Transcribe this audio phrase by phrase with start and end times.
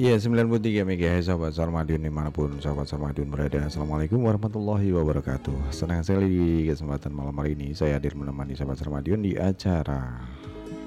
[0.00, 3.68] Iya 93 MHz sahabat Sarmadion di mana pun sahabat Sarmadion berada.
[3.68, 5.76] Assalamualaikum warahmatullahi wabarakatuh.
[5.76, 10.24] Senang sekali di kesempatan malam hari ini Saya hadir menemani sahabat Sarmadion di acara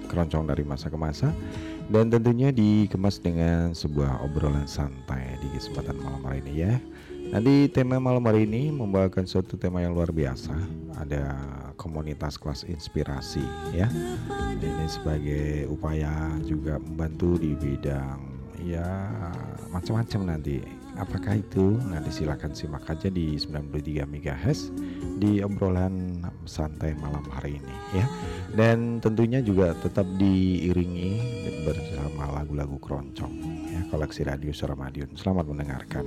[0.10, 1.30] Keroncong dari masa ke masa
[1.94, 6.74] Dan tentunya dikemas dengan sebuah obrolan santai di kesempatan malam hari ini ya.
[7.30, 10.58] Nanti tema malam hari ini membawakan suatu tema yang luar biasa.
[10.98, 11.38] Ada
[11.78, 13.46] komunitas kelas inspirasi
[13.78, 13.86] ya.
[14.58, 18.33] Ini sebagai upaya juga membantu di bidang
[18.64, 19.12] ya
[19.70, 20.64] macam-macam nanti.
[20.94, 21.74] Apakah itu?
[21.90, 24.70] Nanti silakan simak aja di 93 MHz
[25.18, 28.06] di obrolan santai malam hari ini ya.
[28.54, 31.18] Dan tentunya juga tetap diiringi
[31.66, 33.34] bersama lagu-lagu keroncong
[33.74, 33.82] ya.
[33.90, 36.06] Koleksi radio Suara Madiun selamat mendengarkan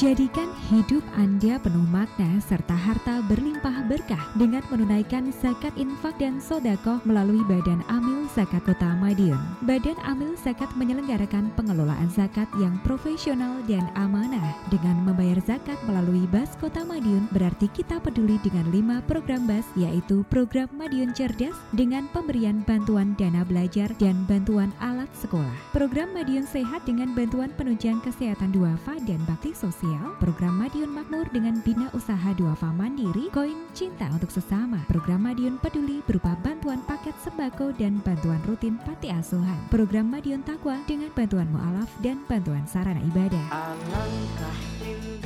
[0.00, 7.04] Jadikan hidup Anda penuh makna serta harta berlimpah berkah dengan menunaikan zakat infak dan sodakoh
[7.04, 9.42] melalui Badan Amil Zakat Kota Madiun.
[9.66, 14.54] Badan Amil Zakat menyelenggarakan pengelolaan zakat yang profesional dan amanah.
[14.70, 20.22] Dengan membayar zakat melalui Bas Kota Madiun berarti kita peduli dengan lima program Bas yaitu
[20.30, 25.58] program Madiun Cerdas dengan pemberian bantuan dana belajar dan bantuan alat sekolah.
[25.74, 31.58] Program Madiun Sehat dengan bantuan penunjang kesehatan duafa dan bakti sosial program Madiun Makmur dengan
[31.66, 37.74] Bina Usaha Duafa Mandiri, Koin Cinta untuk Sesama, program Madiun Peduli berupa bantuan paket sembako
[37.74, 43.72] dan bantuan rutin Pati Asuhan, program Madiun Takwa dengan bantuan mu'alaf dan bantuan sarana ibadah.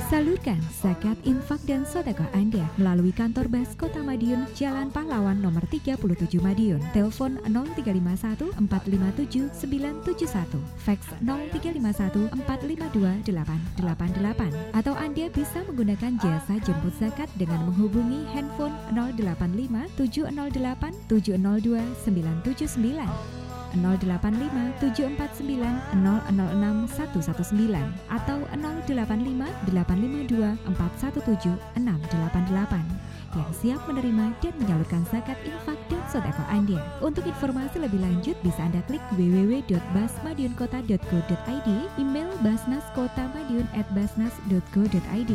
[0.07, 5.99] Salurkan zakat, infak, dan sodakoh Anda melalui kantor Bas Kota Madiun, Jalan Pahlawan nomor 37
[6.39, 6.79] Madiun.
[6.95, 14.55] Telepon 0351 457 971, fax 0351 452 888.
[14.71, 23.43] Atau Anda bisa menggunakan jasa jemput zakat dengan menghubungi handphone 085 708 702 979.
[23.79, 35.35] 085 749 006 119 atau 085 852 417 688 yang siap menerima dan menyalurkan zakat
[35.43, 36.79] infak dan sodako Anda.
[37.03, 45.33] Untuk informasi lebih lanjut bisa Anda klik www.basmadiunkota.go.id, email basnaskotamadiun@basnas.go.id.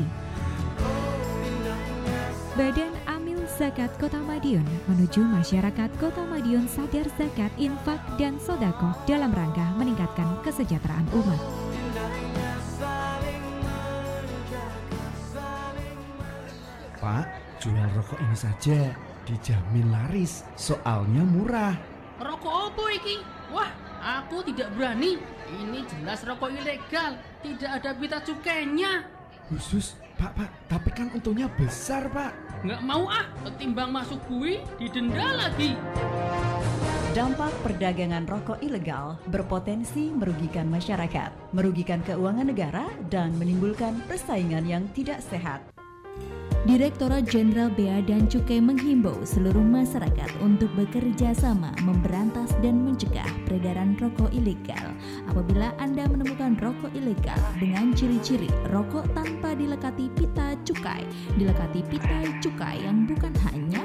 [2.57, 2.91] Badan
[3.59, 10.39] Zakat Kota Madiun menuju masyarakat Kota Madiun sadar zakat, infak, dan sodako dalam rangka meningkatkan
[10.47, 11.41] kesejahteraan umat.
[17.03, 17.27] Pak,
[17.59, 18.95] jual rokok ini saja,
[19.27, 21.75] dijamin laris, soalnya murah.
[22.15, 23.19] Rokok apa iki?
[23.51, 25.19] Wah, aku tidak berani.
[25.51, 29.03] Ini jelas rokok ilegal, tidak ada pita cukainya.
[29.51, 32.35] Khusus, Pak, Pak, tapi kan untungnya besar, Pak.
[32.67, 35.79] Nggak mau ah, ketimbang masuk bui, didenda lagi.
[37.15, 45.23] Dampak perdagangan rokok ilegal berpotensi merugikan masyarakat, merugikan keuangan negara, dan menimbulkan persaingan yang tidak
[45.23, 45.63] sehat.
[46.67, 53.95] Direktorat Jenderal Bea dan Cukai menghimbau seluruh masyarakat untuk bekerja sama memberantas dan mencegah peredaran
[53.95, 54.91] rokok ilegal.
[55.31, 61.07] Apabila Anda menemukan rokok ilegal dengan ciri-ciri rokok tanpa dilekati pita cukai,
[61.39, 63.81] dilekati pita cukai yang bukan hanya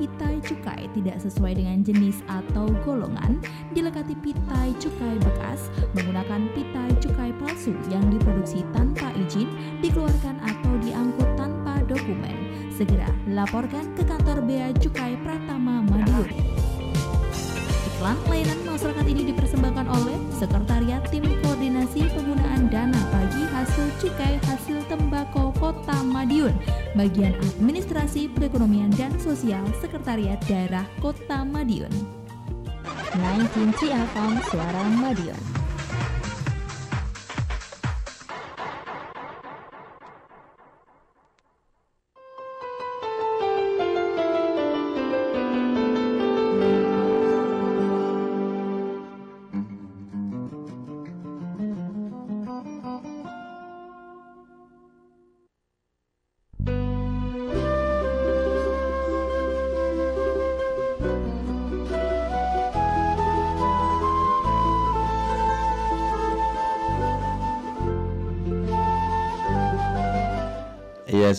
[0.00, 3.36] pitai cukai tidak sesuai dengan jenis atau golongan,
[3.76, 9.52] dilekati pitai cukai bekas, menggunakan pitai cukai palsu yang diproduksi tanpa izin,
[9.84, 12.48] dikeluarkan atau diangkut tanpa dokumen.
[12.72, 16.32] Segera laporkan ke kantor Bea Cukai Pratama Madiun.
[17.92, 23.29] Iklan layanan masyarakat ini dipersembahkan oleh Sekretariat Tim Koordinasi Penggunaan Dana Hasil
[23.98, 26.54] Cukai Hasil Tembakau Kota Madiun,
[26.94, 31.90] Bagian Administrasi Perekonomian dan Sosial Sekretariat Daerah Kota Madiun.
[33.18, 35.49] 19 Ciakom Suara Madiun.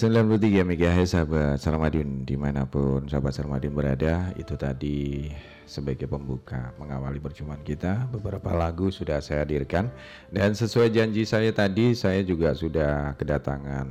[0.02, 5.30] 93 MHz sahabat Sarmadiun di mana pun sahabat Sarmadiun berada itu tadi
[5.70, 9.94] sebagai pembuka mengawali perjumpaan kita beberapa lagu sudah saya hadirkan.
[10.34, 13.86] Dan sesuai janji saya tadi saya juga sudah kedatangan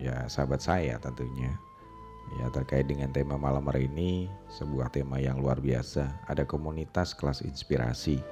[0.00, 1.52] ya sahabat saya tentunya.
[2.40, 7.44] Ya terkait dengan tema malam hari ini sebuah tema yang luar biasa ada komunitas kelas
[7.44, 8.24] inspirasi.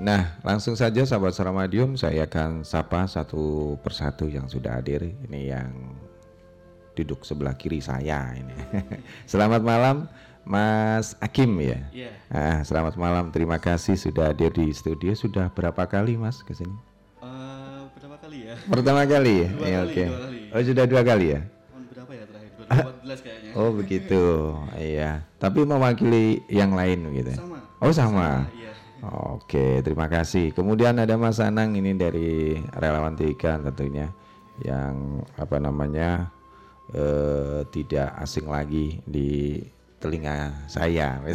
[0.00, 5.04] Nah, langsung saja sahabat Saramadium, saya akan sapa satu persatu yang sudah hadir.
[5.28, 5.99] Ini yang
[7.00, 8.52] duduk sebelah kiri saya ini.
[9.32, 10.06] selamat malam
[10.44, 11.80] Mas Akim ya.
[11.92, 12.12] Yeah.
[12.28, 13.32] Ah, selamat malam.
[13.32, 15.12] Terima kasih sudah hadir di studio.
[15.16, 16.72] Sudah berapa kali Mas ke sini?
[17.20, 18.54] Uh, pertama kali ya.
[18.68, 19.48] Pertama kali ya.
[19.56, 19.92] Dua ya, oke.
[19.94, 20.08] Okay.
[20.50, 21.40] Oh, sudah dua kali ya?
[21.90, 22.50] berapa ya terakhir?
[23.06, 23.50] 2014 kayaknya.
[23.56, 24.24] Oh, begitu.
[24.78, 25.10] iya.
[25.38, 27.32] Tapi mewakili yang lain gitu.
[27.36, 27.58] Sama.
[27.80, 28.46] Oh, sama.
[28.46, 28.72] sama iya.
[29.38, 30.52] Oke, terima kasih.
[30.52, 34.12] Kemudian ada Mas Anang ini dari relawan Tiga tentunya
[34.60, 36.28] yang apa namanya
[36.94, 39.58] eh, tidak asing lagi di
[40.00, 41.20] telinga saya.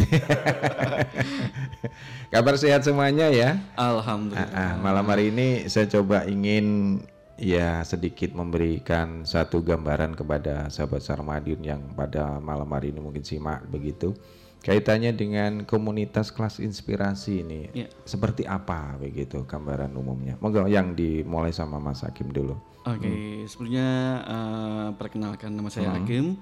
[2.33, 3.61] Kabar sehat semuanya ya.
[3.77, 4.49] Alhamdulillah.
[4.51, 6.99] Ah, ah, malam hari ini saya coba ingin
[7.37, 13.63] ya sedikit memberikan satu gambaran kepada sahabat Sarmadion yang pada malam hari ini mungkin simak
[13.69, 14.17] begitu.
[14.65, 17.85] Kaitannya dengan komunitas kelas inspirasi ini Ya.
[18.01, 20.41] seperti apa begitu gambaran umumnya?
[20.41, 22.57] Monggo yang dimulai sama Mas Hakim dulu.
[22.85, 23.89] Oke, sebelumnya
[24.21, 26.37] eh, perkenalkan nama saya Hakim.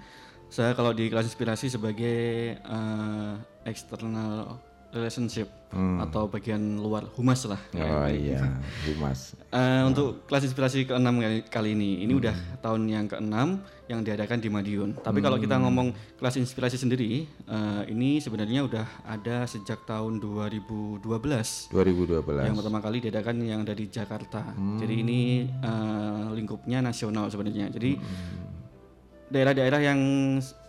[0.51, 3.33] Saya kalau di kelas inspirasi sebagai eh,
[3.63, 4.59] external
[4.93, 7.57] relationship atau bagian luar humas lah.
[7.73, 9.33] Oh iya, Humas.
[9.53, 13.38] Eh, Untuk kelas inspirasi ke-6 kali, kali ini, ini udah tahun yang ke-6
[13.85, 14.97] yang diadakan di Madiun.
[14.97, 21.69] Tapi kalau kita ngomong kelas inspirasi sendiri, eh, ini sebenarnya udah ada sejak tahun 2012.
[21.69, 22.50] 2012.
[22.50, 24.57] Yang pertama kali diadakan yang ada di Jakarta.
[24.57, 27.69] Jadi ini eh, lingkupnya nasional sebenarnya.
[27.69, 27.97] Jadi
[29.31, 29.99] daerah-daerah yang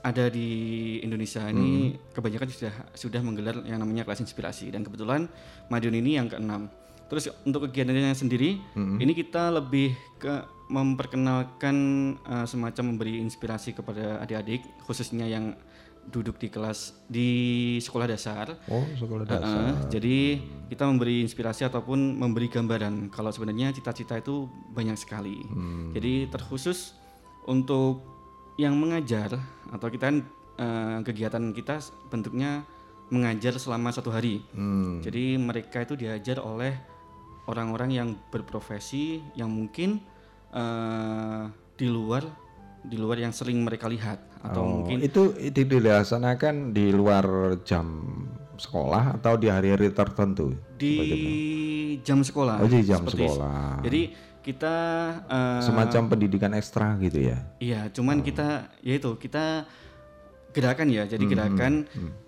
[0.04, 0.48] ada di
[1.00, 5.26] Indonesia ini kebanyakan sudah sudah menggelar yang namanya kelas inspirasi dan kebetulan
[5.72, 6.68] Madiun ini yang keenam.
[7.08, 11.76] Terus untuk kegiatannya sendiri, ini kita lebih ke memperkenalkan
[12.24, 15.52] eh, semacam memberi inspirasi kepada adik-adik khususnya yang
[16.04, 17.28] duduk di kelas di
[17.80, 18.56] sekolah dasar.
[18.68, 19.40] Oh, sekolah dasar.
[19.40, 20.16] Heeh, jadi
[20.68, 25.40] kita memberi inspirasi ataupun memberi gambaran kalau sebenarnya cita-cita itu banyak sekali.
[25.96, 26.92] Jadi terkhusus
[27.48, 28.13] untuk
[28.54, 29.34] yang mengajar
[29.70, 30.18] atau kita kan,
[30.58, 32.62] eh, kegiatan kita bentuknya
[33.10, 34.42] mengajar selama satu hari.
[34.54, 35.02] Hmm.
[35.04, 36.72] Jadi mereka itu diajar oleh
[37.50, 40.00] orang-orang yang berprofesi yang mungkin
[40.54, 41.42] eh,
[41.74, 42.24] di luar
[42.84, 48.04] di luar yang sering mereka lihat atau Oh, mungkin itu itu dilaksanakan di luar jam
[48.60, 50.52] sekolah atau di hari-hari tertentu?
[50.78, 50.94] di
[52.04, 52.60] jam sekolah.
[52.60, 53.80] Oh, di jam sekolah.
[53.80, 54.12] Jadi
[54.44, 54.74] kita
[55.24, 57.40] eh, Semacam pendidikan ekstra gitu ya.
[57.58, 58.22] iya, cuman Oh.
[58.22, 59.64] kita yaitu kita
[60.52, 61.02] gerakan ya.
[61.02, 61.72] Hmm, Jadi gerakan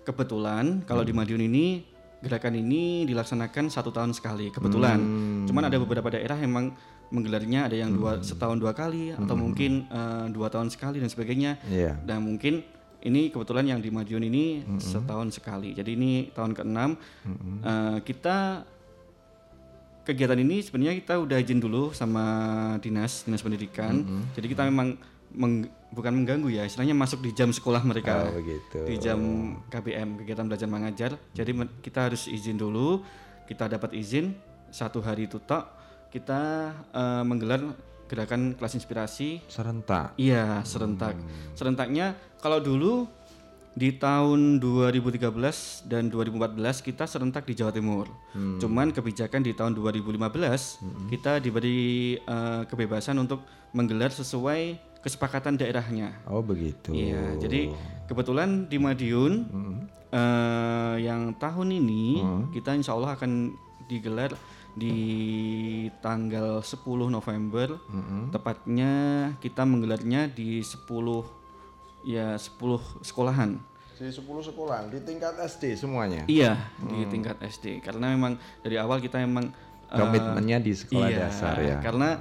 [0.03, 1.85] kebetulan kalau di Madiun ini
[2.17, 4.97] gerakan ini dilaksanakan satu tahun sekali kebetulan.
[4.97, 5.45] Hmm.
[5.45, 6.73] Cuman ada beberapa daerah emang
[7.07, 11.61] menggelarnya ada yang dua setahun dua kali atau mungkin eh, dua tahun sekali dan sebagainya.
[11.61, 11.71] Hmm.
[11.71, 11.93] Iya.
[12.03, 12.65] Dan mungkin
[12.97, 14.45] ini kebetulan yang di Madiun ini
[14.81, 15.71] setahun sekali.
[15.71, 16.79] Jadi ini tahun ke-6
[17.63, 18.65] Eh, kita
[20.07, 22.23] kegiatan ini sebenarnya kita udah izin dulu sama
[22.79, 23.99] dinas dinas pendidikan.
[24.31, 24.95] Jadi kita memang
[25.29, 28.31] meng- bukan mengganggu ya, istilahnya masuk di jam sekolah mereka.
[28.31, 28.87] Oh, begitu.
[28.87, 29.19] Di jam
[29.67, 31.11] KBM kegiatan belajar mengajar.
[31.33, 33.03] Jadi men- kita harus izin dulu.
[33.43, 34.31] Kita dapat izin
[34.71, 35.67] satu hari itu tok
[36.07, 36.39] kita
[36.87, 37.59] eh, menggelar
[38.07, 40.15] gerakan kelas inspirasi Serentak.
[40.15, 41.19] Iya, serentak.
[41.53, 43.03] Serentaknya kalau dulu
[43.77, 48.09] di tahun 2013 dan 2014 kita serentak di Jawa Timur.
[48.57, 53.45] Cuman kebijakan di tahun 2015 kita diberi eh, kebebasan untuk
[53.77, 56.09] menggelar sesuai kesepakatan daerahnya.
[56.25, 56.89] Oh, begitu.
[56.89, 57.69] Iya, jadi
[58.09, 59.33] kebetulan di Madiun
[60.09, 62.25] eh, yang tahun ini
[62.57, 63.53] kita insya Allah akan
[63.85, 64.33] digelar
[64.73, 64.97] di
[66.01, 66.81] tanggal 10
[67.13, 67.77] November.
[68.33, 68.93] Tepatnya
[69.37, 71.36] kita menggelarnya di 10
[72.07, 73.59] ya 10 sekolahan.
[73.97, 76.23] Di 10 sekolah di tingkat SD semuanya.
[76.29, 77.83] Iya, di tingkat SD.
[77.83, 79.51] Karena memang dari awal kita memang
[79.91, 81.77] eh, Komitmennya di sekolah iya, dasar ya.
[81.83, 82.15] Karena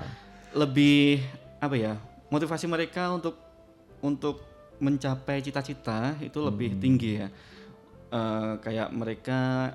[0.50, 1.22] lebih
[1.62, 1.94] apa ya?
[2.32, 3.38] Motivasi mereka untuk
[4.02, 4.42] untuk
[4.82, 6.80] mencapai cita-cita itu lebih Hmm.
[6.82, 7.28] tinggi ya.
[8.10, 9.70] Eh, kayak mereka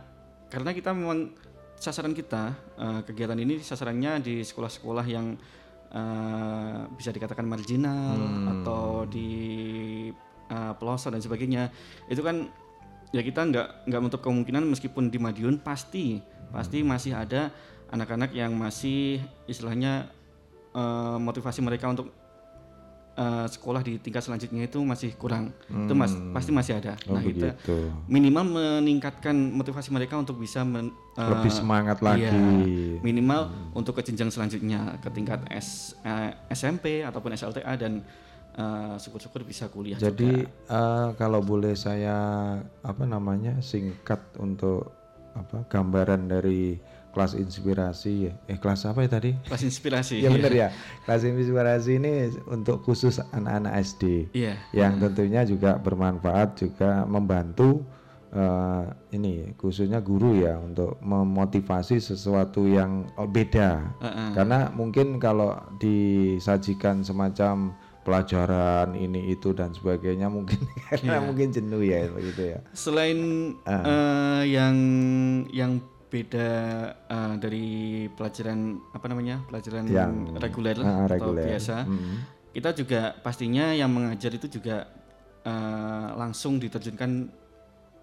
[0.52, 1.32] karena kita memang
[1.78, 5.38] sasaran kita eh, kegiatan ini sasarannya di sekolah-sekolah yang
[5.92, 8.48] eh, bisa dikatakan marginal Hmm.
[8.60, 9.30] atau di
[10.52, 11.72] eh, pelosok dan sebagainya.
[12.12, 12.48] Itu kan
[13.12, 17.52] ya kita nggak nggak menutup kemungkinan meskipun di Madiun pasti pasti masih ada
[17.92, 20.08] anak-anak yang masih istilahnya
[20.72, 22.12] eh, motivasi mereka untuk
[23.14, 27.22] eh, sekolah di tingkat selanjutnya itu masih kurang itu mas pasti masih ada Oh, nah
[27.22, 27.78] kita begitu.
[28.06, 32.24] minimal meningkatkan motivasi mereka untuk bisa men- eh, Lebih semangat lagi.
[32.24, 33.42] iya, minimal
[33.74, 38.00] untuk ke jenjang selanjutnya ke tingkat S, eh, SMP ataupun SLTA dan
[38.52, 40.52] eh, syukur-syukur bisa kuliah Jadi juga.
[40.70, 42.16] eh, kalau boleh saya
[42.82, 44.92] apa namanya singkat untuk
[45.32, 46.76] apa gambaran dari
[47.12, 49.32] kelas inspirasi eh kelas apa ya tadi?
[49.44, 50.68] kelas inspirasi ya benar ya.
[51.04, 52.12] Kelas inspirasi ini
[52.48, 54.32] untuk khusus anak-anak SD.
[54.32, 57.84] iya Yang tentunya juga bermanfaat juga membantu
[58.32, 63.92] eh, ini khususnya guru ya untuk memotivasi sesuatu yang beda.
[64.00, 64.30] Heeh.
[64.32, 70.58] Karena mungkin kalau disajikan semacam pelajaran ini itu dan sebagainya mungkin
[70.90, 71.22] karena Iya.
[71.22, 72.60] mungkin jenuh ya begitu ya.
[72.74, 73.20] Selain
[73.62, 73.84] Ah.
[73.84, 74.76] eh, yang
[75.52, 75.72] yang
[76.12, 76.48] beda
[77.08, 77.68] eh, dari
[78.12, 78.60] pelajaran
[78.92, 81.46] apa namanya pelajaran Yang, reguler ah, atau reguler.
[81.48, 82.16] biasa, Mm.
[82.52, 84.92] kita juga pastinya yang mengajar itu juga
[85.42, 87.41] eh, langsung diterjunkan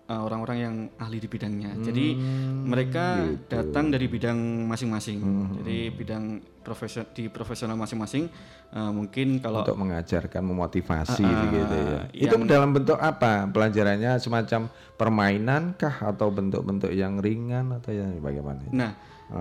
[0.08, 1.76] uh, orang-orang yang ahli di bidangnya.
[1.78, 2.16] Jadi
[2.64, 5.20] mereka datang dari bidang masing-masing.
[5.60, 6.24] Jadi bidang
[6.64, 8.28] profesion di profesional masing-masing
[8.76, 12.00] uh, mungkin kalau untuk mengajarkan memotivasi Ah, ah, begitu ya.
[12.28, 13.48] Itu dalam bentuk apa?
[13.48, 14.68] Pelajarannya semacam
[15.00, 18.68] permainan kah atau bentuk-bentuk yang ringan atau yang bagaimana?
[18.68, 18.92] Nah,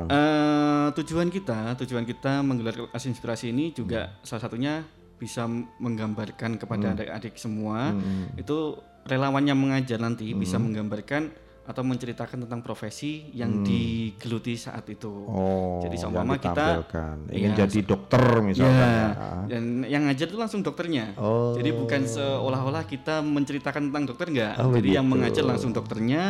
[0.08, 4.84] eh, tujuan kita, tujuan kita menggelar kelas inspirasi ini juga salah satunya
[5.17, 5.49] bisa
[5.82, 7.89] menggambarkan kepada adik-adik semua
[8.38, 8.77] itu
[9.08, 15.12] relawan yang mengajar nanti bisa menggambarkan atau menceritakan tentang profesi yang digeluti saat itu.
[15.27, 16.80] Oh, Jadi yang seumpama kita
[17.27, 19.08] ingin Iya, jadi dokter misalkan Ya, ya.
[19.45, 21.12] dan yang ngajar itu langsung dokternya.
[21.15, 21.51] Oh.
[21.53, 24.53] Jadi bukan seolah-olah kita menceritakan tentang dokter enggak.
[24.58, 25.13] Oh, Jadi yang begitu.
[25.13, 26.23] mengajar langsung dokternya.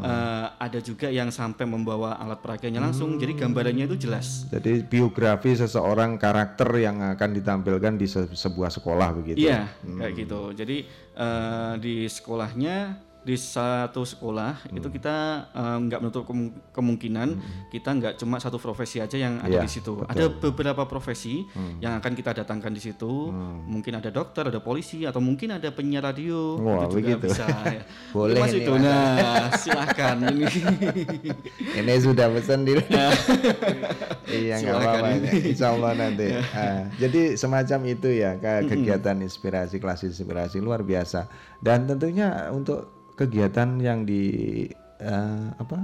[0.00, 3.20] eh, ada juga yang sampai membawa alat peraganya langsung.
[3.20, 4.48] Jadi gambarannya itu jelas.
[4.48, 9.44] Jadi biografi seseorang karakter yang akan ditampilkan di se- sebuah sekolah begitu.
[9.44, 10.40] Iya, kayak gitu.
[10.54, 10.76] Jadi
[11.12, 15.16] eh, di sekolahnya di satu sekolah itu kita
[15.50, 17.28] eh, nggak menutup kemu- kemungkinan
[17.68, 20.00] kita nggak cuma satu profesi aja yang ada Iya, di situ.
[20.02, 21.44] Ada beberapa profesi
[21.78, 23.28] yang akan kita datangkan di situ.
[23.66, 26.56] Mungkin ada dokter, ada polisi, atau mungkin ada penyiar radio.
[26.56, 27.26] Wah, itu juga begitu.
[27.28, 27.44] bisa.
[27.66, 27.82] ya.
[28.16, 28.72] Boleh Mas itu.
[28.72, 28.80] Mas.
[29.18, 30.46] Nah, silakan ini.
[31.74, 32.78] Ini sudah pesan di
[34.30, 35.08] Iya nggak Silakan apa-apa.
[35.42, 36.26] Insya Allah nanti.
[36.50, 41.26] Ah, jadi semacam itu ya ke- kegiatan inspirasi kelas inspirasi luar biasa.
[41.58, 44.22] Dan tentunya untuk kegiatan yang di
[45.02, 45.82] eh, apa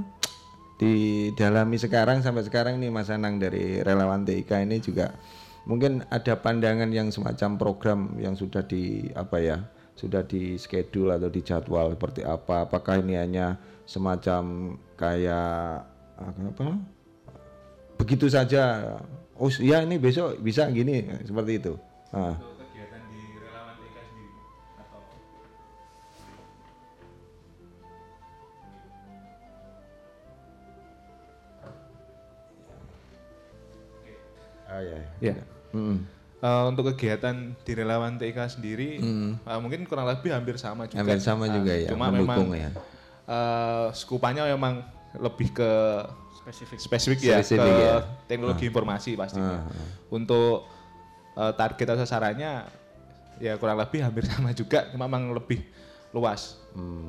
[0.79, 5.15] didalami sekarang sampai sekarang nih Mas Anang dari relawan TIK ini juga
[5.67, 9.59] mungkin ada pandangan yang semacam program yang sudah di apa ya
[9.95, 12.67] sudah di schedule atau dijadwal seperti apa?
[12.67, 15.87] Apakah ini hanya semacam kayak
[16.19, 16.67] apa
[17.95, 18.95] begitu saja?
[19.39, 21.75] Oh ya ini besok bisa gini seperti itu.
[22.11, 22.54] Ah.
[34.75, 34.99] Oh, ya.
[35.23, 35.35] Ya.
[35.71, 36.03] Mm.
[36.45, 39.01] Eh, untuk kegiatan di relawan TIK sendiri
[39.41, 41.01] eh, mungkin kurang lebih hampir sama juga.
[41.01, 42.71] Hampir sama juga ya, Cuma mendukung memang ya.
[43.25, 44.85] eh, skupannya memang
[45.17, 45.71] lebih ke
[46.45, 46.77] Spesifik.
[46.77, 47.95] spesifik ya Spesifik ke ya.
[48.29, 49.65] teknologi informasi pastinya.
[50.13, 50.69] Untuk
[51.33, 52.53] eh, target atau sasarannya
[53.41, 55.65] ya kurang lebih hampir sama juga, cuma memang lebih
[56.13, 56.61] luas.
[56.77, 57.09] Hmm.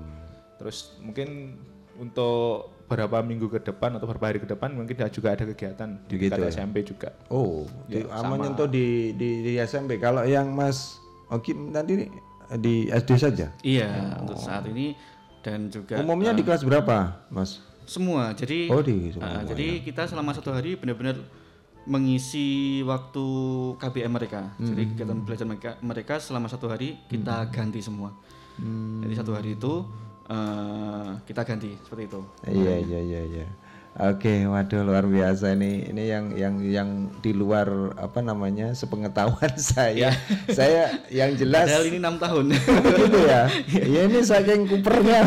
[0.56, 1.60] Terus mungkin
[2.00, 6.14] untuk beberapa minggu ke depan atau beberapa hari ke depan mungkin juga ada kegiatan di
[6.16, 6.54] Begitu tingkat ya?
[6.54, 7.10] SMP juga.
[7.28, 8.38] Oh, di, Ya, sama.
[8.38, 9.98] menyentuh di, di di SMP.
[9.98, 12.06] Kalau yang Mas Oki nanti
[12.56, 13.50] di SD saja.
[13.60, 14.94] Iya, untuk saat ini
[15.42, 17.58] dan juga Umumnya di kelas berapa, Mas?
[17.84, 18.34] semua.
[18.34, 19.42] Jadi Oh, di Uh, semua.
[19.46, 21.18] jadi kita selama satu hari benar-benar
[21.86, 23.26] mengisi waktu
[23.76, 24.54] KBM mereka.
[24.58, 24.90] Jadi Hmm.
[24.92, 28.10] kegiatan belajar mereka, mereka selama satu hari kita ganti semua.
[28.58, 29.02] Hmm.
[29.02, 29.86] Jadi satu hari itu
[30.30, 32.22] uh, kita ganti seperti itu.
[32.46, 33.48] Iya iya iya iya.
[33.96, 35.88] Oke, waduh luar biasa ini.
[35.88, 36.90] Ini yang yang yang
[37.24, 40.12] di luar apa namanya sepengetahuan saya.
[40.52, 42.46] saya yang jelas Padahal ini enam tahun.
[42.60, 43.48] begitu ya.
[43.96, 45.24] Ya ini saking kupernya.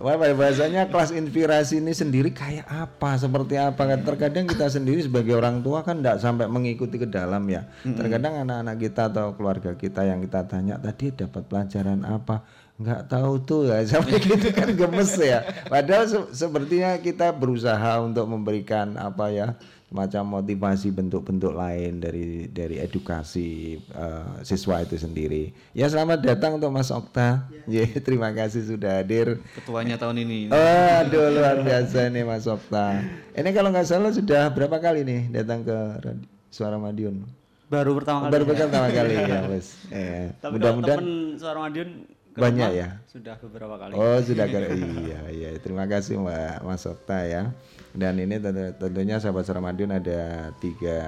[0.00, 3.92] Wah, bahasanya kelas inspirasi ini sendiri kayak apa, seperti apa?
[3.92, 7.68] Kan Terkadang kita sendiri sebagai orang tua kan tidak sampai mengikuti ke dalam ya.
[7.84, 12.63] Terkadang anak-anak kita atau keluarga kita yang kita tanya tadi dapat pelajaran apa?
[12.74, 15.40] Nggak tahu tuh ya sampai gitu kan gemes ya.
[15.64, 19.54] Padahal se- sepertinya kita berusaha untuk memberikan apa ya
[19.88, 25.54] macam motivasi bentuk-bentuk lain dari dari edukasi eh, siswa itu sendiri.
[25.70, 27.46] Ya selamat datang untuk Mas Okta.
[27.64, 29.38] Ya, terima kasih sudah hadir.
[29.54, 30.50] Ketuanya tahun ini.
[30.50, 32.98] Aduh luar biasa nih Mas Okta.
[33.32, 37.22] Ini kalau nggak salah sudah berapa kali nih datang ke radi- Suara Madiun?
[37.66, 38.30] Baru pertama kali.
[38.30, 39.78] Baru pertama kali ya Mas.
[39.84, 39.94] Tapi
[40.42, 41.90] kalau mudah-mudahan suara Madiun
[42.34, 42.88] ke banyak rumah ya.
[43.06, 43.92] Sudah beberapa kali.
[43.94, 44.66] Oh sudah kali.
[45.06, 45.48] Iya iya.
[45.56, 47.54] Terima kasih Mbak Mas Okta ya.
[47.94, 50.98] Dan ini tentu- tentunya sahabat Ramadion ada tiga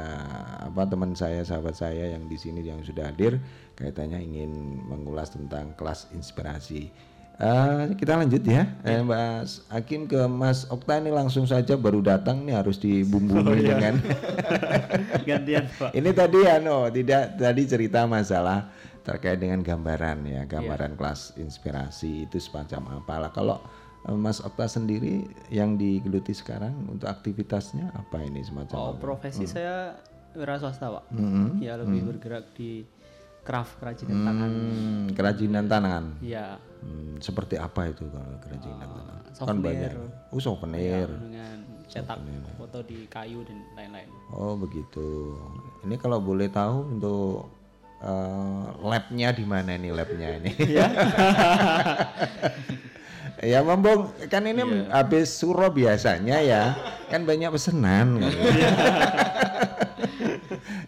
[0.63, 3.43] apa teman saya sahabat saya yang di sini yang sudah hadir.
[3.75, 4.55] Kaitannya ingin
[4.87, 6.89] mengulas tentang kelas inspirasi.
[7.37, 8.65] Eh, kita lanjut ya.
[8.81, 14.01] Eh, Mas Hakim ke Mas Okta ini langsung saja baru datang nih harus dibumbui dengan
[15.29, 15.93] Gantian Pak.
[15.93, 18.73] ini tadi ano tidak tadi cerita masalah
[19.07, 20.99] terkait dengan gambaran ya gambaran Iya.
[20.99, 23.63] kelas inspirasi itu semacam apalah kalau
[24.03, 28.99] eh, Mas Okta sendiri yang digeluti sekarang untuk aktivitasnya apa ini semacam Oh, apa?
[28.99, 29.95] profesi saya
[30.33, 31.05] wira swasta, Pak.
[31.11, 31.59] Mm-mm.
[31.59, 32.83] Ya lebih bergerak di
[33.41, 34.51] craft kerajinan tangan.
[34.51, 39.63] Hmm, kerajinan tangan Ya, Hmm, seperti apa itu kalau kerajinan tangan kan souvenir.
[39.65, 39.93] banyak
[40.29, 42.19] oh souvenir dengan cetak
[42.57, 44.09] foto di kayu dan lain-lain.
[44.31, 45.35] oh begitu
[45.83, 47.49] ini kalau boleh tahu untuk
[48.01, 50.51] eh, labnya di mana nih labnya ini?
[50.69, 50.87] Ya.
[53.53, 56.63] ya mumpung kan ini habis suro biasanya ya
[57.13, 58.33] kan banyak pesanan kan.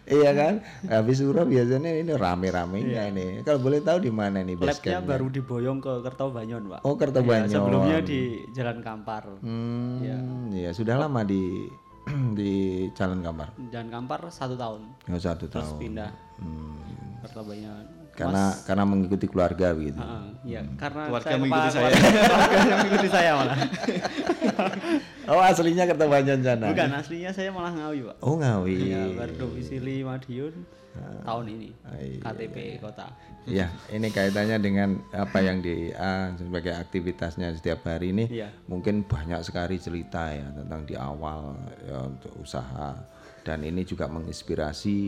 [0.09, 0.53] iya kan
[0.89, 5.77] habis suro biasanya ini rame-ramenya ini kalau boleh tahu di mana nih Labnya baru diboyong
[5.77, 6.79] ke Kertobanyon, Pak.
[6.81, 7.49] Oh, Kertobanyon.
[7.49, 9.23] Iya, sebelumnya di Jalan Kampar.
[9.45, 10.17] Hmm, Iya.
[10.49, 11.69] ya sudah lama di
[12.37, 12.51] di
[12.91, 13.49] Jalan Kamar.
[13.69, 14.81] Jalan Kampar satu tahun.
[15.05, 15.79] Oh, satu Terus tahun.
[15.79, 16.79] pindah Hmm.
[17.19, 17.83] Kertobanyon.
[18.09, 19.95] Karena karena mengikuti keluarga begitu.
[19.95, 21.87] Heeh, iya, karena Keluarga saya mengikuti saya.
[21.95, 23.57] keluarga- yang mengikuti saya malah.
[25.29, 26.73] Oh, aslinya Kertobanyon sana.
[26.73, 28.15] Bukan aslinya saya malah Ngawi, Pak.
[28.19, 28.75] Oh, Ngawi.
[28.81, 30.53] Iya, baru domisili Madiun
[31.23, 31.69] tahun ini.
[31.83, 33.07] Ah, iya, KTP kota.
[33.49, 38.25] Ya, ini kaitannya dengan apa yang di ah, sebagai aktivitasnya setiap hari ini.
[38.29, 38.49] Iya.
[38.67, 42.93] Mungkin banyak sekali cerita ya tentang di awal ya, untuk usaha
[43.39, 44.99] dan ini juga menginspirasi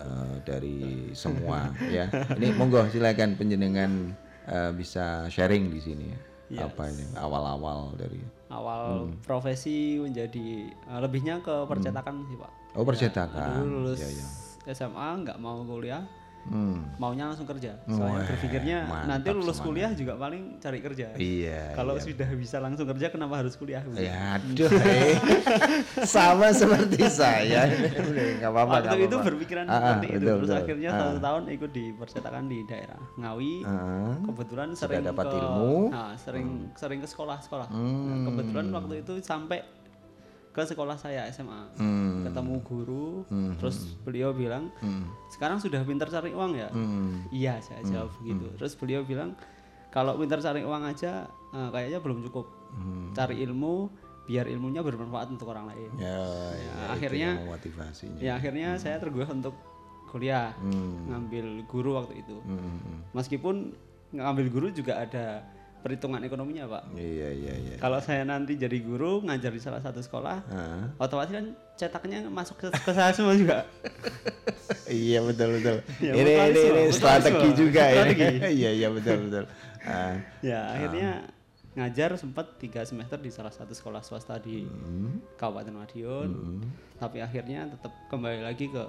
[0.00, 2.08] eh, dari semua ya.
[2.38, 4.14] Ini monggo silakan penjenengan
[4.48, 6.18] eh, bisa sharing di sini ya.
[6.50, 6.66] Iya.
[6.66, 8.18] Apa ini awal-awal dari
[8.50, 9.14] Awal Hmm.
[9.22, 12.50] profesi menjadi eh, lebihnya ke percetakan sih, Pak.
[12.74, 13.62] Oh, percetakan.
[13.62, 14.26] Dulu lulus Iya, iya.
[14.66, 16.04] SMA nggak mau kuliah,
[16.40, 16.88] Hmm.
[16.96, 17.76] maunya langsung kerja.
[17.84, 19.66] Soalnya Wah, berpikirnya nanti lulus semangat.
[19.66, 21.06] kuliah juga paling cari kerja.
[21.12, 21.76] Iya.
[21.76, 22.02] Kalau iya.
[22.02, 23.84] sudah bisa langsung kerja kenapa harus kuliah?
[23.92, 25.20] Ya aduh, eh.
[26.08, 27.68] sama seperti saya.
[28.40, 28.72] Nggak apa-apa.
[28.74, 29.28] Waktu nggak itu apa-apa.
[29.28, 30.16] berpikiran Ah, ah, seperti itu.
[30.16, 30.60] betul, Terus betul.
[30.64, 30.98] akhirnya Ah.
[30.98, 33.54] satu tahun ikut di percetakan di daerah Ngawi.
[33.60, 34.14] Ah.
[34.22, 35.74] Kebetulan Sudah sering dapat ke, ilmu.
[35.90, 37.68] Nah, sering sering ke sekolah-sekolah.
[37.68, 38.24] Nah, Hmm.
[38.26, 39.60] kebetulan waktu itu sampai
[40.50, 41.78] ke sekolah saya SMA.
[41.78, 42.26] Hmm.
[42.26, 43.54] Ketemu guru, Hmm.
[43.54, 45.06] terus beliau bilang, Hmm.
[45.30, 47.30] "Sekarang sudah pintar cari uang ya?" Hmm.
[47.30, 48.50] Iya, saya jawab begitu.
[48.58, 49.38] Terus beliau bilang,
[49.88, 52.46] "Kalau pintar cari uang aja eh, kayaknya belum cukup.
[52.70, 53.10] Hmm.
[53.10, 53.90] Cari ilmu
[54.26, 56.18] biar ilmunya bermanfaat untuk orang lain." Ya,
[56.50, 58.18] ya, itu akhirnya- motivasinya.
[58.18, 59.54] Ya akhirnya saya tergugah untuk
[60.10, 61.06] kuliah Hmm.
[61.06, 62.34] ngambil guru waktu itu.
[62.42, 62.98] Hmm, hmm.
[63.14, 63.70] Meskipun
[64.10, 65.46] ngambil guru juga ada
[65.80, 66.82] perhitungan ekonominya pak.
[66.92, 67.74] Iya, iya, iya.
[67.76, 70.84] Kalau saya nanti jadi guru ngajar di salah satu sekolah, Ah.
[70.96, 73.64] otomatis kan cetaknya masuk ke, ke saya semua juga.
[74.86, 75.76] Iya betul betul.
[76.02, 78.04] Ya, ini ini, ini strategi juga ya.
[78.50, 79.44] Iya iya betul betul.
[79.80, 80.18] Ah.
[80.42, 81.10] ya akhirnya
[81.72, 85.22] ngajar sempat tiga semester di salah satu sekolah swasta di Hmm.
[85.36, 86.30] Kabupaten Madiun.
[86.98, 88.82] Tapi akhirnya tetap kembali lagi ke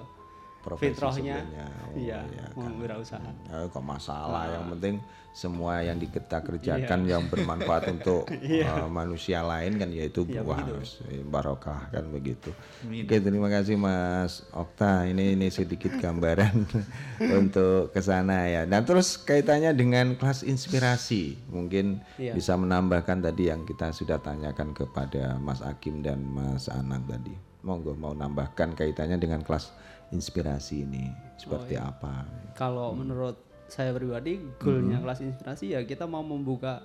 [0.61, 1.41] Profesi fitrahnya.
[1.89, 2.21] Oh, iya,
[2.53, 2.73] mau kan.
[2.77, 3.31] wirausaha.
[3.45, 4.71] Ya, kok masalah yang Ah.
[4.71, 4.95] penting
[5.31, 6.43] semua yang kita Iya.
[6.43, 10.67] kerjakan yang bermanfaat untuk uh, manusia lain kan yaitu Iya, buah.
[10.69, 10.99] Mas.
[11.07, 12.51] Eh, barokah kan begitu.
[12.83, 16.51] Oke terima kasih Mas Okta ini ini sedikit gambaran
[17.39, 18.61] untuk ke sana ya.
[18.65, 22.33] Nah terus kaitannya dengan kelas inspirasi mungkin Iya.
[22.33, 27.31] bisa menambahkan tadi yang kita sudah tanyakan kepada Mas Akim dan Mas Anang tadi.
[27.61, 29.69] Monggo mau nambahkan kaitannya dengan kelas
[30.11, 31.91] inspirasi ini seperti Oh, iya.
[31.91, 32.27] apa?
[32.53, 33.39] Kalau menurut
[33.71, 36.83] saya pribadi, goalnya kelas inspirasi ya kita mau membuka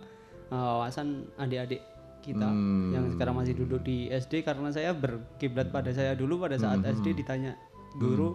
[0.55, 1.83] uh, wawasan adik-adik
[2.23, 2.51] kita
[2.91, 7.23] yang sekarang masih duduk di SD karena saya berkiblat pada saya dulu pada saat SD
[7.23, 7.55] ditanya
[8.03, 8.35] guru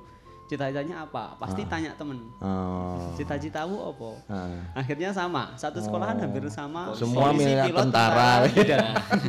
[0.52, 4.10] cita-citanya apa, pasti tanya temen Oh, cita-citamu apa.
[4.28, 4.52] ah.
[4.76, 6.92] Akhirnya sama, satu sekolahan hampir sama.
[6.92, 8.44] Semua milih tentara.
[8.52, 8.84] bidan.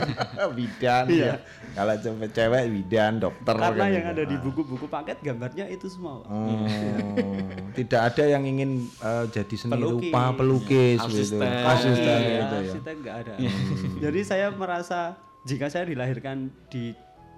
[0.59, 1.39] bidan ya.
[1.73, 4.13] Kalau cewek cewek bidan, dokter Karena kan yang gitu.
[4.13, 6.27] ada di buku-buku paket gambarnya itu semua.
[6.27, 6.67] Oh,
[7.79, 10.11] tidak ada yang ingin eh, jadi seni Pelukis.
[10.11, 11.39] rupa pelukis gitu.
[11.39, 11.47] Asisten.
[11.63, 12.93] Asisten Iya, gitu ya.
[12.93, 13.35] nggak ada.
[14.01, 16.91] Jadi saya merasa jika saya dilahirkan di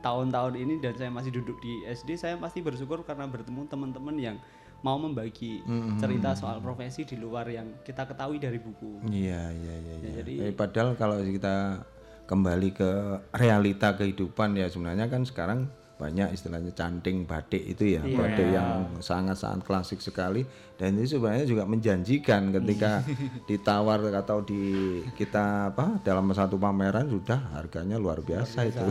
[0.04, 4.36] tahun-tahun ini dan saya masih duduk di SD, saya pasti bersyukur karena bertemu teman-teman yang
[4.84, 5.64] mau membagi
[5.96, 9.00] cerita soal profesi di luar yang kita ketahui dari buku.
[9.08, 10.12] Iya, iya, iya, iya.
[10.20, 11.80] jadi- Eh, padahal kalau kita
[12.24, 12.90] kembali ke
[13.32, 18.18] realita kehidupan ya sebenarnya kan sekarang banyak istilahnya canting batik itu ya, Iya.
[18.18, 20.42] batik yang sangat-sangat klasik sekali
[20.74, 23.06] dan itu sebenarnya juga menjanjikan ketika
[23.48, 28.82] ditawar atau di kita apa dalam satu pameran sudah harganya luar biasa, itu.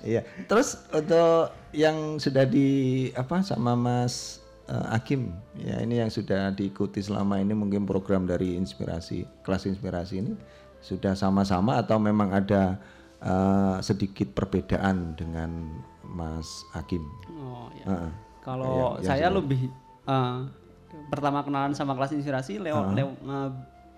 [0.00, 0.24] Iya.
[0.48, 2.68] Terus untuk yang sudah di
[3.12, 5.28] apa sama Mas eh, Hakim
[5.60, 10.32] ya ini yang sudah diikuti selama ini mungkin program dari inspirasi kelas inspirasi ini
[10.80, 12.80] sudah sama-sama atau memang ada
[13.20, 15.50] eh, sedikit perbedaan dengan
[16.04, 17.04] Mas Hakim.
[17.36, 17.86] Oh ya.
[17.86, 18.10] Heeh.
[18.40, 19.68] Kalau yang saya lebih
[20.08, 20.38] eh,
[21.12, 23.50] pertama kenalan sama kelas inspirasi lewat lew- eh,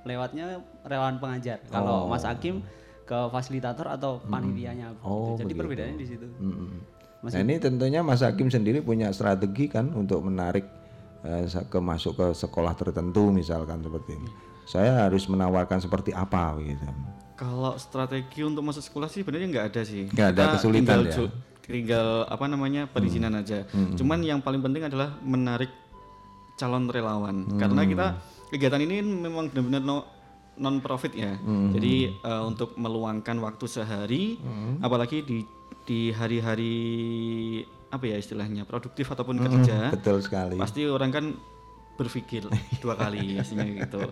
[0.02, 1.62] lewatnya relawan pengajar.
[1.70, 2.62] Kalau Mas Hakim
[3.02, 4.94] ke fasilitator atau panitianya.
[5.02, 5.60] Oh, Jadi begitu.
[5.62, 6.26] perbedaannya di situ.
[6.38, 6.70] Mm-mm.
[7.22, 10.66] Nah ini tentunya Mas Hakim sendiri punya strategi kan untuk menarik
[11.22, 14.30] eh, ke masuk ke sekolah tertentu misalkan seperti ini.
[14.66, 16.86] Saya harus menawarkan seperti apa gitu.
[17.42, 20.06] Kalau strategi untuk masuk sekolah sih sebenarnya nggak ada sih.
[20.06, 21.18] Nggak ada Kita kesulitan tinggal, ya?
[21.26, 21.50] Hmm.
[21.62, 23.66] tinggal apa namanya perizinan aja.
[23.98, 25.70] Cuman yang paling penting adalah menarik
[26.54, 28.06] calon relawan karena kita
[28.54, 29.96] kegiatan ini memang benar-benar no,
[30.54, 31.34] non profit ya.
[31.74, 34.38] Jadi eh, untuk meluangkan waktu sehari,
[34.78, 35.42] apalagi di
[35.82, 36.74] di hari-hari
[37.90, 40.56] apa ya istilahnya produktif ataupun kerja, Betul sekali.
[40.56, 41.24] pasti orang kan
[41.92, 42.48] berpikir
[42.80, 44.02] dua kali istilahnya gitu.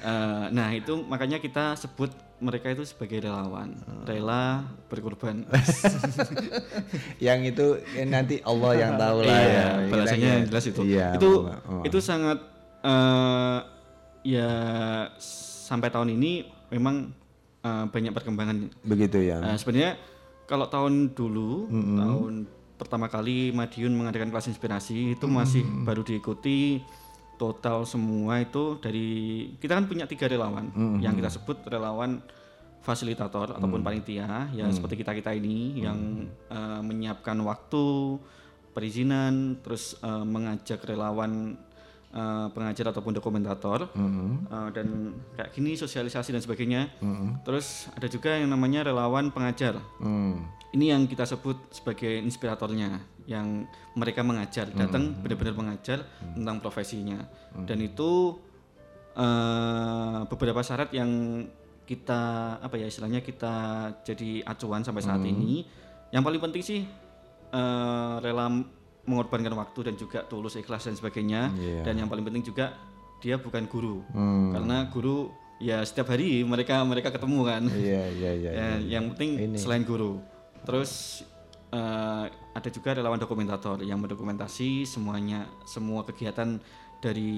[0.00, 3.74] Eh, nah itu makanya kita sebut mereka itu sebagai relawan,
[4.06, 5.42] rela berkorban.
[7.26, 9.66] yang itu eh, nanti Allah yang tahu lah Iya, ya.
[9.90, 10.80] balasannya yang jelas itu.
[10.86, 11.82] Iya, itu oh.
[11.82, 12.38] itu sangat
[12.86, 13.58] eh,
[14.24, 14.50] ya
[15.68, 17.10] sampai tahun ini memang
[17.66, 18.56] eh, banyak perkembangan.
[18.86, 19.42] begitu ya.
[19.42, 19.98] Eh, sebenarnya
[20.48, 26.80] kalau tahun dulu, tahun pertama kali Madiun mengadakan kelas inspirasi itu masih baru diikuti
[27.38, 29.08] total semua itu dari
[29.62, 30.68] kita kan punya tiga relawan.
[30.98, 32.18] Yang kita sebut relawan
[32.78, 38.16] fasilitator ataupun panitia ya seperti kita kita ini yang eh, menyiapkan waktu
[38.72, 41.52] perizinan terus eh, mengajak relawan
[42.14, 43.92] eh, pengajar ataupun dokumentator
[44.48, 46.88] Eh, dan kayak gini sosialisasi dan sebagainya.
[47.44, 49.76] Terus ada juga yang namanya relawan pengajar.
[50.00, 50.48] Hmm.
[50.68, 56.00] ini yang kita sebut sebagai inspiratornya yang mereka mengajar datang benar-benar mengajar
[56.32, 57.20] tentang profesinya
[57.60, 58.40] dan itu
[59.14, 61.44] eh, beberapa syarat yang
[61.84, 62.20] kita
[62.58, 63.54] apa ya istilahnya kita
[64.02, 65.64] jadi acuan sampai saat ini
[66.08, 66.80] yang paling penting sih
[67.50, 68.48] eh, rela
[69.04, 71.80] mengorbankan waktu dan juga tulus ikhlas dan sebagainya Iya.
[71.82, 72.76] dan yang paling penting juga
[73.18, 74.52] dia bukan guru Hmm.
[74.52, 78.50] karena guru ya setiap hari mereka mereka ketemu kan Iya, iya, iya.
[78.58, 79.56] Ya, yang penting Ini.
[79.58, 80.20] selain guru.
[80.62, 81.24] Terus
[81.68, 82.24] eh,
[82.58, 86.58] ada juga relawan dokumentator yang mendokumentasi semuanya, semua kegiatan
[86.98, 87.30] dari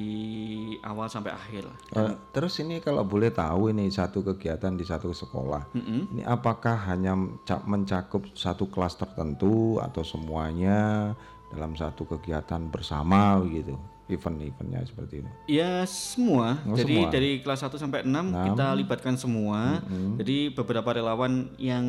[0.81, 1.69] awal sampai akhir.
[1.93, 7.13] Eh, terus ini kalau boleh tahu ini satu kegiatan di satu sekolah, ini apakah hanya
[7.13, 11.13] menca- mencakup satu kelas tertentu atau semuanya
[11.53, 13.77] dalam satu kegiatan bersama begitu,
[14.13, 15.31] event-eventnya seperti itu?
[15.47, 16.59] Ya semua.
[16.67, 17.13] Oh, Jadi semua.
[17.13, 19.83] dari kelas 1 sampai 6 kita libatkan semua.
[20.21, 21.85] Jadi beberapa relawan yang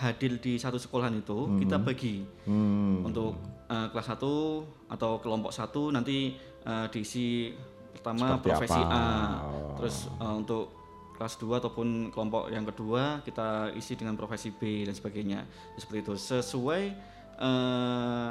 [0.00, 2.24] hadir di satu sekolahan itu kita bagi.
[2.48, 3.04] Hmm.
[3.04, 3.36] Untuk
[3.68, 7.52] eh, kelas 1 atau kelompok 1 nanti eh, diisi
[7.98, 8.94] pertama Seperti profesi apa?
[8.94, 9.06] A.
[9.44, 9.74] Oh.
[9.82, 10.64] Terus eh, untuk
[11.18, 15.42] kelas 2 ataupun kelompok yang kedua kita isi dengan profesi B dan sebagainya.
[15.74, 16.82] Seperti itu sesuai
[17.42, 18.30] eh,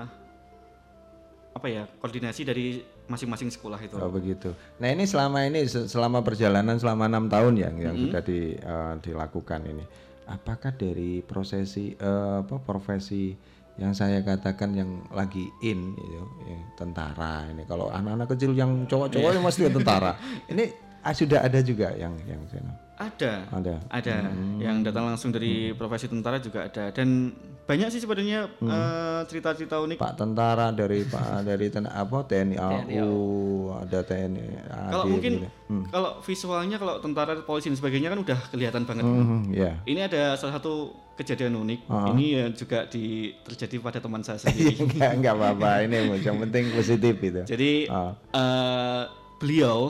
[1.58, 3.96] apa ya koordinasi dari masing-masing sekolah itu.
[3.96, 4.52] Oh begitu.
[4.78, 8.04] Nah ini selama ini se- selama perjalanan selama enam tahun ya yang Mm-hmm.
[8.04, 9.84] sudah di, eh, dilakukan ini,
[10.26, 13.32] apakah dari prosesi eh, apa profesi
[13.78, 19.30] yang saya katakan yang lagi in itu ya, tentara ini kalau anak-anak kecil yang cowok-cowok
[19.30, 19.36] Iya.
[19.38, 20.12] yang mesti tentara
[20.48, 20.64] ini
[21.00, 23.46] ah, sudah ada juga yang yang sana Ada.
[23.52, 23.76] ada.
[23.88, 24.26] Ada
[24.58, 27.30] yang datang langsung dari profesi tentara juga ada dan
[27.64, 29.98] banyak sih sebenarnya eh, cerita-cerita unik.
[30.00, 33.12] Pak tentara dari Pak dari ten, apa TNI AU
[33.78, 35.84] ada TNI AD Kalau mungkin gitu.
[35.88, 39.04] kalau visualnya kalau tentara polisi dan sebagainya kan udah kelihatan banget.
[39.04, 39.78] Hmm, ya.
[39.84, 41.80] Ini ada salah satu kejadian unik.
[41.86, 44.74] Ini ya juga di, terjadi pada teman saya sendiri.
[44.80, 47.42] enggak enggak apa-apa ini yang penting positif itu.
[47.46, 48.16] Jadi Ah.
[48.32, 49.04] eh,
[49.38, 49.86] beliau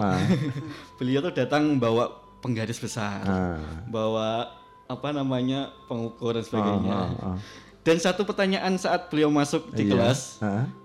[0.97, 3.57] beliau tuh datang bawa penggaris besar, Ah.
[3.85, 4.49] bawa
[4.85, 6.95] apa namanya pengukur dan sebagainya.
[6.95, 7.37] Ah, ah.
[7.81, 9.91] Dan satu pertanyaan saat beliau masuk di Iya.
[9.95, 10.19] kelas,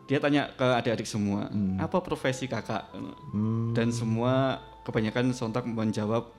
[0.07, 1.75] dia tanya ke adik-adik semua, Hmm.
[1.77, 2.95] apa profesi kakak?
[3.73, 6.31] Dan semua kebanyakan sontak menjawab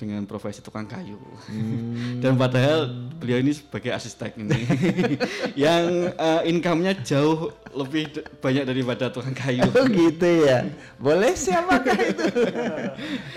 [0.00, 1.20] dengan profesi tukang kayu.
[1.44, 2.24] Hmm.
[2.24, 2.88] Dan padahal
[3.20, 4.64] beliau ini sebagai asisten ini,
[5.68, 8.08] yang eh, income-nya jauh lebih
[8.40, 9.60] banyak daripada tukang kayu.
[9.70, 10.64] Oh gitu ya.
[10.96, 12.24] Boleh siapakah itu?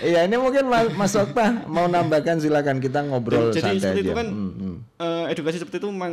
[0.04, 4.04] Iya ini mungkin Mas, Mas Okta mau nambahkan silakan kita ngobrol Jadi santai seperti aja.
[4.04, 4.76] itu kan Hmm, hmm.
[4.98, 6.12] eh, edukasi seperti itu memang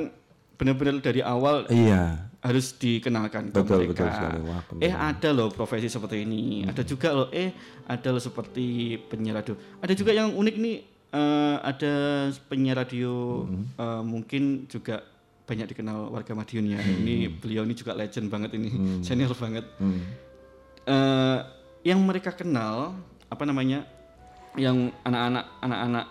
[0.62, 2.30] benar-benar dari awal Iya.
[2.42, 4.06] harus dikenalkan ke Betul, mereka.
[4.06, 4.40] betul sekali.
[4.46, 6.66] Wah, eh ada loh profesi seperti ini.
[6.66, 7.50] Ada juga loh eh
[7.86, 8.66] ada loh seperti
[9.10, 9.54] penyiar radio.
[9.78, 10.76] Ada juga yang unik nih
[11.12, 11.94] eh, ada
[12.46, 13.46] penyiar radio
[13.76, 15.02] eh, mungkin juga
[15.42, 16.80] banyak dikenal warga Madiun ya.
[16.80, 18.70] Ini beliau ini juga legend banget ini,
[19.06, 19.66] senior banget.
[20.82, 21.40] Eh,
[21.84, 22.94] yang mereka kenal
[23.28, 23.86] apa namanya?
[24.54, 26.06] Yang anak-anak anak-anak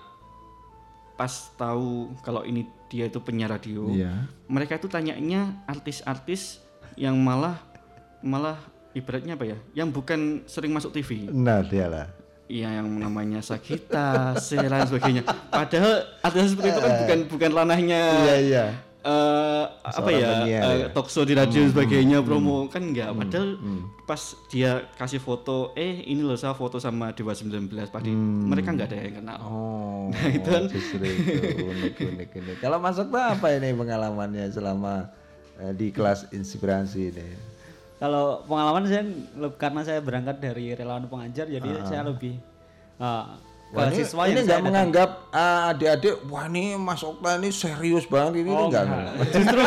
[1.14, 4.26] pas tahu kalau ini dia itu penyiar radio Iya.
[4.44, 6.58] mereka itu tanyanya artis-artis
[6.94, 7.56] yang malah
[8.20, 8.58] malah
[8.92, 12.10] ibaratnya apa ya yang bukan sering masuk TV Nah dialah.
[12.50, 15.22] Iya yang namanya Sagita, Sera dan sebagainya.
[15.48, 18.64] Padahal artis seperti itu kan bukan bukan ranahnya Iya iya.
[19.00, 20.86] Eh, apa ya, penyiar eh, ya.
[20.92, 23.12] talk show di radio dan sebagainya promo kan enggak.
[23.12, 23.48] Padahal
[24.04, 24.20] pas
[24.52, 28.96] dia kasih foto, eh ini loh saya foto sama Dewa 19 pasti mereka enggak ada
[29.00, 29.40] yang kenal.
[29.44, 29.88] Oh.
[30.10, 31.32] Nah, itu kan- justru itu
[31.70, 32.56] unik unik unik.
[32.58, 35.06] Kalau Mas Okta apa ini pengalamannya selama
[35.62, 37.28] eh, di kelas inspirasi ini?
[38.00, 39.04] Kalau pengalaman saya
[39.60, 42.40] karena saya berangkat dari relawan pengajar jadi saya lebih
[42.96, 43.36] uh,
[43.70, 48.42] Wah, ini, siswa ini nggak menganggap ah, adik-adik wah ini Mas Okta ini serius banget
[48.42, 48.82] ini Oh, enggak.
[48.82, 49.14] enggak.
[49.30, 49.62] Justru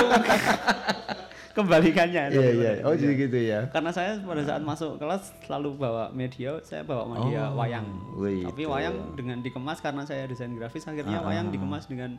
[1.56, 2.24] kebalikannya.
[2.28, 2.72] Iya iya.
[2.82, 3.60] Oh jadi gitu ya.
[3.70, 7.86] Karena saya pada saat masuk kelas selalu bawa media, saya bawa media Oh, wayang.
[8.16, 8.70] wih, Tapi itu.
[8.70, 12.18] wayang dengan dikemas karena saya desain grafis, akhirnya wayang dikemas dengan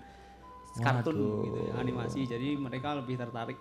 [0.77, 2.21] kartun gitu ya, animasi.
[2.25, 3.59] Jadi mereka lebih tertarik.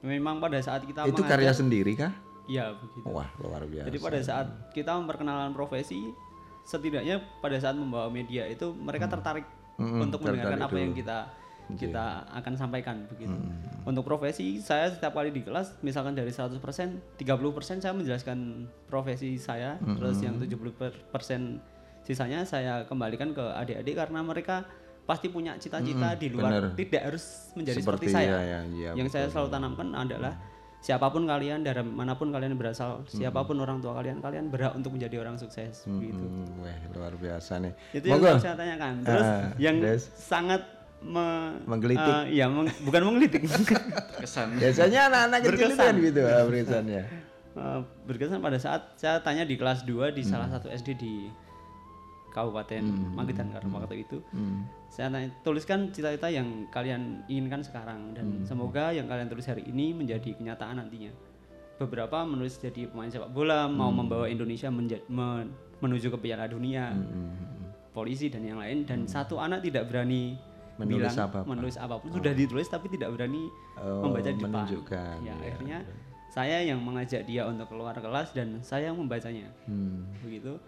[0.00, 2.12] Memang pada saat kita Itu mengajar- karya sendiri kah?
[2.44, 3.04] Iya begitu.
[3.06, 3.88] Wah luar biasa.
[3.88, 6.12] Jadi pada saat kita memperkenalkan profesi,
[6.64, 9.44] setidaknya pada saat membawa media itu mereka tertarik
[9.74, 11.18] Hmm, untuk mendengarkan tertarik apa yang kita
[11.74, 13.34] kita akan sampaikan begitu.
[13.34, 13.58] Hmm.
[13.82, 16.60] Untuk profesi saya setiap kali di kelas misalkan dari 100%,
[17.18, 18.38] 30% saya menjelaskan
[18.86, 19.98] profesi saya, Hmm.
[19.98, 21.58] terus yang 70%
[22.04, 24.62] sisanya saya kembalikan ke adik-adik karena mereka
[25.04, 26.76] pasti punya cita-cita di luar Hmm, bener.
[26.78, 28.40] tidak harus menjadi Seperti seperti, saya.
[28.40, 30.32] ya, ya, yang saya selalu tanamkan adalah
[30.84, 34.76] siapa pun kalian dari mana pun kalian berasal, siapa pun orang tua kalian, kalian berhak
[34.76, 36.20] untuk menjadi orang sukses begitu.
[36.20, 37.72] Hmm, wah luar biasa nih.
[37.90, 38.28] Itu yang Monggo.
[38.30, 38.92] mau saya tanyakan.
[39.00, 40.02] Terus Ah, yang terus?
[40.14, 40.60] sangat
[41.00, 42.04] me- Menggelitik.
[42.20, 43.42] eh, iya, meng- bukan menggelitik.
[44.20, 45.94] kesan Biasanya anak-anak kecil itu kan Berkesan.
[46.02, 47.02] gitu ah, berkesannya.
[47.54, 50.56] Eh, berkesan pada saat saya tanya di kelas 2 di salah Hmm.
[50.58, 51.14] satu SD di
[52.34, 52.82] Kabupaten
[53.14, 54.18] Magetan karena waktu itu.
[54.28, 54.66] Hmm.
[54.90, 55.06] Saya
[55.40, 58.44] tuliskan cita-cita yang kalian inginkan sekarang dan Hmm.
[58.44, 61.14] semoga yang kalian tulis hari ini menjadi kenyataan nantinya.
[61.76, 64.02] Beberapa menulis jadi pemain sepak bola, mau Hmm.
[64.02, 68.82] membawa Indonesia menja- men- menuju ke Piala Dunia, Hmm, polisi dan yang lain.
[68.82, 70.34] Dan satu anak tidak berani
[70.74, 71.46] Menulis bilang apa-apa.
[71.46, 74.66] menulis apa pun sudah ditulis tapi tidak berani Oh, membaca di depan.
[74.66, 74.78] Ya,
[75.22, 75.78] ya, akhirnya
[76.28, 79.50] saya yang mengajak dia untuk keluar kelas dan saya yang membacanya.
[79.66, 80.06] Hmm.
[80.20, 80.58] Begitu.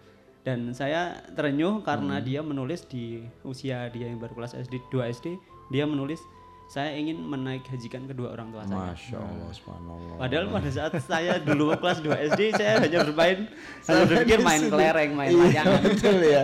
[0.47, 5.35] Dan saya terenyuh karena dia menulis di usia dia yang baru kelas SD 2 SD,
[5.67, 6.23] dia menulis
[6.67, 8.91] saya ingin menaik hajikan kedua orang tua saya.
[8.91, 10.15] Masya Allah, subhanallah.
[10.19, 13.47] Padahal pada saat saya dulu kelas 2 SD saya hanya bermain
[13.87, 15.79] hanya berpikir main kelereng, main Iya, layangan.
[15.81, 16.43] betul ya.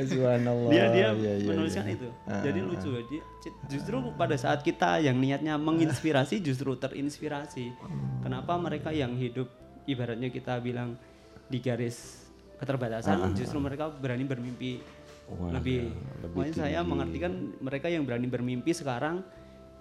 [0.00, 0.70] Subhanallah.
[0.70, 1.94] dia dia Iya, iya, menuliskan iya.
[1.94, 2.90] itu Ah, jadi lucu
[3.66, 8.22] justru pada saat kita yang niatnya menginspirasi justru terinspirasi Hmm.
[8.22, 9.46] kenapa mereka yang hidup
[9.86, 10.98] ibaratnya kita bilang
[11.46, 12.19] di garis
[12.60, 14.84] Ah, keterbatasan justru mereka berani bermimpi
[15.32, 19.24] Wah, lebih, lebih makanya saya mengartikan mereka yang berani bermimpi sekarang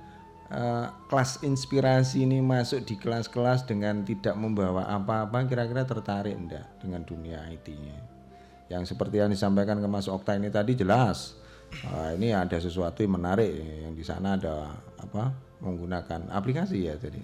[0.53, 7.01] eh, kelas inspirasi ini masuk di kelas-kelas dengan tidak membawa apa-apa, kira-kira tertarik enggak dengan
[7.01, 7.97] dunia IT-nya?
[8.69, 11.33] Yang seperti yang disampaikan ke Mas Okta ini tadi jelas.
[11.89, 13.49] Ah, ini ada sesuatu yang menarik
[13.83, 14.71] yang di sana ada
[15.01, 15.49] apa?
[15.57, 17.17] menggunakan aplikasi ya tadi.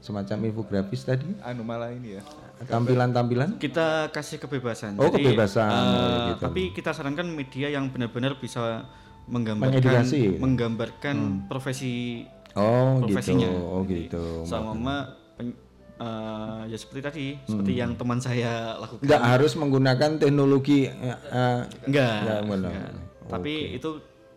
[0.00, 2.22] Semacam infografis tadi Anu malah ini ya.
[2.62, 4.94] Tampilan-tampilan kita kasih kebebasan.
[4.96, 6.42] Oh, Jadi, kebebasan, oh, gitu.
[6.46, 8.86] Tapi kita sarankan media yang benar-benar bisa
[9.24, 10.36] menggambarkan Mengedukasi.
[10.36, 11.16] menggambarkan
[11.48, 12.24] profesi
[12.54, 13.48] oh profesinya.
[13.48, 15.56] gitu oh gitu Sama pen-
[15.96, 19.00] eh, ya seperti tadi, seperti yang teman saya lakukan.
[19.00, 22.12] nggak harus menggunakan teknologi eh, eh, Enggak.
[22.20, 22.90] Enggak, enggak.
[23.24, 23.90] Tapi itu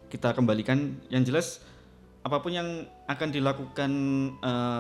[0.08, 1.60] kita kembalikan yang jelas
[2.24, 2.68] apa pun yang
[3.08, 3.92] akan dilakukan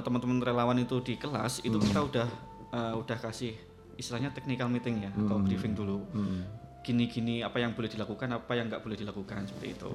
[0.04, 2.28] teman-teman relawan itu di kelas itu kita udah
[2.70, 3.54] eh, udah kasih
[3.94, 6.04] istilahnya technical meeting ya atau briefing dulu.
[6.80, 9.90] Gini-gini apa yang boleh dilakukan, apa yang nggak boleh dilakukan seperti itu.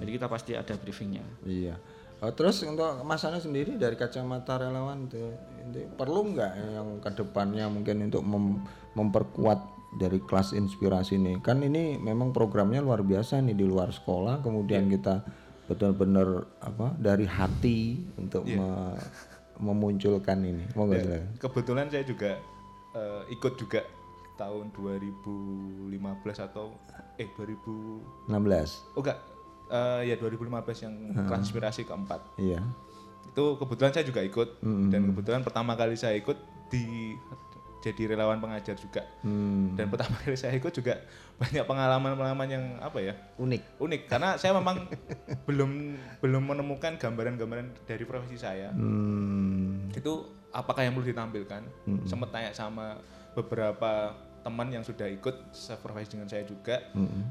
[0.00, 1.22] Jadi kita pasti ada briefingnya.
[1.42, 1.76] iya
[2.18, 5.18] Oh, terus untuk Mas Ana sendiri dari kacamata relawan itu,
[5.60, 8.62] itu perlu nggak yang ke depannya mungkin untuk mem-
[8.94, 9.58] memperkuat
[9.92, 14.86] dari kelas inspirasi nih kan ini memang programnya luar biasa nih di luar sekolah kemudian
[14.86, 14.92] Iya.
[14.94, 15.14] kita
[15.66, 16.28] benar-benar
[16.62, 17.78] apa dari hati
[18.14, 18.94] untuk Iya.
[19.62, 20.66] me- memunculkan ini.
[20.74, 21.38] Monggo Ya, silakan.
[21.38, 22.30] kebetulan saya juga
[22.92, 23.80] eh, ikut juga
[24.34, 25.88] tahun 2015
[26.42, 26.74] atau
[27.14, 29.18] eh 2000 16 oh enggak
[29.70, 32.20] eh, ya 2015 yang kelas inspirasi keempat.
[32.36, 32.58] Iya.
[33.24, 34.60] Itu kebetulan saya juga ikut.
[34.60, 34.90] Mm-mm.
[34.90, 36.36] dan kebetulan pertama kali saya ikut
[36.68, 37.14] di
[37.82, 39.02] jadi relawan pengajar juga.
[39.26, 41.02] Hmm, dan pertama kali saya ikut juga
[41.36, 43.14] banyak pengalaman-pengalaman yang apa ya?
[43.42, 43.82] Unik.
[43.82, 44.86] Unik karena saya memang
[45.50, 48.70] belum belum menemukan gambaran-gambaran dari profesi saya.
[48.70, 50.22] Hmm, itu
[50.54, 51.62] apakah yang perlu ditampilkan?
[52.06, 53.02] Sempat tanya sama
[53.34, 56.78] beberapa teman yang sudah ikut seprofesi dengan saya juga.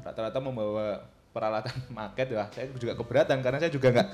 [0.04, 1.00] Rata-rata membawa
[1.32, 2.48] peralatan maket lah.
[2.52, 4.08] Saya juga keberatan karena saya juga nggak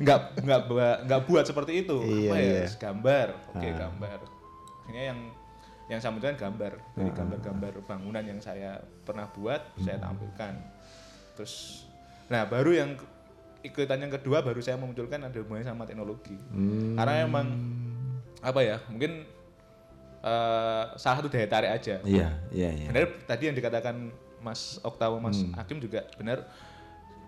[0.00, 1.96] nggak nggak buat nggak buat seperti itu.
[2.04, 2.44] Iya, apa ya?
[2.44, 2.64] iya.
[2.76, 3.26] gambar.
[3.56, 4.18] Oke gambar.
[4.84, 5.20] Akhirnya yang
[5.90, 6.72] yang saya munculkan gambar.
[6.94, 10.54] Dari gambar-gambar bangunan yang saya pernah buat saya tampilkan.
[11.34, 11.84] Terus
[12.30, 12.90] nah baru yang
[13.66, 16.38] ikutan yang kedua baru saya memunculkan ada hubungannya sama teknologi.
[16.54, 16.94] Hmm.
[16.94, 17.46] karena emang
[18.40, 19.26] apa ya mungkin
[20.22, 21.98] eh, salah satu daya tarik aja.
[22.06, 22.88] Iya iya iya.
[22.88, 26.46] Benar tadi yang dikatakan Mas Oktawa Mas Hakim juga benar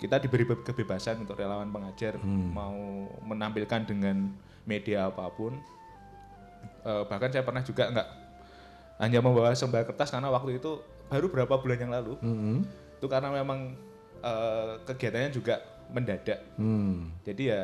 [0.01, 4.31] kita diberi be- kebebasan untuk relawan pengajar mau menampilkan dengan
[4.65, 5.59] media apa pun.
[6.87, 8.09] Eh, bahkan saya pernah juga nggak
[8.97, 12.65] hanya membawa sembah kertas karena waktu itu baru berapa bulan yang lalu Hmm,
[12.97, 13.77] itu karena memang
[14.19, 17.23] eh, kegiatannya juga mendadak hmm.
[17.23, 17.63] jadi ya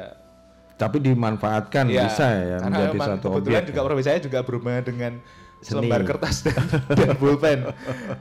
[0.75, 3.85] tapi dimanfaatkan Iya, bisa ya menjadi satu kebetulan objek juga ya.
[3.85, 5.13] profesi saya juga berhubungan dengan
[5.59, 5.67] Seni.
[5.75, 6.63] selembar kertas dan,
[6.99, 7.67] dan pulpen.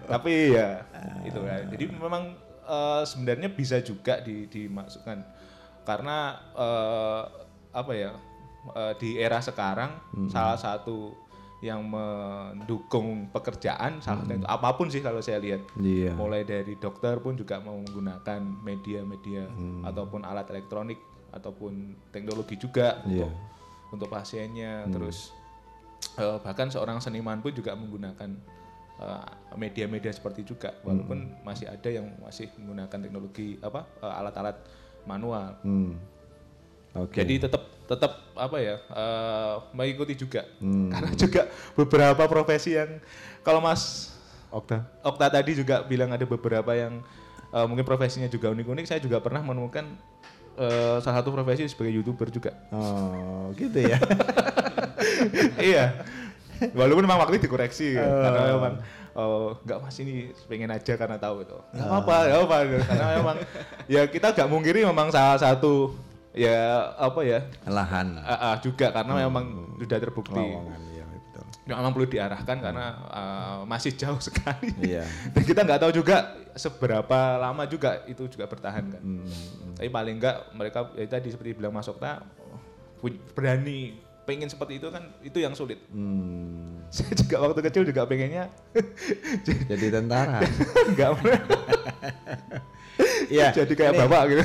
[0.09, 0.81] Tapi ya
[1.21, 1.69] itu kan.
[1.69, 2.23] Jadi memang
[2.65, 5.21] eh, sebenarnya bisa juga di, dimasukkan
[5.85, 6.17] karena
[6.57, 7.21] eh,
[7.71, 8.11] apa ya
[8.73, 10.25] eh, di era sekarang Hmm.
[10.27, 11.13] salah satu
[11.59, 15.81] yang mendukung pekerjaan salah itu apa pun sih kalau saya lihat Hmm.
[15.81, 16.13] Iya.
[16.13, 19.81] mulai dari dokter pun juga mau menggunakan media-media Hmm.
[19.83, 21.73] ataupun alat elektronik ataupun
[22.07, 23.25] teknologi juga Iya.
[23.25, 23.33] untuk
[23.87, 25.33] untuk pasiennya terus
[26.13, 28.37] eh, bahkan seorang seniman pun juga menggunakan
[28.97, 34.57] eh, media-media seperti juga walaupun masih ada yang masih menggunakan teknologi apa eh, alat-alat
[35.03, 35.97] manual Hmm.
[36.93, 37.17] Oke.
[37.17, 40.43] jadi tetap tetap apa ya eh, mengikuti juga.
[40.59, 40.91] Hmm.
[40.91, 41.41] karena juga
[41.73, 42.99] beberapa profesi yang
[43.41, 44.13] kalau Mas
[44.47, 44.83] Okta.
[45.03, 47.03] Okta tadi juga bilang ada beberapa yang
[47.51, 48.85] eh, mungkin profesinya juga unik-unik.
[48.87, 49.87] Saya juga pernah menemukan
[50.55, 52.55] eh, salah satu profesi sebagai youtuber juga.
[52.71, 53.97] Oh, gitu ya.
[55.71, 56.03] iya.
[56.73, 58.73] Walaupun memang waktu itu dikoreksi ya, karena memang
[59.13, 61.57] oh nggak mas ini pengen aja karena tahu itu.
[61.73, 63.37] Nggak apa nggak apa karena memang
[63.85, 65.93] ya kita nggak mungkiri memang salah satu
[66.37, 66.59] ya
[66.93, 68.07] apa ya Lahan.
[68.19, 71.43] ah, ah, juga karena memang sudah terbukti Lowongan ya betul.
[71.67, 75.01] memang perlu diarahkan karena ah, masih jauh sekali Iya.
[75.31, 76.15] dan kita nggak tahu juga
[76.53, 79.25] seberapa lama juga itu juga bertahan kan Hmm.
[79.73, 82.21] tapi paling enggak mereka ya tadi seperti bilang Mas Okta
[82.97, 86.81] pu- berani pengen seperti itu kan itu yang sulit Hmm.
[86.93, 88.47] saya juga waktu kecil juga pengennya
[89.65, 90.39] Jadi tentara.
[90.89, 91.09] enggak
[93.27, 93.51] Iya.
[93.53, 94.43] jadi kayak Ini bapak gitu.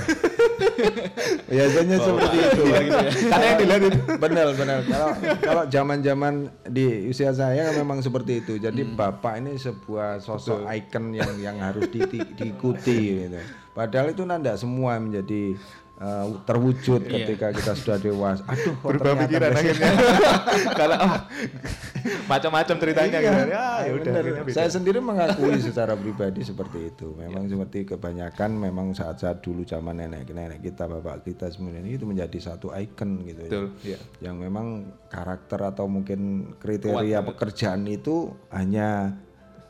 [1.53, 2.63] Biasanya seperti itu.
[3.23, 3.99] karena yang dilihat itu.
[4.17, 4.79] Benar benar.
[4.85, 6.35] Kalau kalau zaman-zaman
[6.67, 8.57] di usia saya kan memang seperti itu.
[8.57, 8.95] Jadi Hmm.
[8.95, 13.39] bapak ini sebuah sosok ikon yang yang harus di- diikuti gitu.
[13.73, 15.57] Padahal itu nanda semua menjadi
[16.03, 19.91] eh, terwujud ketika kita sudah dewasa aduh kok berubah pikiran akhirnya
[20.79, 21.19] karena ah,
[22.27, 24.13] macam-macam ceritanya Iya, gitu ya ya udah.
[24.51, 27.15] Saya sendiri mengakui secara pribadi seperti itu.
[27.15, 32.75] Memang seperti kebanyakan memang saat-saat dulu zaman nenek-nenek kita, bapak kita semuanya itu menjadi satu
[32.75, 33.95] ikon gitu betul ya.
[33.95, 33.99] ya
[34.31, 34.67] Yang memang
[35.07, 39.15] karakter atau mungkin kriteria pekerjaan itu hanya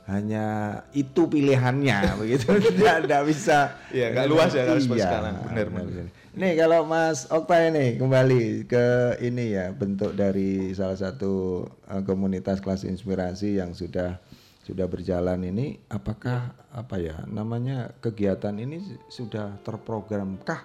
[0.03, 0.45] hanya
[0.93, 3.59] itu pilihannya begitu tidak tidak bisa
[3.93, 5.35] Iya, nggak luas ya kalau seperti Iya, sekarang.
[5.47, 5.67] Benar.
[5.69, 6.07] benar.
[6.33, 12.65] Nih kalau Mas Okta ini kembali ke ini ya bentuk dari salah satu uh, komunitas
[12.65, 14.17] kelas inspirasi yang sudah
[14.65, 18.81] sudah berjalan ini apakah apa ya namanya kegiatan ini
[19.13, 20.65] sudah terprogramkah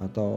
[0.00, 0.32] atau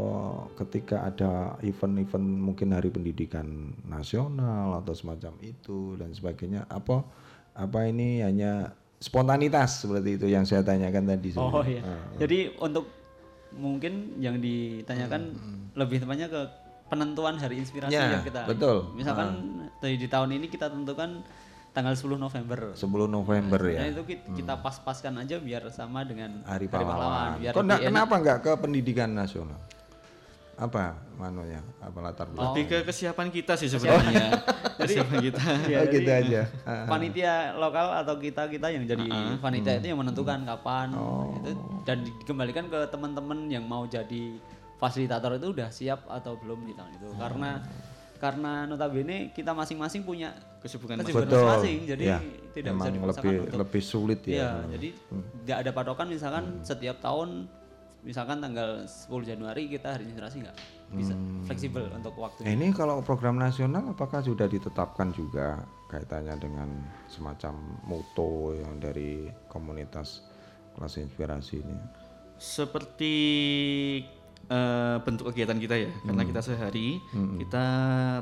[0.60, 7.08] ketika ada event-event mungkin hari pendidikan nasional atau semacam itu dan sebagainya apa
[7.56, 11.82] apa ini hanya spontanitas seperti itu yang saya tanyakan tadi Oh iya.
[11.88, 12.04] Ah.
[12.20, 12.97] Jadi untuk
[13.52, 15.22] mungkin yang ditanyakan
[15.74, 16.42] lebih tepatnya ke
[16.88, 18.44] penentuan hari inspirasi Ya, yang kita.
[18.46, 18.92] betul.
[18.94, 19.28] Misalkan
[19.78, 21.22] di, di tahun ini kita tentukan
[21.70, 22.74] tanggal 10 November.
[22.74, 23.92] 10 November Nah, ya.
[23.92, 27.38] itu ki- kita pas-paskan aja biar sama dengan Hari pahlawan.
[27.38, 29.60] Biar Kok enggak, kenapa enggak ke pendidikan nasional?
[30.58, 30.84] Apa
[31.16, 31.62] manunya?
[31.78, 32.50] Apa latar belakang?
[32.52, 34.42] Lebih ke kesiapan kita sih sebenarnya.
[34.82, 35.42] kesiapan kita.
[35.70, 36.42] Ya, Oh, gitu aja.
[36.66, 39.06] Ah, Panitia lokal atau kita kita yang jadi
[39.38, 39.80] panitia Hmm.
[39.80, 41.30] itu yang menentukan kapan Oh.
[41.38, 41.54] itu
[41.84, 44.34] dan dikembalikan ke teman-teman yang mau jadi
[44.76, 47.62] fasilitator itu udah siap atau belum di tahun itu karena
[48.18, 52.20] karena notabene kita masing-masing punya Kesibukan masing-masing jadi Ya,
[52.52, 54.34] tidak memang bisa lebih untuk lebih sulit ya.
[54.34, 54.88] Iya, jadi
[55.46, 57.46] nggak ada patokan misalkan setiap tahun
[58.08, 60.58] misalkan tanggal 10 Januari kita hari inspirasi nggak
[60.96, 62.48] bisa fleksibel untuk waktu.
[62.48, 65.60] Nah, ini kalau program nasional apakah sudah ditetapkan juga
[65.92, 66.70] kaitannya dengan
[67.12, 70.24] semacam moto yang dari komunitas
[70.80, 71.76] kelas inspirasi ini?
[72.40, 73.16] Seperti
[74.48, 77.04] eh, bentuk kegiatan kita ya, karena kita sehari,
[77.44, 77.66] kita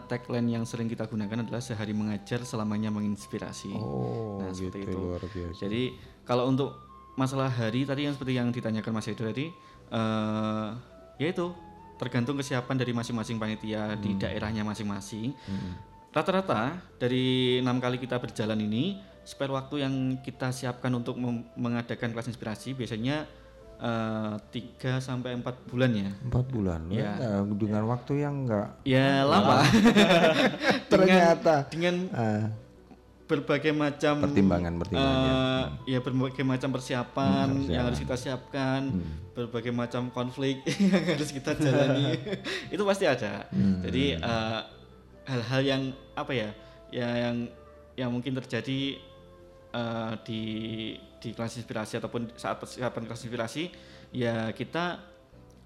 [0.10, 3.78] tagline yang sering kita gunakan adalah sehari mengajar selamanya menginspirasi.
[3.78, 4.98] Oh, nah gitu seperti itu.
[4.98, 5.60] luar biasa.
[5.62, 5.84] Jadi
[6.26, 6.74] kalau untuk
[7.16, 9.52] masalah hari tadi yang seperti yang ditanyakan Mas Edo tadi,
[9.90, 10.70] eh
[11.18, 11.52] yaitu
[11.96, 15.32] tergantung kesiapan dari masing-masing panitia di daerahnya masing-masing.
[16.12, 21.16] Rata-rata dari enam kali kita berjalan ini, spare waktu yang kita siapkan untuk
[21.56, 23.28] mengadakan kelas inspirasi biasanya
[23.76, 26.12] eh, tiga sampai empat bulan ya.
[26.24, 27.16] Empat bulan, Ya.
[27.16, 27.44] ya.
[27.44, 29.64] dengan waktu yang enggak Ya lama.
[30.92, 32.44] ternyata dengan ah,
[33.26, 35.26] berbagai macam Pertimbangan-pertimbangan.
[35.26, 39.02] eh, ya berbagai macam persiapan Hmm, yang harus kita siapkan
[39.34, 40.62] berbagai macam konflik
[40.94, 42.14] yang harus kita jalani
[42.74, 43.82] itu pasti ada Hmm.
[43.82, 44.60] jadi eh,
[45.26, 45.82] hal-hal yang
[46.14, 46.50] apa ya
[46.90, 47.50] ya yang
[47.96, 49.02] yang mungkin terjadi
[49.72, 50.42] eh, di
[51.18, 53.74] di kelas inspirasi ataupun saat persiapan kelas inspirasi
[54.14, 55.02] ya kita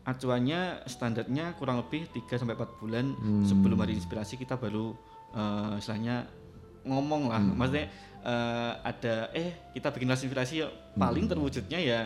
[0.02, 3.44] acuannya standarnya kurang lebih 3 sampai 4 bulan Hmm.
[3.44, 4.96] sebelum hari inspirasi kita baru
[5.30, 6.24] eh, istilahnya
[6.82, 7.56] ngomong lah Hmm.
[7.56, 7.88] maksudnya
[8.22, 11.32] eh, ada eh kita bikin inspirasi yuk paling Hmm.
[11.32, 12.02] terwujudnya ya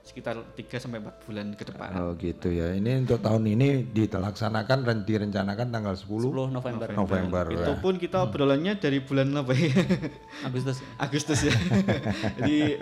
[0.00, 1.92] sekitar 3 sampai 4 bulan ke depan.
[1.94, 2.72] Oh gitu ya.
[2.72, 7.44] Ini untuk tahun ini ditelaksanakan dan direncanakan tanggal 10, 10 November, November.
[7.52, 7.76] Itu ya.
[7.76, 9.68] pun kita obrolannya dari bulan apa ya?
[10.42, 10.80] Agustus.
[11.04, 11.52] Agustus ya.
[12.40, 12.80] Jadi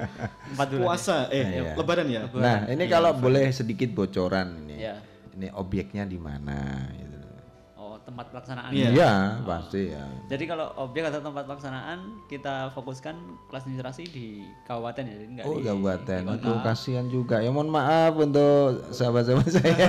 [0.55, 0.83] Empat bulan.
[0.87, 1.75] puasa eh Iya.
[1.75, 2.23] lebaran ya.
[2.31, 4.87] Nah, ini kalau boleh sedikit bocoran ini.
[4.87, 4.95] Ya.
[5.35, 7.16] Ini objeknya di mana gitu.
[8.17, 8.73] Oh, tempat pelaksanaan.
[8.73, 8.89] Iya.
[8.91, 9.13] Iya,
[9.45, 10.05] pasti ya.
[10.27, 13.13] Jadi kalau objek atau tempat pelaksanaan kita fokuskan
[13.47, 14.27] kelas inspirasi di
[14.65, 16.21] kabupaten ya, jadi nggak Oh, di, kabupaten.
[16.23, 16.41] di kota.
[16.41, 17.37] Itu kasihan juga.
[17.39, 19.69] Ya mohon maaf untuk sahabat-sahabat saya.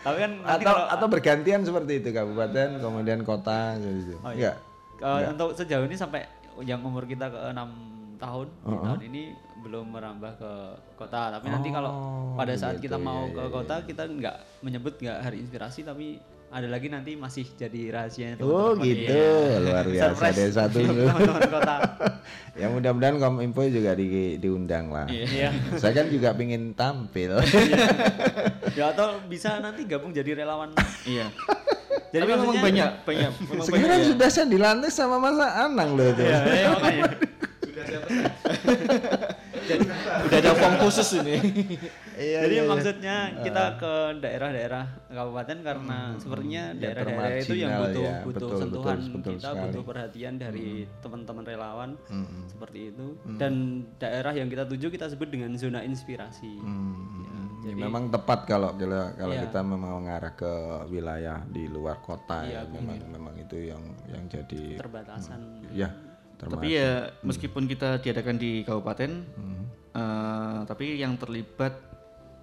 [0.00, 4.16] Tapi kan nanti atau kalau atau bergantian seperti itu kabupaten, kemudian kota gitu.
[4.18, 4.56] Oh, Enggak.
[4.94, 6.24] Kalau untuk sejauh ini sampai
[6.60, 7.68] yang umur kita ke enam
[8.14, 9.22] tahun, di tahun ini
[9.60, 10.52] belum merambah ke
[10.94, 11.36] kota.
[11.36, 12.88] Tapi nanti kalau Oh, pada saat begitu.
[12.88, 16.16] kita mau Iya, ke iya, kota, kita nggak menyebut nggak hari inspirasi, tapi
[16.54, 18.86] ada lagi nanti masih jadi rahasianya Oh teman-teman.
[18.86, 19.58] gitu, Iya.
[19.58, 20.78] luar biasa Surprise deh satu.
[20.78, 21.76] teman-teman kota.
[22.62, 24.06] ya mudah-mudahan Kominfo juga di,
[24.38, 25.10] diundang lah.
[25.10, 25.50] Iya.
[25.74, 27.42] Saya kan juga pingin tampil.
[28.78, 30.70] ya atau bisa nanti gabung jadi relawan.
[31.02, 31.26] Iya.
[32.08, 34.06] Jadi Tapi memang banyak banyak memang banyak Sekarang ya.
[34.06, 36.22] sudah saya dilantik sama Masa Anang loh itu.
[36.22, 37.02] Iya, iya, makanya.
[40.24, 41.36] udah ada form khusus ini.
[42.14, 42.70] Iya, Jadi iya, iya.
[42.70, 43.92] maksudnya kita ke
[44.22, 49.32] daerah-daerah kabupaten karena sepertinya Ya, daerah-daerah itu yang butuh ya, butuh betul, sentuhan betul, betul
[49.34, 49.62] kita sekali.
[49.66, 50.68] butuh perhatian dari
[51.02, 52.46] teman-teman relawan Mm-mm.
[52.46, 53.52] seperti itu dan
[53.98, 56.54] daerah yang kita tuju kita sebut dengan zona inspirasi.
[56.54, 56.94] Hmm,
[57.64, 59.42] Ya, ini jadi- memang tepat kalau kalau kalau Iya.
[59.42, 60.52] kita memang mengarah ke
[60.86, 65.40] wilayah di luar kota Iya, ya memang memang itu yang yang jadi Terbatasan.
[65.72, 65.88] ya
[66.44, 66.90] termasuk Tapi ya
[67.24, 69.64] meskipun kita diadakan di kabupaten, Hmm.
[69.90, 71.94] eh, tapi yang terlibat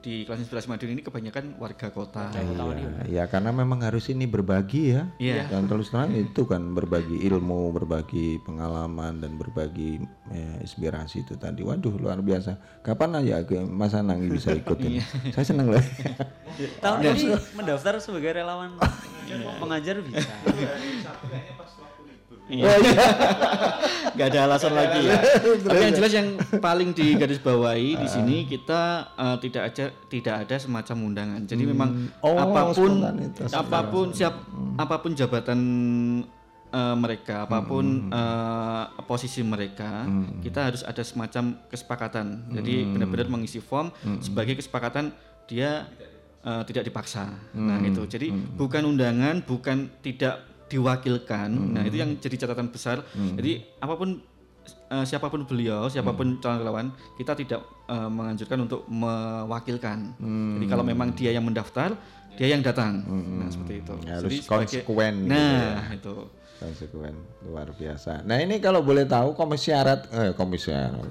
[0.02, 2.34] di kelas inspirasi Madiun ini kebanyakan warga kota.
[2.34, 5.06] Iya, ya karena memang harus ini berbagi ya.
[5.22, 5.46] Iya.
[5.46, 10.02] Dan terus terang itu kan berbagi ilmu, berbagi pengalaman dan berbagi
[10.34, 11.62] ya, inspirasi itu tadi.
[11.62, 12.82] Waduh luar biasa.
[12.82, 15.06] Kapan aja ke Mas Anang bisa ikut ini?
[15.38, 15.84] Saya seneng loh.
[16.82, 18.74] Tahun ini mendaftar sebagai relawan
[19.62, 20.34] pengajar bisa.
[22.52, 22.68] Iya.
[24.20, 25.16] Gak ada alasan lagi ya.
[25.64, 26.28] Tapi yang jelas yang
[26.60, 28.82] paling di garis bawahi di sini kita
[29.16, 31.42] eh, tidak aja tidak ada semacam undangan.
[31.48, 31.90] Jadi memang
[32.20, 32.92] Oh, apa pun
[33.48, 34.36] apa pun siap
[34.76, 35.60] apa pun jabatan
[36.70, 40.04] eh, mereka, apa pun eh, posisi mereka,
[40.44, 42.52] kita harus ada semacam kesepakatan.
[42.52, 43.90] Jadi benar-benar mengisi form
[44.20, 45.16] sebagai kesepakatan
[45.48, 45.88] dia
[46.44, 47.32] eh, tidak dipaksa.
[47.56, 48.04] Nah, itu.
[48.06, 48.28] Jadi
[48.60, 51.50] bukan undangan, bukan tidak diwakilkan.
[51.52, 53.04] Nah, itu yang jadi catatan besar.
[53.12, 54.24] Jadi apa pun
[54.88, 60.16] eh, siapa pun beliau, siapa pun calon relawan, kita tidak eh, menganjurkan untuk mewakilkan.
[60.56, 61.92] Jadi kalau memang dia yang mendaftar,
[62.34, 63.04] dia yang datang.
[63.04, 63.94] Nah, seperti itu.
[64.02, 64.50] Harus Jadi sebagai-
[64.82, 66.16] konsekuen gitu Nah, itu.
[66.58, 68.22] konsekuen luar biasa.
[68.22, 71.10] Nah ini kalau boleh tahu komisarat, eh komisarat,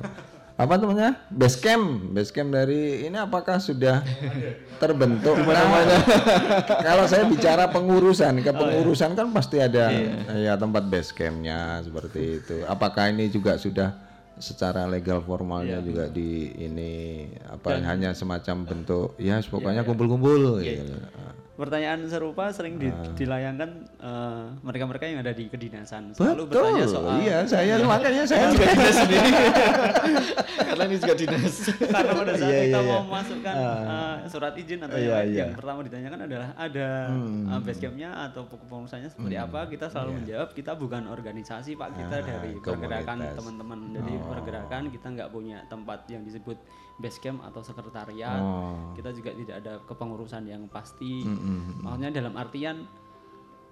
[0.61, 1.17] apa namanya?
[1.33, 2.13] Base camp.
[2.13, 4.05] Base camp dari ini apakah sudah
[4.77, 5.41] terbentuk?
[5.41, 6.05] Namanya.
[6.85, 9.89] Kalau saya bicara pengurusan kepengurusan kan pasti ada
[10.37, 12.57] ya tempat base campnya seperti itu.
[12.69, 13.97] Apakah ini juga sudah
[14.41, 20.97] secara legal formalnya juga di ini apa hanya semacam bentuk ya pokoknya kumpul-kumpul gitu.
[21.51, 23.13] Pertanyaan serupa sering di- Ah.
[23.13, 26.11] dilayangkan eh, mereka-mereka yang ada di kedinasan.
[26.13, 26.63] Selalu betul.
[26.63, 29.31] bertanya soal iya saya makanya saya juga dinas sendiri
[30.81, 31.55] karena ini juga dinas
[31.93, 33.05] karena pada saat Iya, kita iya, mau iya.
[33.05, 35.39] memasukkan eh, surat izin atau Iya, yang, lain, iya.
[35.39, 37.45] yang pertama ditanyakan adalah ada Hmm.
[37.47, 42.15] eh, base campnya atau kepengurusannya seperti apa kita selalu menjawab kita bukan organisasi pak kita.
[42.15, 42.65] Ah, dari komunitas.
[42.65, 44.27] pergerakan teman-teman jadi Oh.
[44.27, 46.57] pergerakan kita nggak punya tempat yang disebut
[46.97, 48.93] base camp atau sekretariat Oh.
[48.93, 51.81] kita juga tidak ada kepengurusan yang pasti Mm-mm.
[51.81, 52.89] maksudnya dalam artian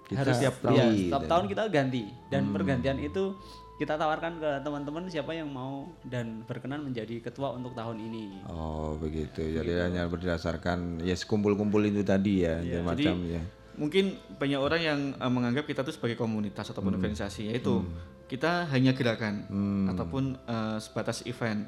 [0.03, 0.89] Kita harus setiap tahun.
[1.05, 2.53] setiap tahun kita ganti dan Hmm.
[2.53, 3.37] pergantian itu
[3.79, 8.43] kita tawarkan ke teman-teman siapa yang mau dan berkenan menjadi ketua untuk tahun ini.
[8.45, 9.39] Oh begitu.
[9.39, 13.41] Jadi hanya berdasarkan ya kumpul-kumpul itu tadi ya, Iya, macam jadi ya.
[13.79, 14.05] mungkin
[14.35, 17.79] banyak orang yang eh, menganggap kita tuh sebagai komunitas ataupun organisasi yaitu
[18.27, 19.47] kita hanya gerakan
[19.87, 21.63] ataupun eh, sebatas event.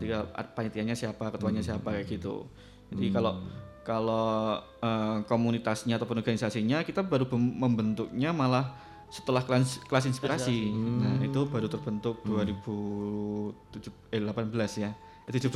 [0.00, 2.48] Tinggal ad- panitianya siapa ketuanya siapa kayak gitu.
[2.88, 3.44] Jadi kalau
[3.84, 8.72] kalau eh, komunitasnya ataupun organisasinya kita baru membentuknya malah
[9.12, 10.72] setelah kelas, kelas inspirasi.
[10.72, 14.96] Nah itu baru terbentuk 2017 eh 18 ya.
[15.28, 15.52] Eh, 17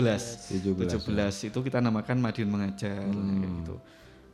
[0.61, 3.75] 17, 17 itu kita namakan Madiun Mengajar kayak gitu.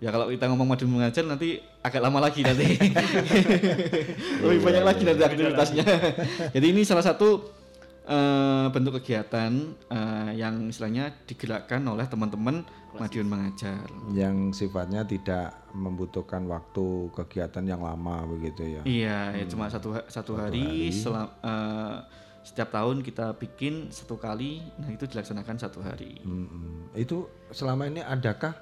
[0.03, 2.67] Ya kalau kita ngomong Madiun Mengajar nanti agak lama lagi nanti.
[4.43, 5.87] Lebih banyak lagi nanti aktivitasnya.
[6.59, 7.47] Jadi ini salah satu
[8.03, 9.55] eh, bentuk kegiatan
[9.87, 12.67] eh, yang istilahnya digerakkan oleh teman-teman
[12.97, 13.85] Madiun Mengajar.
[14.11, 18.83] Yang sifatnya tidak membutuhkan waktu kegiatan yang lama begitu ya.
[18.83, 21.97] Iya, ya cuma satu ha- satu hari, selam- eh,
[22.43, 26.21] setiap tahun kita bikin satu kali, nah itu dilaksanakan satu hari.
[26.21, 26.93] Mm-mm.
[26.93, 28.53] Itu selama ini adakah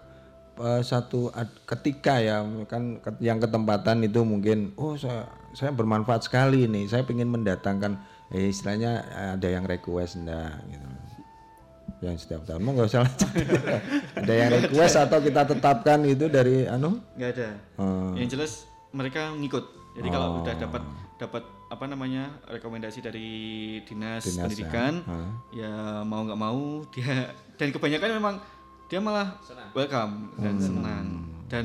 [0.57, 6.23] eh, satu ad- ketika ya kan ke- yang ketempatan itu mungkin oh saya saya bermanfaat
[6.23, 9.03] sekali nih saya ingin mendatangkan eh, istilahnya
[9.35, 10.87] ada yang request enggak gitu
[12.01, 13.05] yang setiap tahun mau nggak usah
[14.21, 18.13] ada yang request atau kita tetapkan itu dari anu nggak ada Oh.
[18.13, 20.83] yang jelas mereka ngikut jadi kalau udah dapat
[21.17, 23.29] dapat apa namanya rekomendasi dari
[23.85, 24.43] dinas, Dinas, ya.
[24.43, 25.29] pendidikan Hah.
[25.53, 25.73] ya,
[26.03, 28.35] mau nggak mau dia dan kebanyakan memang
[28.87, 29.37] dia malah
[29.71, 30.63] welcome dan Hmm.
[30.63, 31.07] senang
[31.47, 31.65] dan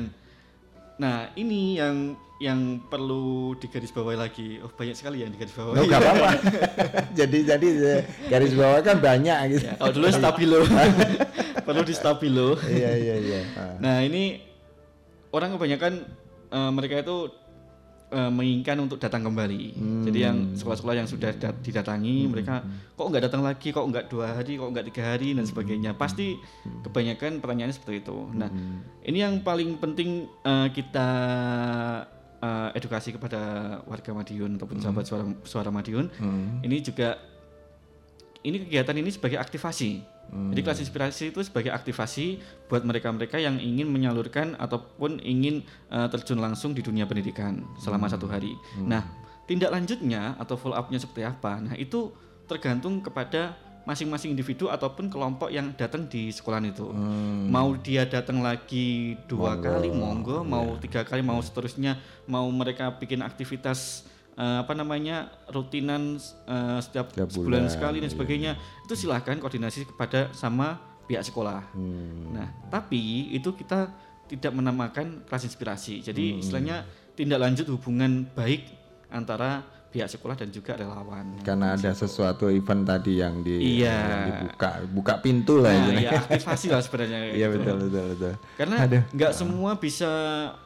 [0.96, 6.30] nah ini yang yang perlu digarisbawahi lagi oh banyak sekali yang digarisbawahi Oh, nggak apa-apa.
[7.18, 9.64] jadi jadi eh, garis bawah kan banyak gitu.
[9.64, 10.58] Ya, kalau dulu stabilo
[11.66, 13.40] perlu di stabilo iya iya iya.
[13.56, 13.76] Ah.
[13.80, 14.44] Nah ini
[15.32, 15.92] orang kebanyakan
[16.52, 17.32] eh, mereka itu
[18.16, 19.76] eh, menginginkan untuk datang kembali.
[20.02, 24.32] Jadi yang sekolah-sekolah yang sudah dat- didatangi mereka kok nggak datang lagi, kok nggak dua
[24.34, 25.28] hari, kok nggak tiga hari?
[25.28, 25.92] dan sebagainya.
[25.92, 26.40] Pasti
[26.82, 28.16] kebanyakan pertanyaannya seperti itu.
[28.32, 28.48] Nah
[29.02, 30.10] ini yang paling penting
[30.42, 31.08] eh, kita
[32.38, 33.40] eh, edukasi kepada
[33.84, 36.08] warga Madiun ataupun sahabat suara suara Madiun.
[36.62, 37.20] Ini juga
[38.46, 40.14] ini kegiatan ini sebagai aktivasi.
[40.26, 46.42] Jadi kelas inspirasi itu sebagai aktivasi buat mereka-mereka yang ingin menyalurkan ataupun ingin eh, terjun
[46.42, 48.58] langsung di dunia pendidikan selama satu hari.
[48.82, 49.06] Nah,
[49.46, 51.62] tindak lanjutnya atau follow up-nya seperti apa?
[51.62, 52.10] Nah, itu
[52.50, 53.54] tergantung kepada
[53.86, 56.90] masing-masing individu ataupun kelompok yang datang di sekolah itu.
[57.46, 60.42] Mau dia datang lagi dua kali, monggo.
[60.42, 62.02] Mau tiga kali, mau seterusnya.
[62.26, 64.02] Mau mereka bikin aktivitas
[64.36, 68.14] eh, apa namanya rutinan eh, setiap Setiap sebulan bulan, sekali dan iya.
[68.14, 68.52] sebagainya
[68.84, 70.76] itu silahkan koordinasi kepada sama
[71.06, 71.62] pihak sekolah.
[71.72, 72.34] Hmm.
[72.34, 73.88] Nah, tapi itu kita
[74.26, 76.02] tidak menamakan kelas inspirasi.
[76.02, 76.40] Jadi Hmm.
[76.42, 76.76] istilahnya
[77.14, 78.66] tindak lanjut hubungan baik
[79.08, 81.40] antara pihak sekolah dan juga relawan.
[81.40, 83.96] Karena ada sesuatu event tadi yang di Iya.
[83.96, 87.18] yang dibuka buka pintu lah Nah, ya aktivasi lah sebenarnya.
[87.38, 87.64] Iya gitu.
[87.64, 88.32] betul betul betul.
[88.60, 88.76] Karena
[89.14, 90.10] nggak semua bisa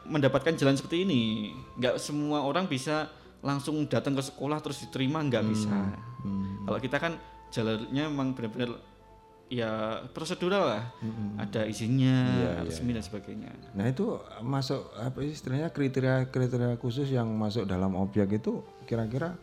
[0.03, 1.53] mendapatkan jalan seperti ini.
[1.79, 3.07] Nggak semua orang bisa
[3.41, 5.77] langsung datang ke sekolah terus diterima nggak bisa.
[6.65, 7.13] Kalau kita kan
[7.49, 8.77] jalurnya memang benar-benar
[9.51, 10.83] ya prosedural lah.
[11.35, 13.51] Ada izinnya, Iya, resmi dan sebagainya.
[13.75, 19.35] Nah itu masuk apa sih istilahnya kriteria kriteria khusus yang masuk dalam objek itu kira-kira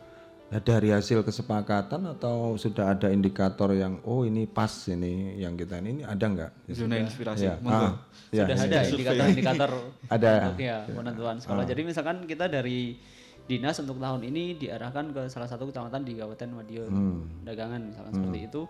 [0.49, 5.77] ya dari hasil kesepakatan atau sudah ada indikator yang oh ini pas ini yang kita
[5.77, 6.51] ini, ini ada nggak?
[6.73, 7.45] Zona inspirasi.
[7.45, 7.77] Ya, Monggo.
[7.77, 7.93] ah,
[8.33, 8.65] ya, Sudah ya.
[8.65, 9.71] ada indikator-indikator
[10.09, 10.31] Ada.
[10.49, 11.63] untuk ya penentuan sekolah.
[11.69, 12.97] Jadi misalkan kita dari
[13.49, 16.91] dinas untuk tahun ini diarahkan ke salah satu kecamatan di Kabupaten Madiun,
[17.41, 18.61] dagangan misalkan seperti itu.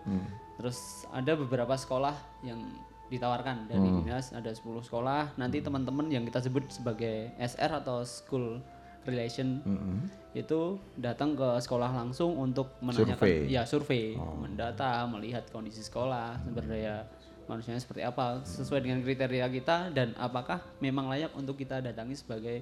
[0.56, 0.78] Terus
[1.12, 2.64] ada beberapa sekolah yang
[3.06, 5.36] ditawarkan dari dinas ada 10 sekolah.
[5.36, 8.56] Nanti teman-teman yang kita sebut sebagai SR atau school
[9.02, 10.08] relation Mm-mm.
[10.32, 13.48] itu datang ke sekolah langsung untuk menanyakan Survei.
[13.48, 14.36] ya survei Oh.
[14.36, 17.08] mendata melihat kondisi sekolah sumber daya
[17.48, 22.60] manusianya seperti apa sesuai dengan kriteria kita dan apakah memang layak untuk kita datangi sebagai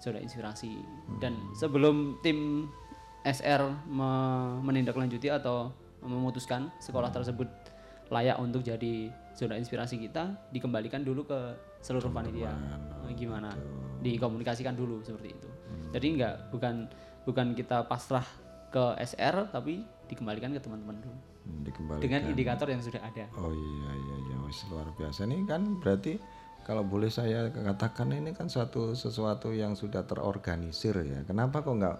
[0.00, 0.80] zona inspirasi
[1.20, 2.68] dan sebelum tim
[3.20, 5.68] SR me- menindaklanjuti atau
[6.00, 7.44] memutuskan sekolah tersebut
[8.08, 11.38] layak untuk jadi zona inspirasi kita dikembalikan dulu ke
[11.78, 12.50] seluruh panitia.
[13.06, 13.52] Eh, gimana?
[14.00, 15.48] Dikomunikasikan dulu seperti itu.
[15.92, 16.88] Jadi enggak bukan
[17.28, 18.24] bukan kita pasrah
[18.72, 21.16] ke SR tapi dikembalikan ke teman-teman dulu.
[21.40, 22.02] Hmm, Dikembalikan.
[22.02, 23.24] dengan indikator yang sudah ada.
[23.36, 24.36] Oh iya iya iya.
[24.72, 25.30] Luar biasa.
[25.30, 26.18] Ini kan berarti
[26.66, 31.20] kalau boleh saya katakan ini kan suatu sesuatu yang sudah terorganisir ya.
[31.24, 31.98] Kenapa kok nggak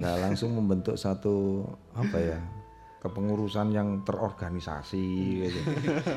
[0.00, 2.38] nggak langsung membentuk satu apa ya
[3.06, 5.06] kepengurusan yang terorganisasi
[5.46, 5.60] gitu.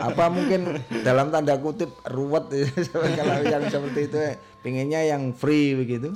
[0.01, 2.65] Apa mungkin dalam tanda kutip ruwet ya,
[3.19, 4.33] kalau yang seperti itu ya,
[4.65, 6.09] pinginnya yang free begitu?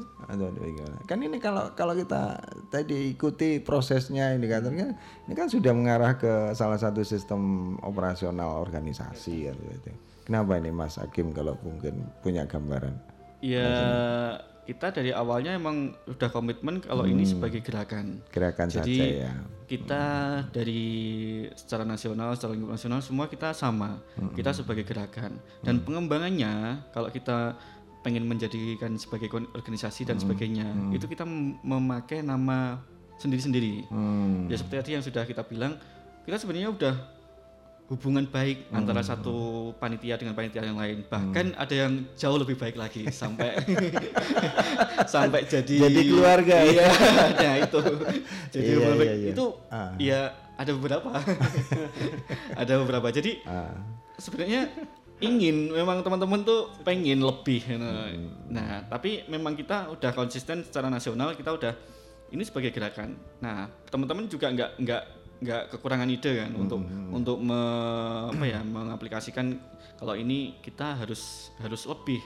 [1.06, 2.42] Kan ini kalau kalau kita
[2.74, 4.98] tadi ikuti prosesnya indikatornya
[5.30, 9.94] ini kan sudah mengarah ke salah satu sistem operasional organisasi ya gitu.
[10.24, 12.96] Kenapa ini Mas Hakim kalau mungkin punya gambaran?
[13.44, 18.24] Ya kita dari awalnya emang udah komitmen kalau ini sebagai gerakan.
[18.32, 19.34] Gerakan Jadi saja ya.
[19.68, 20.04] kita
[20.56, 20.84] dari
[21.52, 24.00] secara nasional, secara lingkup nasional semua kita sama.
[24.32, 25.36] Kita sebagai gerakan
[25.68, 27.60] dan pengembangannya kalau kita
[28.04, 32.80] pengen menjadikan sebagai organisasi dan sebagainya itu kita mem- memakai nama
[33.20, 33.88] sendiri-sendiri.
[33.92, 34.48] Hmm.
[34.48, 35.80] Ya seperti tadi yang sudah kita bilang,
[36.28, 36.96] kita sebenarnya udah
[37.84, 39.36] hubungan baik antara satu
[39.76, 41.04] panitia dengan panitia yang lain.
[41.06, 43.60] Bahkan ada yang jauh lebih baik lagi sampai
[45.14, 46.72] sampai jadi Jadi keluarga, ya?
[46.72, 46.90] Iya,
[47.34, 47.80] nah itu.
[48.50, 49.32] Jadi Iya, iya, iya.
[49.32, 49.92] itu Ah.
[50.00, 50.20] ya
[50.56, 51.10] ada beberapa.
[52.62, 53.08] ada beberapa.
[53.10, 53.74] Jadi Ah.
[54.16, 54.70] sebenarnya
[55.20, 58.28] ingin memang teman-teman tuh pengen lebih nah, Hmm.
[58.52, 61.72] nah tapi memang kita udah konsisten secara nasional kita udah
[62.28, 65.04] ini sebagai gerakan nah teman-teman juga nggak nggak
[65.44, 66.80] nggak kekurangan ide kan untuk
[67.12, 69.60] untuk me- apa ya mengaplikasikan
[70.00, 72.24] kalau ini kita harus harus lebih.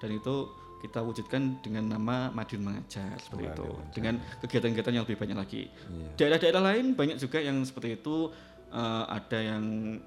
[0.00, 0.48] Dan itu
[0.80, 3.68] kita wujudkan dengan nama Madiun Mengajar seperti itu.
[3.92, 5.62] Dengan kegiatan-kegiatan yang lebih banyak lagi.
[6.16, 8.32] Daerah-daerah lain banyak juga yang seperti itu.
[8.70, 9.62] Eh, ada yang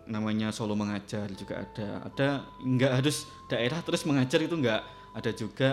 [0.08, 2.10] namanya Solo Mengajar juga ada.
[2.10, 2.28] Ada
[2.64, 4.82] nggak harus daerah terus mengajar itu nggak.
[5.14, 5.70] Ada juga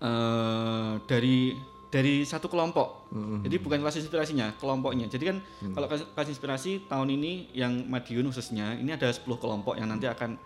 [0.00, 1.54] eh dari
[1.90, 3.10] dari satu kelompok.
[3.42, 5.10] Jadi bukan kelas inspirasinya, kelompoknya.
[5.10, 5.36] Jadi kan
[5.74, 10.38] kalau kelas, inspirasi tahun ini yang Madiun khususnya ini ada 10 kelompok yang nanti akan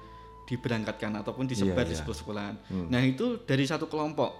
[0.48, 2.04] diberangkatkan ataupun disebar di iya.
[2.04, 2.54] 10 sekolahan.
[2.88, 4.32] Nah, itu dari satu kelompok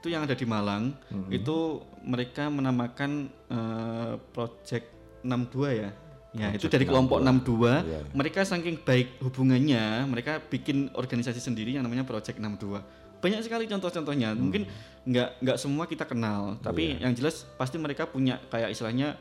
[0.00, 0.96] itu yang ada di Malang
[1.32, 4.86] itu mereka menamakan eh, project
[5.24, 5.90] 62 ya.
[6.30, 7.90] Ya, itu dari kelompok 62.
[7.90, 12.78] Iya, Mereka saking baik hubungannya, mereka bikin organisasi sendiri yang namanya Project 62.
[13.20, 14.32] Banyak sekali contoh-contohnya.
[14.32, 14.40] Hmm.
[14.40, 14.62] Mungkin
[15.00, 17.08] nggak nggak semua kita kenal, tapi Iya.
[17.08, 19.16] yang jelas pasti mereka punya kayak istilahnya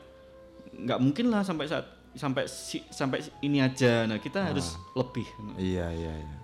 [0.71, 4.03] nggak mungkin lah sampai saat sampai si- sampai ini aja.
[4.03, 5.27] Nah, kita harus lebih.
[5.55, 6.37] Iya iya iya.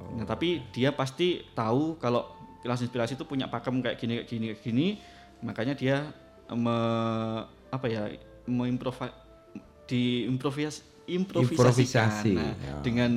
[0.00, 2.24] Nah, tapi dia pasti tahu kalau
[2.60, 4.86] kelas inspirasi itu punya pakem kayak gini kayak gini kayak gini,
[5.40, 5.96] makanya dia
[6.50, 6.76] me,
[7.68, 8.08] apa ya
[8.44, 9.08] mengimprovisi
[9.86, 12.74] di improvis improvisasikan Improvisasi, nah, ya.
[12.80, 13.10] dengan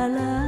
[0.00, 0.39] Simpan dalam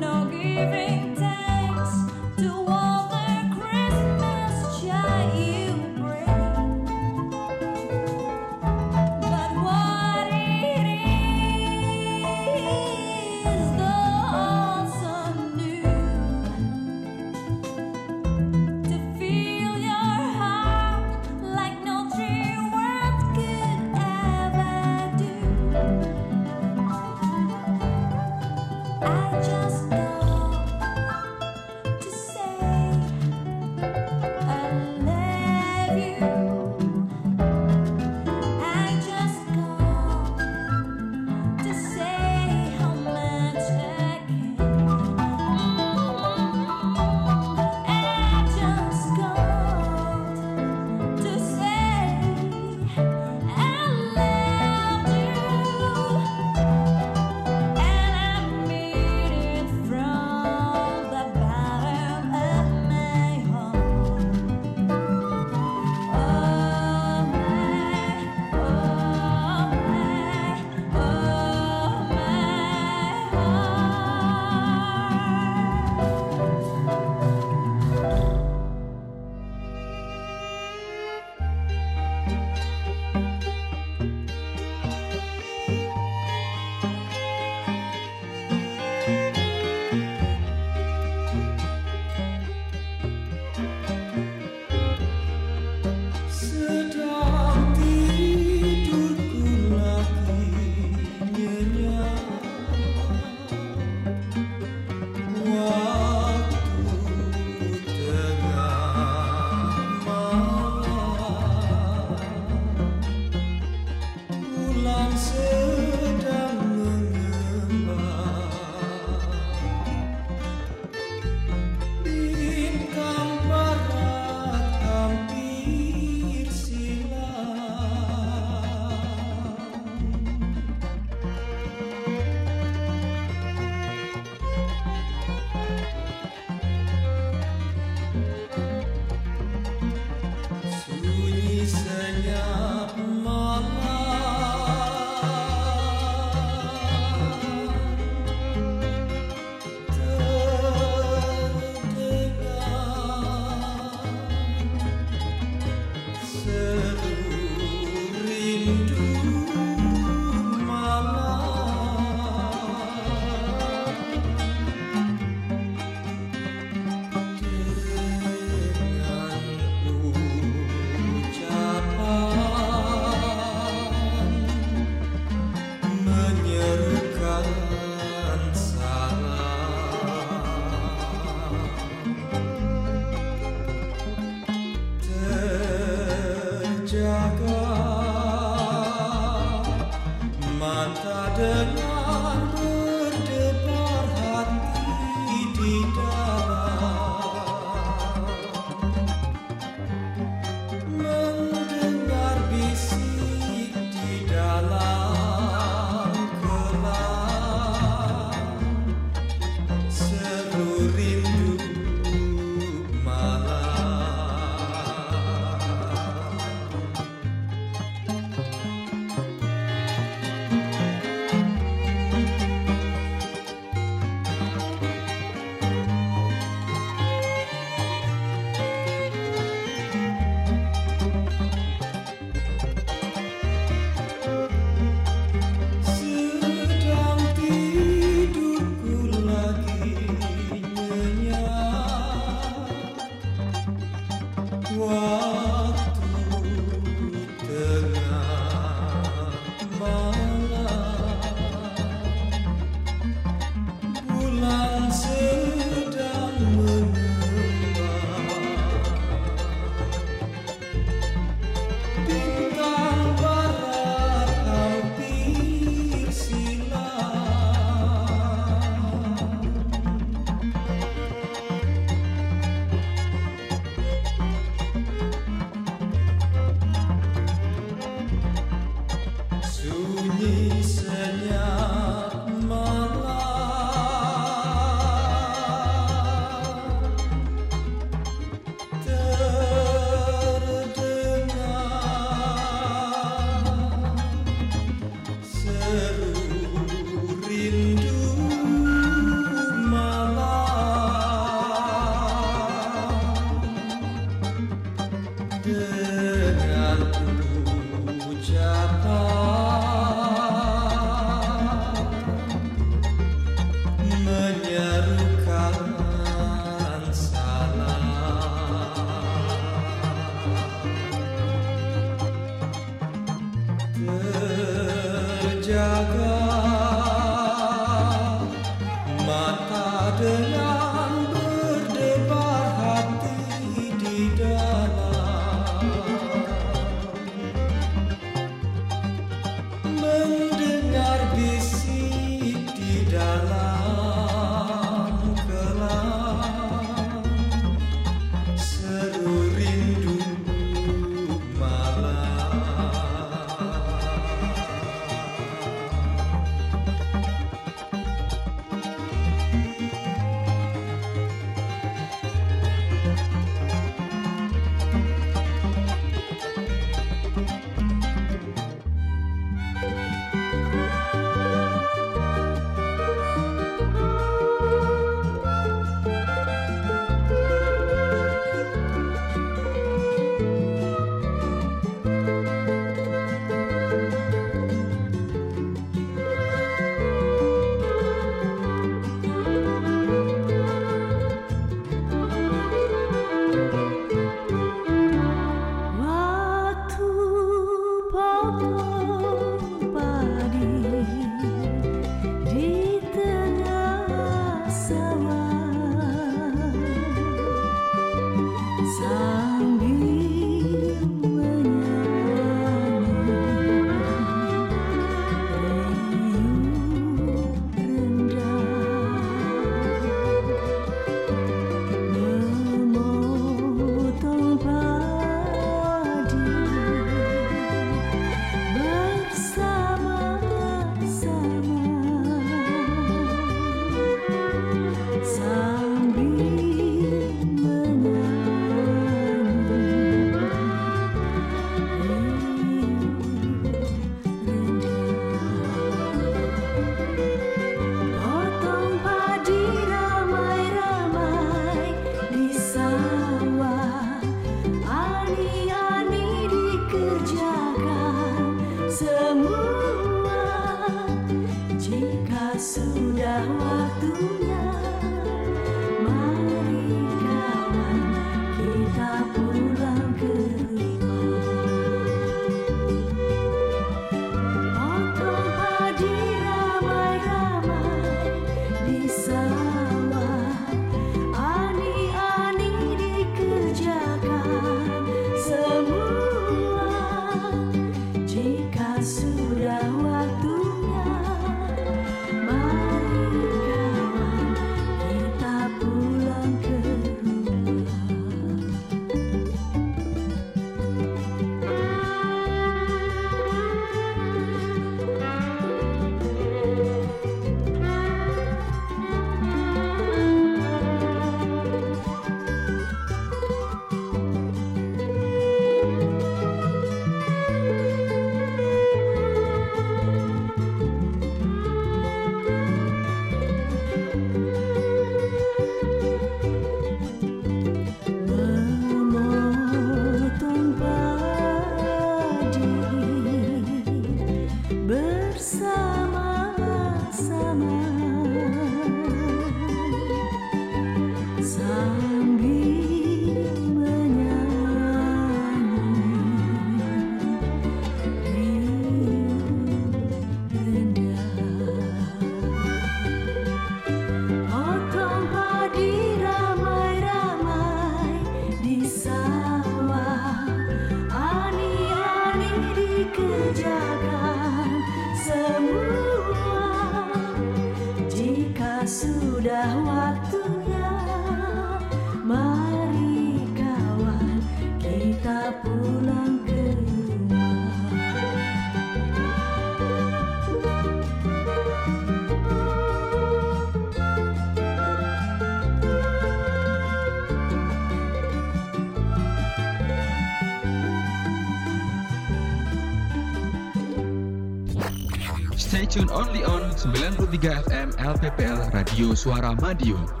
[595.71, 597.17] tune only on 93
[597.47, 600.00] FM LPPL Radio Suara Madiun.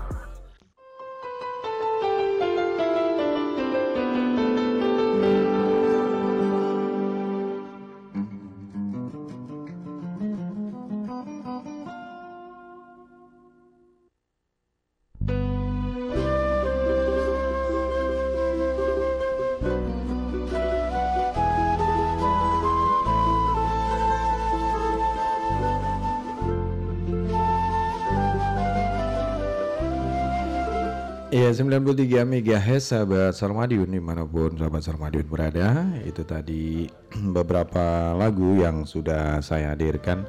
[31.51, 35.83] Iya 93 MHz sahabat Sarmadiun di mana pun sahabat Sarmadiun berada.
[36.07, 36.87] Itu tadi
[37.35, 40.23] beberapa lagu yang sudah saya hadirkan.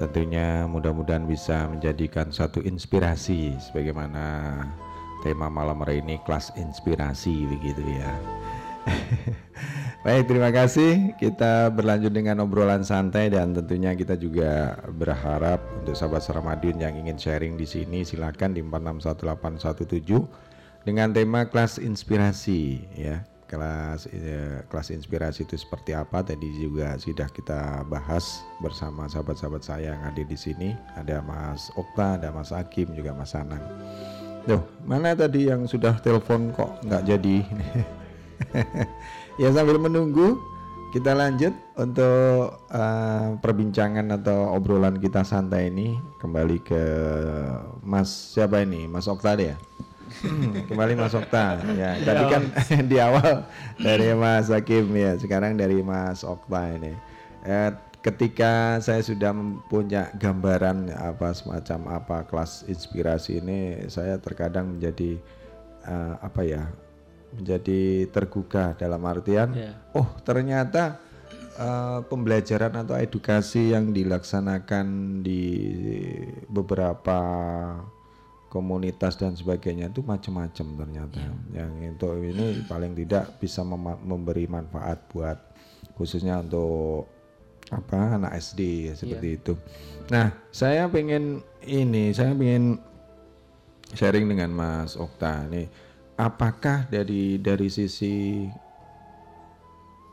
[0.00, 4.56] Tentunya mudah-mudahan bisa menjadikan satu inspirasi Sebagaimana
[5.20, 8.16] tema malam hari ini kelas inspirasi begitu ya.
[10.08, 11.12] Baik terima kasih.
[11.20, 17.20] Kita berlanjut dengan obrolan santai dan tentunya kita juga berharap untuk sahabat Sarmadiun yang ingin
[17.20, 20.53] sharing di sini silakan di 461817
[20.84, 23.24] dengan tema kelas inspirasi ya.
[23.44, 26.24] Kelas eh, kelas inspirasi itu seperti apa?
[26.24, 30.72] Tadi juga sudah kita bahas bersama sahabat-sahabat saya yang hadir di sini.
[30.96, 33.60] Ada Mas Okta ada Mas Hakim juga Mas Anang.
[34.44, 37.36] Duh, mana tadi yang sudah telepon kok nggak jadi?
[39.34, 40.38] Ya sambil menunggu
[40.94, 45.98] kita lanjut untuk uh, perbincangan atau obrolan kita santai ini.
[46.22, 46.82] Kembali ke
[47.82, 48.86] Mas siapa ini?
[48.86, 49.58] Mas Okta ya
[50.22, 52.42] Hmm, kembali Mas Okta ya tadi kan
[52.90, 53.44] di awal
[53.76, 55.16] dari Mas Hakim ya.
[55.16, 56.92] Sekarang dari Mas Okta ini.
[57.44, 57.70] Eh,
[58.00, 59.32] ketika saya sudah
[59.68, 65.16] punya gambaran apa semacam apa kelas inspirasi ini, saya terkadang menjadi
[65.84, 66.68] eh, apa ya,
[67.32, 69.72] menjadi tergugah dalam artian, Ya.
[69.92, 71.00] oh ternyata
[71.56, 75.42] eh, pembelajaran atau edukasi yang dilaksanakan di
[76.48, 77.18] beberapa
[78.54, 81.18] komunitas dan sebagainya itu macam-macam ternyata.
[81.50, 85.34] Yang untuk ini paling tidak bisa memberi manfaat buat
[85.98, 87.10] khususnya untuk
[87.74, 89.58] apa anak SD seperti itu.
[90.06, 92.78] Nah, saya pengen ini, saya pengen
[93.90, 95.66] sharing dengan Mas Okta nih.
[96.14, 98.46] Apakah dari dari sisi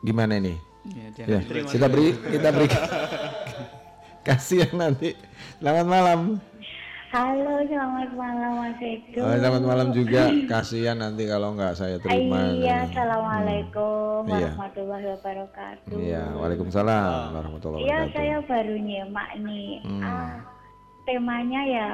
[0.02, 0.58] gimana nih?
[0.82, 2.68] Ya, jangan Ya, diterima kita beri kita beri
[4.26, 5.14] kasihan nanti.
[5.62, 6.51] Selamat malam.
[7.12, 9.20] Halo, selamat malam Mas Edo.
[9.20, 10.32] Oh, selamat malam juga.
[10.48, 12.56] Kasihan nanti kalau nggak saya terima.
[12.56, 14.56] Iya, assalamualaikum Iya.
[14.56, 15.92] warahmatullahi wabarakatuh.
[15.92, 18.16] Iya, waalaikumsalam warahmatullahi Iya, wabarakatuh.
[18.16, 19.68] saya baru nyimak nih.
[19.84, 20.00] Hmm.
[20.00, 20.34] Ah,
[21.04, 21.86] temanya ya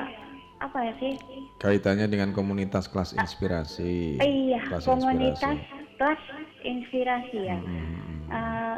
[0.63, 1.19] apa sih?
[1.59, 4.23] Kaitannya dengan komunitas kelas inspirasi.
[4.23, 5.99] iya, Kelas komunitas inspirasi.
[5.99, 6.23] kelas
[6.63, 7.59] inspirasi ya.
[7.59, 8.23] Hmm.
[8.31, 8.77] Ah,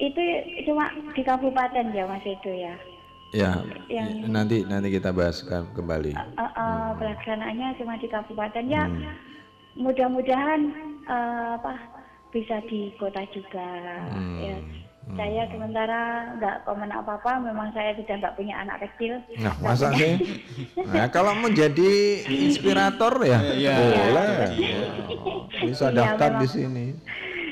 [0.00, 0.20] itu
[0.64, 2.72] cuma di kabupaten ya Mas Edo ya.
[3.30, 6.10] Ya, Yang- nanti nanti kita bahas kembali.
[6.12, 8.84] Eh, eh, pelaksanaannya cuma di kabupaten ya.
[8.84, 9.06] Hmm.
[9.76, 10.60] Mudah-mudahan
[11.06, 11.78] eh, apa
[12.30, 13.70] bisa di kota juga.
[14.10, 14.38] Hmm.
[14.40, 14.56] Ya,
[15.10, 16.00] saya sementara
[16.36, 17.38] nggak komen apa-apa.
[17.40, 19.22] Memang saya sudah nggak punya anak kecil.
[19.38, 20.18] Nah, masa sih?
[20.84, 21.90] Nah, kalau menjadi
[22.26, 23.74] inspirator ya, Iya.
[23.78, 24.30] boleh.
[25.60, 26.42] Bisa Iya, daftar memang.
[26.42, 26.86] di sini.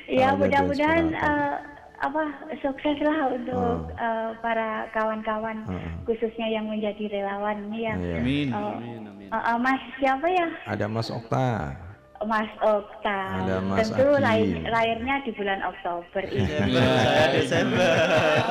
[0.08, 1.77] Ya jadi mudah-mudahan inspirator.
[1.98, 2.22] Apa
[2.62, 5.66] sukses lah untuk eh, para kawan-kawan
[6.06, 7.94] khususnya yang menjadi relawan ini ya.
[7.98, 8.16] Iya.
[8.22, 8.48] Amin.
[8.54, 10.46] Eh, eh, eh, Mas siapa ya?
[10.70, 11.74] Ada Mas Okta.
[12.22, 13.18] Mas Okta.
[13.46, 16.50] Ada Mas Tentu lahir, lahirnya di bulan Oktober ini.
[16.74, 17.94] Saya Desember.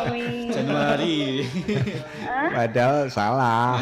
[0.07, 0.47] Amin.
[0.51, 1.19] Januari.
[2.51, 3.79] Padahal salah.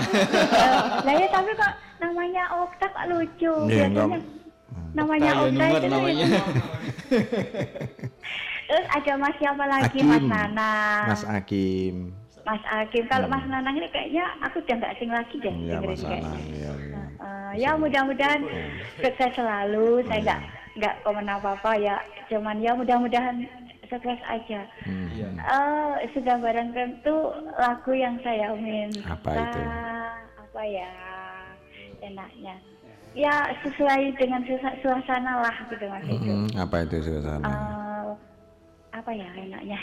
[1.06, 3.54] Lah ya tapi kok namanya Okta kok lucu.
[3.70, 4.22] Iya, Biasanya enggak.
[4.94, 6.26] namanya Okta ya, itu namanya.
[8.66, 10.00] Terus ada Mas siapa lagi?
[10.00, 10.28] Mas Hakim.
[10.28, 11.06] Nanang.
[11.08, 11.96] Mas Akim.
[12.42, 13.04] Mas Hakim.
[13.06, 15.54] Kalau Mas Nanang ini kayaknya aku udah nggak asing lagi deh.
[15.56, 16.30] Ya, dengerin Mas kayaknya.
[16.30, 16.44] Anang.
[16.50, 17.02] Ya, ya.
[17.16, 18.42] Eh, ya mudah-mudahan
[18.96, 20.02] sukses selalu.
[20.06, 20.42] Saya nggak
[20.76, 21.96] nggak komen apa-apa ya.
[22.26, 23.46] Cuman ya mudah-mudahan
[23.86, 24.62] sukses aja.
[24.82, 25.10] Hmm.
[25.38, 27.16] Eh, sudah barang tentu
[27.56, 29.14] lagu yang saya minta.
[29.14, 29.62] Apa itu?
[30.42, 30.90] Apa ya
[32.02, 32.56] enaknya?
[33.16, 33.32] Ya
[33.64, 36.28] sesuai dengan suasa- suasana lah gitu mas itu.
[36.28, 37.48] Hmm, apa itu suasana?
[37.48, 37.85] Eh,
[38.96, 39.80] apa ya enaknya?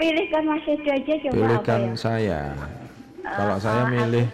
[0.00, 1.92] Pilihkan Mas Edo aja coba apa Pilihkan ya?
[1.94, 2.40] saya.
[3.20, 4.26] Kalau Eh, saya eh, milih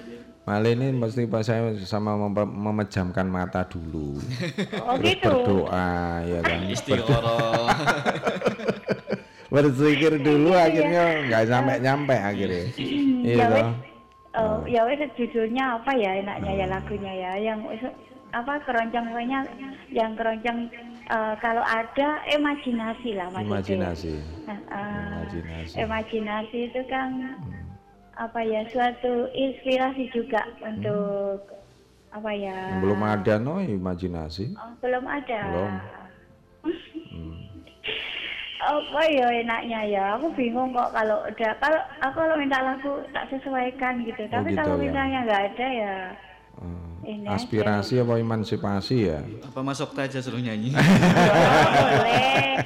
[0.47, 4.14] Malah ini mesti pas saya sama mempe- memejamkan mata dulu.
[4.86, 5.27] Oh, Terus gitu.
[5.27, 6.59] berdoa ya kan.
[6.70, 7.66] Istiqoroh.
[9.51, 12.62] Berpikir dulu akhirnya nggak sampai nyampe akhirnya.
[13.27, 13.66] Iya ya
[14.39, 17.59] oh, ya wes judulnya apa ya enaknya ya lagunya ya yang
[18.31, 19.06] apa keroncong
[19.90, 20.68] yang keroncong
[21.07, 23.51] eh, kalau ada imajinasi lah mas Ide.
[23.51, 24.15] Imajinasi.
[24.47, 24.59] Eh,
[25.11, 25.74] Imajinasi.
[25.81, 27.11] imajinasi itu kan
[28.16, 31.53] apa ya suatu inspirasi juga untuk
[32.15, 34.57] apa ya Belum ada no imajinasi.
[34.57, 35.73] Oh, belum ada Belum.
[38.66, 43.28] apa ya enaknya ya aku bingung kok kalau udah kalau aku kalau minta lagu tak
[43.31, 44.83] sesuaikan gitu tapi gitu kalau ya.
[44.91, 45.95] misalnya nggak ada ya
[47.07, 47.37] ini aja.
[47.37, 49.23] Aspirasi apa emansipasi ya?
[49.41, 50.74] Apa masuk aja suruh nyanyi?
[51.95, 52.59] boleh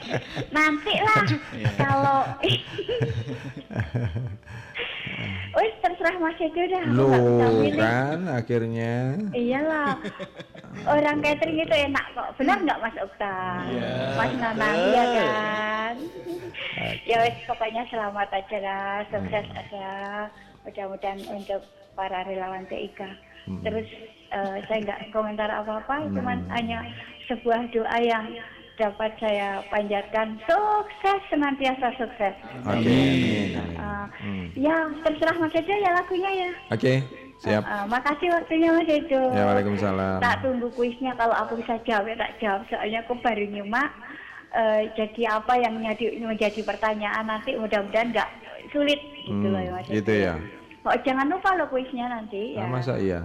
[0.50, 1.22] nanti lah
[1.52, 1.70] Iya.
[1.76, 2.18] kalau
[5.50, 7.74] Wih terserah Mas Eko dah aku nggak bisa Loh milih.
[7.76, 8.94] kan akhirnya.
[9.30, 9.92] Iyalah
[10.86, 13.36] orang catering itu enak kok benar nggak Mas Okta
[13.66, 13.90] Iya.
[14.14, 15.94] Mas Nanang ya kan
[17.02, 19.58] ya wes pokoknya selamat aja lah sukses Hmm.
[19.58, 19.88] aja
[20.62, 21.60] mudah-mudahan untuk
[21.92, 23.00] para relawan TIK
[23.42, 23.60] Hmm.
[23.60, 23.88] terus
[24.30, 26.14] eh, saya nggak komentar apa-apa Hmm.
[26.14, 26.78] cuman hanya
[27.26, 28.26] sebuah doa yang
[28.74, 32.32] dapat saya panjatkan sukses senantiasa sukses
[32.64, 32.80] Oke.
[32.80, 33.76] amin, amin.
[33.76, 34.46] Eh, Hmm.
[34.56, 36.94] ya terserah Mas Edo ya lagunya ya Oke,
[37.36, 37.62] siap.
[37.62, 40.18] Eh, makasih waktunya Mas Edo Ya, Waalaikumsalam.
[40.18, 43.90] tak tunggu kuisnya kalau aku bisa jawab ya tak jawab soalnya aku baru nyimak
[44.50, 48.30] eh, jadi apa yang menjadi, menjadi pertanyaan nanti mudah-mudahan nggak
[48.68, 50.24] sulit gitu Hmm, loh ya Mas gitu Edo.
[50.24, 50.34] ya.
[50.80, 52.64] Oh, jangan lupa lo kuisnya nanti ya.
[52.64, 53.20] Ah, masa iya?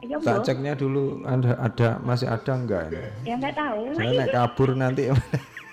[0.00, 0.44] Iya, Tak Bu.
[0.44, 3.04] ceknya dulu ada, ada masih ada enggak ini?
[3.22, 3.80] Ya nggak tahu.
[3.92, 5.02] Saya naik kabur nanti.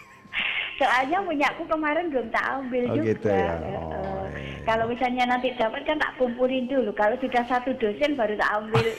[0.80, 3.08] Soalnya punya aku kemarin belum tak ambil Oh, juga.
[3.08, 3.54] gitu ya.
[3.58, 4.62] Oh, eh.
[4.62, 6.94] Kalau misalnya nanti dapat kan tak kumpulin dulu.
[6.94, 8.86] Kalau sudah satu dosen baru tak ambil.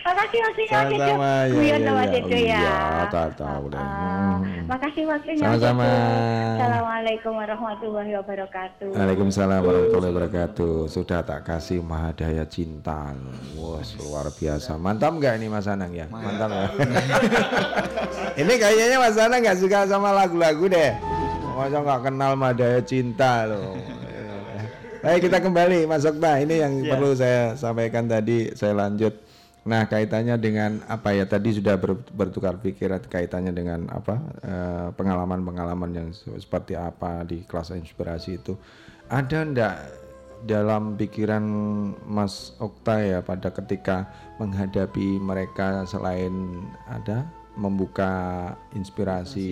[0.00, 0.96] Makasih waktunya Mas Edo.
[0.96, 1.52] Sama-sama ya.
[1.54, 2.20] Guyon ya, Mas ya.
[2.20, 2.40] Oh, ya.
[2.40, 2.78] Iya,
[3.10, 3.80] tahu tahu deh.
[3.80, 4.64] Ah, Hmm.
[4.72, 5.84] Makasih waktunya Sama-sama.
[6.56, 8.88] Assalamualaikum warahmatullahi wabarakatuh.
[8.96, 10.74] Waalaikumsalam warahmatullahi wabarakatuh.
[10.88, 13.12] Sudah tak kasih mahadaya cinta.
[13.58, 14.80] Wah, luar biasa.
[14.80, 16.08] Mantap nggak ini Mas Anang ya?
[16.08, 16.66] Mantap ya.
[18.40, 20.92] ini kayaknya Mas Anang nggak suka sama lagu-lagu deh.
[21.52, 23.76] Masa nggak kenal mahadaya cinta loh.
[25.00, 26.36] Baik kita kembali Mas Okta.
[26.38, 26.92] Ini yang Ya.
[26.92, 28.52] perlu saya sampaikan tadi.
[28.52, 29.16] Saya lanjut.
[29.60, 35.90] Nah kaitannya dengan apa ya tadi sudah ber- bertukar pikiran kaitannya dengan apa eh, pengalaman-pengalaman
[35.92, 38.56] yang se- seperti apa di kelas inspirasi itu
[39.06, 39.74] ada ndak
[40.48, 41.44] dalam pikiran
[42.08, 44.08] Mas Okta ya pada ketika
[44.40, 48.08] menghadapi mereka selain ada membuka
[48.72, 49.48] inspirasi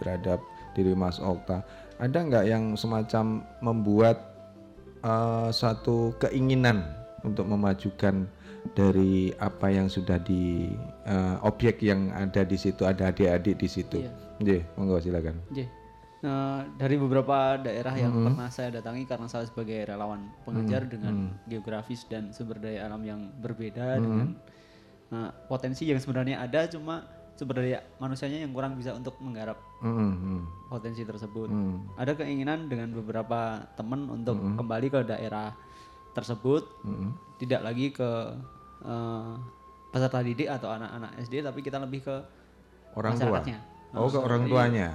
[0.00, 0.40] terhadap
[0.72, 1.60] diri Mas Okta
[2.00, 4.29] ada nggak yang semacam membuat
[5.00, 6.84] eh, satu keinginan
[7.24, 8.24] untuk memajukan
[8.76, 10.68] dari apa yang sudah di
[11.08, 14.04] eh, objek yang ada di situ ada adik-adik di situ.
[14.04, 14.12] Iya.
[14.40, 15.36] Nggih, monggo silakan.
[15.52, 15.68] J.
[16.20, 18.24] Nah, dari beberapa daerah yang Mhm.
[18.28, 21.48] pernah saya datangi karena saya sebagai relawan pengajar Mhm, dengan mhm.
[21.48, 24.04] geografis dan sumber daya alam yang berbeda Mhm.
[24.04, 24.28] dengan
[25.10, 27.08] nah, potensi yang sebenarnya ada cuma
[27.40, 30.40] sumber daya manusianya yang kurang bisa untuk menggarap Mhm, mhm.
[30.68, 31.48] potensi tersebut.
[31.48, 31.96] Mhm.
[31.96, 34.60] Ada keinginan dengan beberapa teman untuk Mhm.
[34.60, 35.56] kembali ke daerah
[36.12, 37.08] tersebut, Mhm.
[37.38, 38.10] tidak lagi ke
[38.80, 39.32] eh,
[39.88, 42.16] peserta didik atau anak-anak SD, tapi kita lebih ke
[42.92, 43.28] Orang tua.
[43.28, 43.58] masyarakatnya.
[43.92, 44.88] Oh, ke orang jadi- tuanya.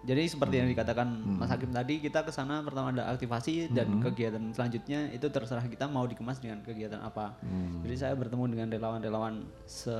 [0.00, 1.38] Jadi seperti yang dikatakan Hmm.
[1.38, 4.00] Mas Hakim tadi, kita ke sana pertama ada aktivasi dan Hmm.
[4.00, 7.34] kegiatan selanjutnya itu terserah kita mau dikemas dengan kegiatan apa.
[7.42, 7.82] Hmm.
[7.82, 9.94] Jadi saya bertemu dengan relawan-relawan se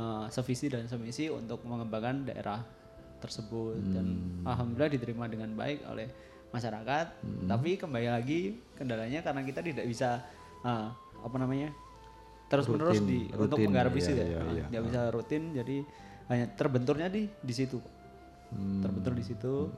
[0.00, 2.64] eh, sevisi dan semisi untuk mengembangkan daerah
[3.20, 4.48] tersebut dan Hmm.
[4.48, 6.08] alhamdulillah diterima dengan baik oleh
[6.50, 7.06] masyarakat.
[7.20, 7.46] Hmm.
[7.46, 8.40] Tapi kembali lagi
[8.74, 10.24] kendalanya karena kita tidak bisa
[10.64, 10.88] eh,
[11.20, 11.68] apa namanya
[12.50, 14.64] terus menerus Rutin, di untuk rutin, menggarap iya, situ ya, iya, Nah, iya.
[14.72, 15.76] nggak bisa rutin jadi
[16.26, 17.78] hanya terbenturnya di di situ
[18.50, 18.82] Hmm.
[18.82, 19.70] terbentur di situ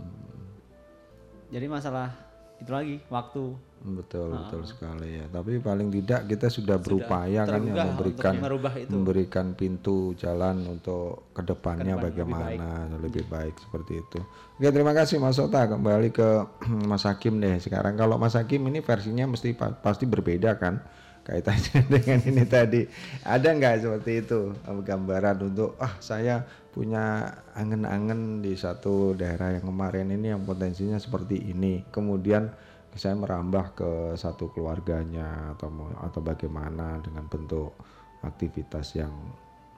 [1.53, 2.17] jadi masalah
[2.63, 3.45] itu lagi waktu
[3.83, 4.47] Betul, Ah.
[4.47, 5.27] betul sekali ya.
[5.27, 8.39] Tapi paling tidak kita sudah berupaya kan ya memberikan
[8.79, 8.87] itu.
[8.89, 13.55] memberikan pintu jalan untuk ke depannya Ke depan lebih bagaimana lebih baik.
[13.59, 14.23] seperti itu.
[14.55, 15.67] Oke, terima kasih Mas Ota.
[15.67, 16.29] Kembali ke
[16.87, 17.59] Mas Hakim deh.
[17.59, 20.79] Sekarang kalau Mas Hakim ini versinya mesti pa- pasti berbeda kan
[21.23, 22.87] kaitannya dengan ini tadi.
[23.27, 30.09] Ada nggak seperti itu gambaran untuk ah saya punya angen-angen di satu daerah yang kemarin
[30.09, 31.85] ini yang potensinya seperti ini.
[31.93, 32.49] Kemudian
[32.97, 35.69] saya merambah ke satu keluarganya atau
[36.01, 37.77] atau bagaimana dengan bentuk
[38.25, 39.13] aktivitas yang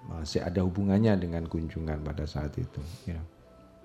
[0.07, 3.19] masih ada hubungannya dengan kunjungan pada saat itu ya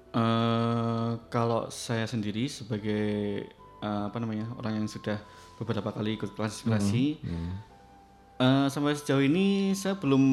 [0.10, 3.46] Eh, kalau saya sendiri sebagai
[3.78, 5.22] eh, apa namanya orang yang sudah
[5.62, 7.54] beberapa kali ikut kelas inspirasi, Hmm,
[8.42, 10.24] eh, sampai sejauh ini saya belum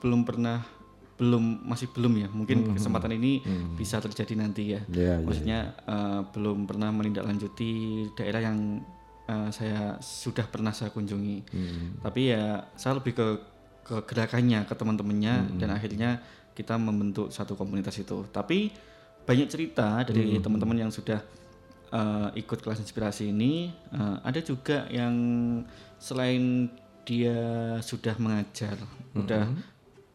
[0.00, 0.64] belum pernah
[1.16, 3.74] belum masih belum ya mungkin Hmm, kesempatan ini hmm.
[3.74, 4.80] bisa terjadi nanti ya.
[4.86, 7.70] Iya, iya, Maksudnya eh, belum pernah menindaklanjuti
[8.14, 8.84] daerah yang
[9.24, 11.38] eh, saya sudah pernah saya kunjungi.
[11.48, 12.04] Hmm.
[12.04, 13.26] Tapi ya saya lebih ke
[13.82, 15.58] ke gerakannya, ke teman-temannya Hmm.
[15.58, 16.10] dan akhirnya
[16.52, 18.26] kita membentuk satu komunitas itu.
[18.28, 18.70] Tapi
[19.24, 20.42] banyak cerita dari Hmm.
[20.42, 21.18] teman-teman yang sudah
[21.86, 25.14] eh, ikut kelas inspirasi ini, eh, ada juga yang
[25.96, 26.66] selain
[27.06, 27.38] dia
[27.80, 28.74] sudah mengajar,
[29.14, 29.62] udah Hmm.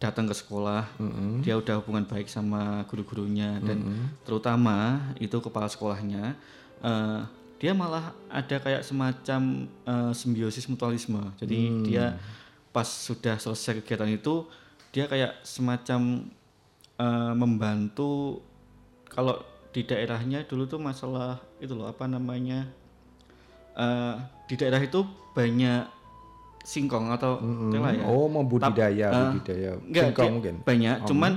[0.01, 1.45] Datang ke sekolah, Hmm.
[1.45, 4.09] dia udah hubungan baik sama guru-gurunya dan Hmm.
[4.25, 6.33] terutama itu kepala sekolahnya,
[6.81, 7.21] eh,
[7.61, 11.21] dia malah ada kayak semacam eh, simbiosis mutualisme.
[11.37, 11.83] Jadi Hmm.
[11.85, 12.17] dia
[12.73, 14.49] pas sudah selesai kegiatan itu,
[14.89, 16.25] dia kayak semacam
[16.97, 18.41] eh, membantu
[19.05, 19.41] kalau
[19.71, 22.69] di daerahnya dulu tuh masalah itu loh apa namanya
[23.73, 24.15] eh,
[24.45, 25.01] di daerah itu
[25.31, 25.87] banyak
[26.61, 28.05] singkong atau tela ya.
[28.05, 30.55] Oh, membudidaya, Tap- eh, budidaya enggak, singkong dia mungkin.
[30.61, 31.31] Banyak, Oh, cuman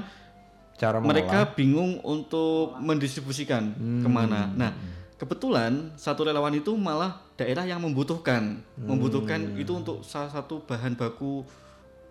[0.75, 1.55] cara mereka mengolah.
[1.55, 4.03] bingung untuk mendistribusikan Hmm.
[4.03, 4.51] ke mana.
[4.53, 4.71] Nah,
[5.15, 8.85] kebetulan satu relawan itu malah daerah yang membutuhkan, Hmm.
[8.85, 11.47] membutuhkan itu untuk salah satu bahan baku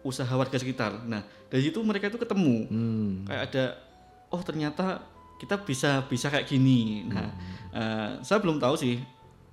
[0.02, 1.06] usaha warga sekitar.
[1.06, 3.23] Nah, dari situ mereka itu ketemu, Hmm.
[3.23, 3.65] kayak ada,
[4.27, 4.99] oh ternyata
[5.38, 7.03] kita bisa bisa kayak gini.
[7.07, 7.76] Nah, Hmm.
[7.76, 8.99] eh, saya belum tahu sih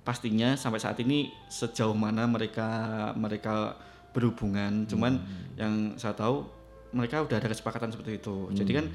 [0.01, 2.69] pastinya sampai saat ini sejauh mana mereka
[3.13, 3.77] mereka
[4.11, 4.85] berhubungan.
[4.89, 5.55] Cuman Hmm.
[5.55, 6.43] yang saya tahu
[6.91, 8.51] mereka udah ada kesepakatan seperti itu.
[8.51, 8.85] Jadi kan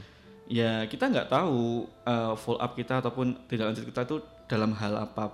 [0.47, 4.16] ya kita nggak tahu uh, follow up kita ataupun tidak lanjut kita itu
[4.47, 5.24] dalam hal apa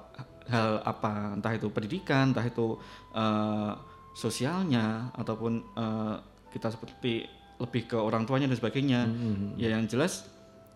[0.49, 2.79] hal apa entah itu pendidikan, entah itu
[3.13, 3.73] uh,
[4.15, 6.17] sosialnya ataupun uh,
[6.53, 7.27] kita seperti
[7.59, 9.09] lebih ke orang tuanya dan sebagainya.
[9.09, 9.59] Hmm.
[9.59, 10.29] Ya yang jelas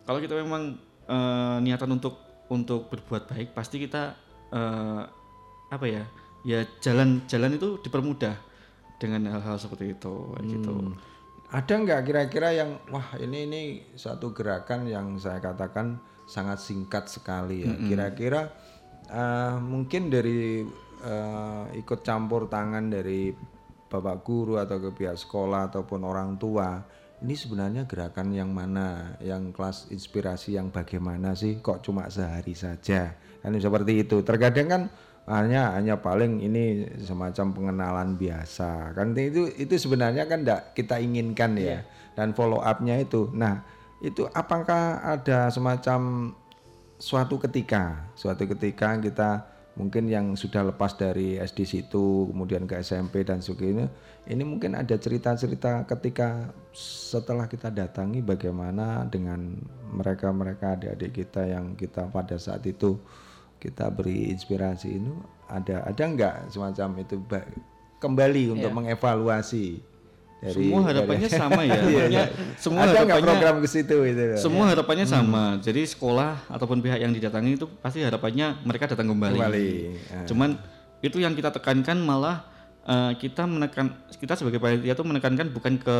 [0.03, 2.19] kalau kita memang uh, niatan untuk
[2.51, 4.15] untuk berbuat baik pasti kita
[4.53, 5.03] uh,
[5.67, 6.05] apa ya
[6.47, 8.39] ya jalan jalan itu dipermudah
[8.97, 10.75] dengan hal-hal seperti itu kayak gitu.
[10.75, 10.95] Hmm.
[11.47, 13.63] Ada nggak kira-kira yang wah ini ini
[13.95, 17.73] satu gerakan yang saya katakan sangat singkat sekali ya.
[17.77, 18.51] Kira-kira
[19.07, 20.67] eh, mungkin dari
[21.03, 23.31] eh, ikut campur tangan dari
[23.87, 26.83] bapak guru atau ke pihak sekolah ataupun orang tua.
[27.17, 31.65] Ini sebenarnya gerakan yang mana, yang kelas inspirasi yang bagaimana sih?
[31.65, 33.17] Kok cuma sehari saja?
[33.47, 34.27] Kan seperti itu.
[34.27, 34.83] Terkadang kan
[35.31, 38.91] hanya hanya paling ini semacam pengenalan biasa.
[38.99, 41.87] Kan itu itu sebenarnya kan tidak kita inginkan ya.
[42.19, 43.31] Dan follow upnya itu.
[43.31, 43.63] Nah
[44.03, 46.35] itu apakah ada semacam
[46.97, 49.45] suatu ketika suatu ketika kita
[49.77, 53.93] mungkin yang sudah lepas dari SD situ kemudian ke SMP dan sebagainya
[54.25, 59.61] ini mungkin ada cerita-cerita ketika setelah kita datangi bagaimana dengan
[59.93, 62.97] mereka-mereka adik-adik kita yang kita pada saat itu
[63.57, 65.13] kita beri inspirasi itu
[65.47, 67.49] ada ada nggak semacam itu ba-
[67.97, 68.77] kembali untuk Iya.
[68.77, 69.67] mengevaluasi
[70.37, 71.75] dari semua harapannya dari- sama ya.
[71.81, 72.25] Iya, iya.
[72.55, 74.71] semua ada nggak harapannya program ke situ itu Semua Ya.
[74.73, 75.15] harapannya Hmm.
[75.17, 75.45] sama.
[75.59, 79.35] Jadi sekolah ataupun pihak yang didatangi itu pasti harapannya mereka datang kembali.
[79.35, 79.69] Kembali,
[80.05, 80.25] ya.
[80.25, 80.61] Cuman
[81.01, 82.53] itu yang kita tekankan malah
[82.83, 85.99] eh, kita menekan kita sebagai panitia itu menekankan bukan ke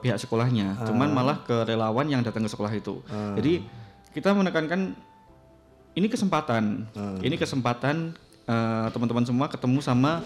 [0.00, 0.82] pihak sekolahnya, Ah.
[0.82, 2.98] cuman malah ke relawan yang datang ke sekolah itu.
[3.06, 3.38] Ah.
[3.38, 3.62] Jadi
[4.10, 4.98] kita menekankan
[6.00, 6.88] ini kesempatan.
[6.96, 7.20] Ah.
[7.20, 8.16] Ini kesempatan
[8.48, 10.24] eh, teman-teman semua ketemu sama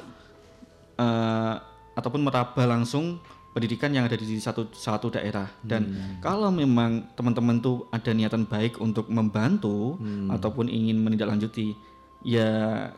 [0.94, 1.54] eh,
[1.94, 3.18] ataupun meraba langsung
[3.50, 6.18] pendidikan yang ada di satu satu daerah dan Hmm.
[6.18, 10.26] kalau memang teman-teman tuh ada niatan baik untuk membantu Hmm.
[10.30, 11.70] ataupun ingin menindaklanjuti
[12.26, 12.50] ya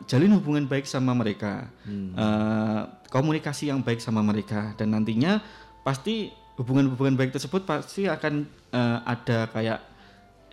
[0.09, 2.09] jalin hubungan baik sama mereka Hmm.
[2.17, 2.81] Eh,
[3.13, 5.45] komunikasi yang baik sama mereka dan nantinya
[5.85, 9.79] pasti hubungan-hubungan baik tersebut pasti akan eh, ada kayak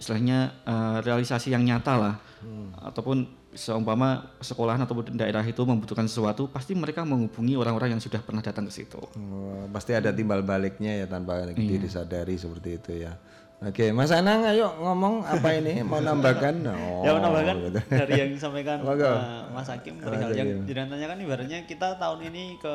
[0.04, 2.76] istilahnya eh, realisasi yang nyata lah Hmm.
[2.76, 3.24] ataupun
[3.56, 8.68] seumpama sekolah ataupun daerah itu membutuhkan sesuatu pasti mereka menghubungi orang-orang yang sudah pernah datang
[8.68, 9.00] ke situ.
[9.00, 11.56] Oh, pasti ada timbal baliknya ya tanpa Iya.
[11.56, 13.16] diri sadari seperti itu ya.
[13.64, 16.68] Oke, Mas Anang ayo ngomong apa ini mau nambahkan?
[16.68, 17.80] Oh, ya menambahkan gitu.
[17.88, 22.74] dari yang disampaikan eh, Mas Hakim perihal yang jenengan tanyakan ibaratnya kita tahun ini ke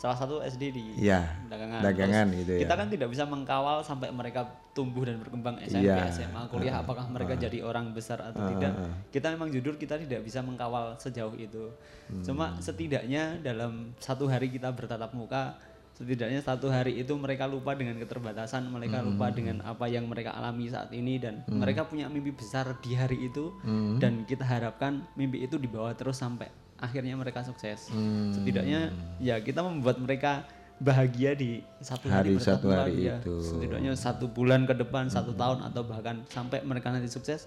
[0.00, 1.84] salah satu SD di Iya, dagangan.
[1.84, 2.60] dagangan Terus gitu ya.
[2.64, 6.08] Kita kan tidak bisa mengkawal sampai mereka tumbuh dan berkembang SMP, Iya.
[6.08, 7.38] SMA, kuliah Ah, apakah mereka ah.
[7.38, 8.72] jadi orang besar atau Ah, tidak.
[9.12, 11.68] Kita memang jujur kita tidak bisa mengkawal sejauh itu.
[12.08, 12.24] Hmm.
[12.24, 15.60] Cuma setidaknya dalam satu hari kita bertatap muka
[15.92, 19.36] setidaknya satu hari itu mereka lupa dengan keterbatasan, mereka lupa Hmm.
[19.36, 21.60] dengan apa yang mereka alami saat ini dan Hmm.
[21.60, 24.00] mereka punya mimpi besar di hari itu Hmm.
[24.00, 26.48] dan kita harapkan mimpi itu dibawa terus sampai
[26.80, 27.92] akhirnya mereka sukses.
[27.92, 28.32] Hmm.
[28.32, 28.90] Setidaknya
[29.20, 30.42] ya kita membuat mereka
[30.80, 33.20] bahagia di satu hari, Hari satu hari ya.
[33.20, 33.36] itu.
[33.36, 33.44] Hmm.
[33.44, 37.44] Setidaknya satu bulan ke depan, satu tahun atau bahkan sampai mereka nanti sukses.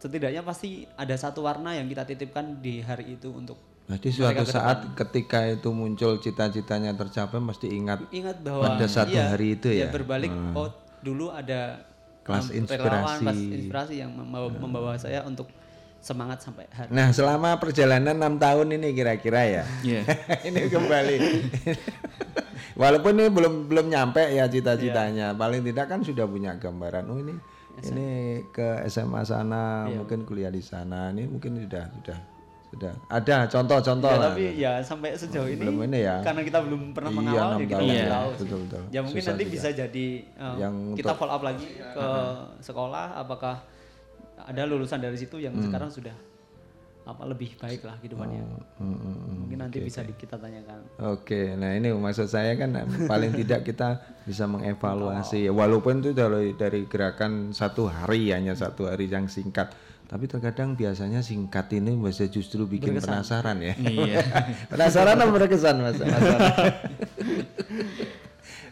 [0.00, 3.58] Setidaknya pasti ada satu warna yang kita titipkan di hari itu untuk
[3.90, 9.34] Jadi suatu saat ketika itu muncul cita-citanya tercapai mesti ingat ingat bahwa pada satu iya,
[9.34, 9.90] hari itu ya.
[9.90, 10.54] berbalik Hmm.
[10.54, 10.70] oh
[11.02, 11.82] dulu ada
[12.22, 13.18] Kelas inspirasi.
[13.26, 15.50] kelas inspirasi yang membawa, membawa saya untuk
[16.00, 19.64] semangat sampai hari Nah, selama perjalanan enam tahun ini kira-kira ya.
[19.80, 20.02] Iya.
[20.48, 21.16] ini kembali.
[22.72, 24.44] Walaupun ini belum belum nyampe ya Iya.
[24.48, 25.32] cita-citanya.
[25.34, 27.04] Paling tidak kan sudah punya gambaran.
[27.06, 27.34] Oh ini
[27.82, 28.08] ini
[28.46, 30.00] ke SMA sana, Iya.
[30.00, 31.08] mungkin kuliah di sana.
[31.10, 32.18] Ini mungkin sudah sudah
[32.70, 34.26] sudah ada contoh-contoh Ya, lah.
[34.30, 36.22] tapi ya sampai sejauh ini, Belum ini ya.
[36.22, 38.82] karena kita belum pernah Iya, mengawal enam ya kita Iya, tahu betul, betul.
[38.88, 39.54] ya mungkin Susah nanti juga.
[39.58, 40.06] bisa jadi
[40.38, 42.06] uh, Yang kita untuk- follow up lagi ke
[42.62, 43.56] sekolah apakah
[44.42, 45.64] ada lulusan dari situ yang Hmm.
[45.64, 46.14] sekarang sudah
[47.00, 49.36] apa lebih baik lah kehidupannya Hmm, hmm, hmm.
[49.40, 52.70] mungkin nanti Oke, bisa di- kita tanyakan Oke, nah ini maksud saya kan
[53.10, 53.88] paling tidak kita
[54.22, 59.72] bisa mengevaluasi, walaupun itu dari dari gerakan satu hari hanya satu hari yang singkat,
[60.06, 63.10] tapi terkadang biasanya singkat ini bisa justru bikin Berkesan.
[63.16, 63.74] penasaran ya.
[63.76, 64.22] Iya.
[64.70, 65.98] penasaran apa berkesan mas?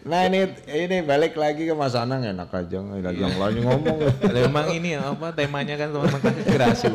[0.07, 3.99] nah ini ini balik lagi ke Mas Anang enak aja yang lain ngomong.
[4.23, 6.87] Lah, emang ini ya, apa temanya kan teman-teman kelas inspirasi.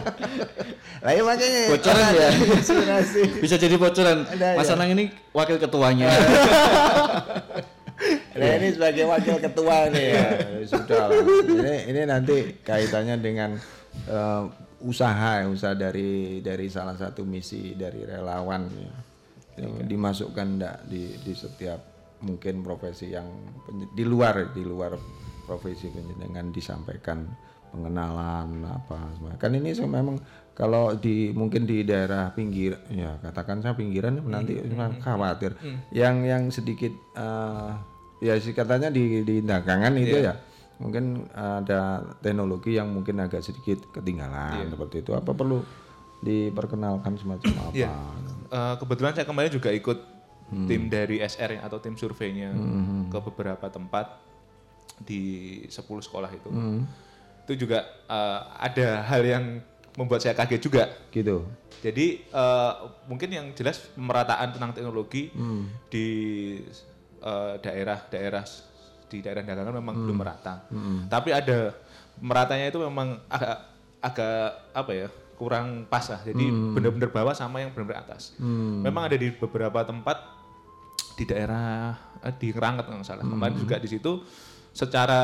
[1.04, 2.30] Lah iya makanya Bocoran ya.
[2.32, 3.22] inspirasi.
[3.44, 4.24] Bisa jadi bocoran.
[4.30, 4.74] Mas ya.
[4.80, 6.08] Anang ini wakil ketuanya.
[8.34, 10.28] Nah ini sebagai wakil ketua nih ya
[10.66, 11.22] sudah lah.
[11.22, 13.56] Ini ini nanti kaitannya dengan
[14.10, 14.44] eh,
[14.84, 18.96] usaha usaha dari dari salah satu misi dari relawan ya.
[19.64, 21.93] Yang dimasukkan enggak di di setiap
[22.24, 23.28] mungkin profesi yang
[23.92, 24.96] di luar di luar
[25.44, 27.28] profesi penjenengan disampaikan
[27.74, 29.36] pengenalan apa semua.
[29.36, 30.22] Kan ini memang
[30.54, 34.62] kalau di mungkin di daerah pinggir ya katakan saya pinggiran nanti
[35.04, 35.58] khawatir.
[35.92, 37.70] Yang yang sedikit eh,
[38.24, 40.38] ya sih katanya di di dagangan itu ya
[40.78, 45.12] mungkin ada teknologi yang mungkin agak sedikit ketinggalan seperti itu.
[45.18, 45.66] Apa perlu
[46.24, 47.74] diperkenalkan semacam apa?
[47.76, 47.92] Iya.
[48.54, 50.13] Eh, kebetulan saya kemarin juga ikut
[50.54, 50.68] Hmm.
[50.70, 53.10] tim dari SR atau tim surveinya Hmm.
[53.10, 54.22] ke beberapa tempat
[55.02, 55.24] di
[55.66, 56.48] 10 sekolah itu.
[56.48, 56.86] Hmm.
[57.44, 59.46] Itu juga eh, ada hal yang
[59.94, 60.84] membuat saya kaget juga.
[61.10, 61.42] Gitu.
[61.82, 62.74] Jadi eh,
[63.06, 65.68] mungkin yang jelas pemerataan tentang teknologi Hmm.
[65.90, 66.08] di
[67.58, 68.44] daerah-daerah
[69.08, 70.66] di daerah dagangan memang belum merata.
[70.68, 71.06] Hmm.
[71.08, 71.72] Tapi ada
[72.20, 73.58] meratanya itu memang agak
[74.04, 74.44] agak
[74.74, 76.20] apa ya kurang pas lah.
[76.20, 76.74] Jadi Hmm.
[76.76, 78.34] benar-benar bawah sama yang benar-benar atas.
[78.36, 78.82] Hmm.
[78.82, 80.18] Memang ada di beberapa tempat
[81.14, 83.26] di daerah eh, di Ngeranget kalau nggak salah.
[83.26, 84.24] Kemarin juga di situ
[84.74, 85.22] secara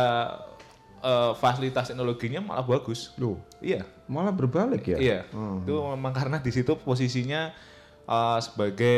[1.01, 3.13] eh, fasilitas teknologinya malah bagus.
[3.17, 3.41] Loh.
[3.59, 3.85] Iya.
[4.09, 4.97] Malah berbalik ya?
[4.97, 5.19] Iya.
[5.33, 5.65] Hmm.
[5.65, 7.51] Itu memang karena di situ posisinya
[8.05, 8.97] eh, sebagai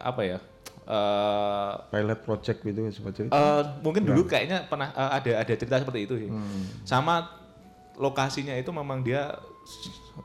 [0.00, 0.38] apa ya?
[0.82, 3.30] eh, Pilot project gitu seperti itu.
[3.30, 4.30] Eh, mungkin dulu Kurang.
[4.32, 6.30] kayaknya pernah eh, ada ada cerita seperti itu sih.
[6.30, 6.64] Hmm.
[6.82, 7.28] Sama
[8.00, 9.36] lokasinya itu memang dia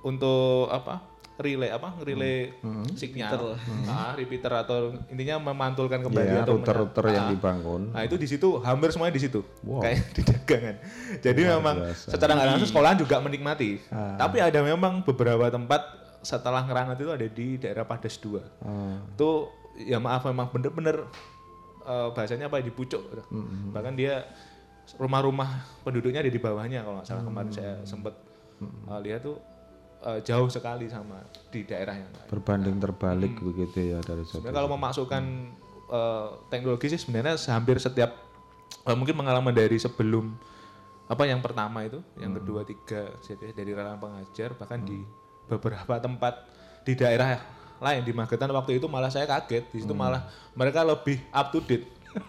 [0.02, 1.17] untuk apa?
[1.38, 1.94] Relay apa?
[2.00, 2.82] relay Hmm.
[2.92, 3.30] signal.
[3.30, 3.88] Repeater.
[3.88, 4.78] Ah, repeater atau
[5.08, 7.32] intinya memantulkan kembali Iya, atau router-router yang Ah.
[7.32, 7.82] dibangun.
[7.90, 9.46] Nah, itu di situ hampir semuanya di situ.
[9.62, 9.80] Wow.
[9.80, 10.76] Kayak di dagangan.
[11.20, 12.08] Jadi Luar memang biasa.
[12.10, 13.72] secara nggak langsung sekolahan juga menikmati.
[13.88, 14.18] Ah.
[14.18, 15.82] Tapi ada memang beberapa tempat
[16.20, 18.98] setelah ngerangat itu ada di daerah Padas 2 Ah.
[19.08, 19.30] itu
[19.80, 21.06] ya maaf memang bener-bener
[21.84, 23.24] eh, bahasanya apa ya, di pucuk gitu.
[23.30, 23.72] Mm-mm.
[23.72, 24.28] bahkan dia
[24.96, 25.48] rumah-rumah
[25.82, 27.30] penduduknya ada di bawahnya kalau nggak salah Mm.
[27.30, 28.14] kemarin saya sempat
[28.60, 29.38] eh, lihat tuh
[30.04, 32.28] eh, jauh sekali sama di daerah yang lain.
[32.30, 34.22] Berbanding terbalik begitu ya dari.
[34.24, 35.24] Sebenarnya kalau memasukkan
[35.88, 38.12] eh, teknologi sih sebenarnya hampir setiap
[38.84, 40.36] eh, mungkin pengalaman dari sebelum
[41.08, 45.00] apa yang pertama itu, yang kedua, tiga, jadi dari relawan pengajar bahkan di
[45.48, 46.44] beberapa tempat
[46.84, 47.40] di daerah
[47.80, 50.04] lain di Magetan waktu itu malah saya kaget di situ Hmm.
[50.04, 51.88] malah mereka lebih up to date.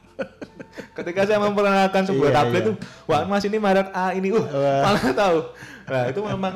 [0.94, 2.68] Ketika saya memperkenalkan sebuah Iya, tablet iya.
[2.70, 2.74] tuh,
[3.08, 4.46] wah mas ini merek A ini, uh,
[4.84, 5.38] malah tahu.
[5.88, 6.54] Nah itu memang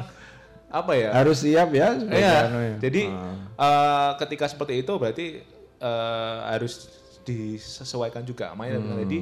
[0.73, 1.11] apa ya?
[1.13, 1.93] Harus siap ya.
[2.01, 2.37] Iya.
[2.49, 2.75] ya.
[2.81, 3.37] Jadi Ah.
[3.61, 5.27] eh, ketika seperti itu berarti
[5.79, 6.89] eh, harus
[7.23, 8.99] disesuaikan juga makanya Hmm.
[9.01, 9.19] jadi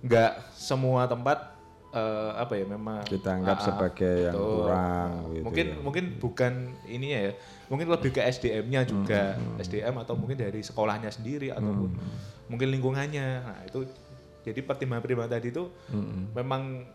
[0.00, 1.52] nggak semua tempat
[1.90, 4.54] eh, apa ya memang Kita anggap ah, sebagai yang betul.
[4.56, 5.76] kurang gitu mungkin ya.
[5.82, 6.52] mungkin bukan
[6.86, 7.32] ininya ya
[7.66, 11.90] mungkin lebih ke SDM-nya juga Hmm, SDM atau mungkin dari sekolahnya sendiri ataupun
[12.46, 13.84] mungkin lingkungannya nah itu
[14.40, 16.30] jadi pertimbangan-pertimbangan tadi itu Hmm.
[16.32, 16.86] memang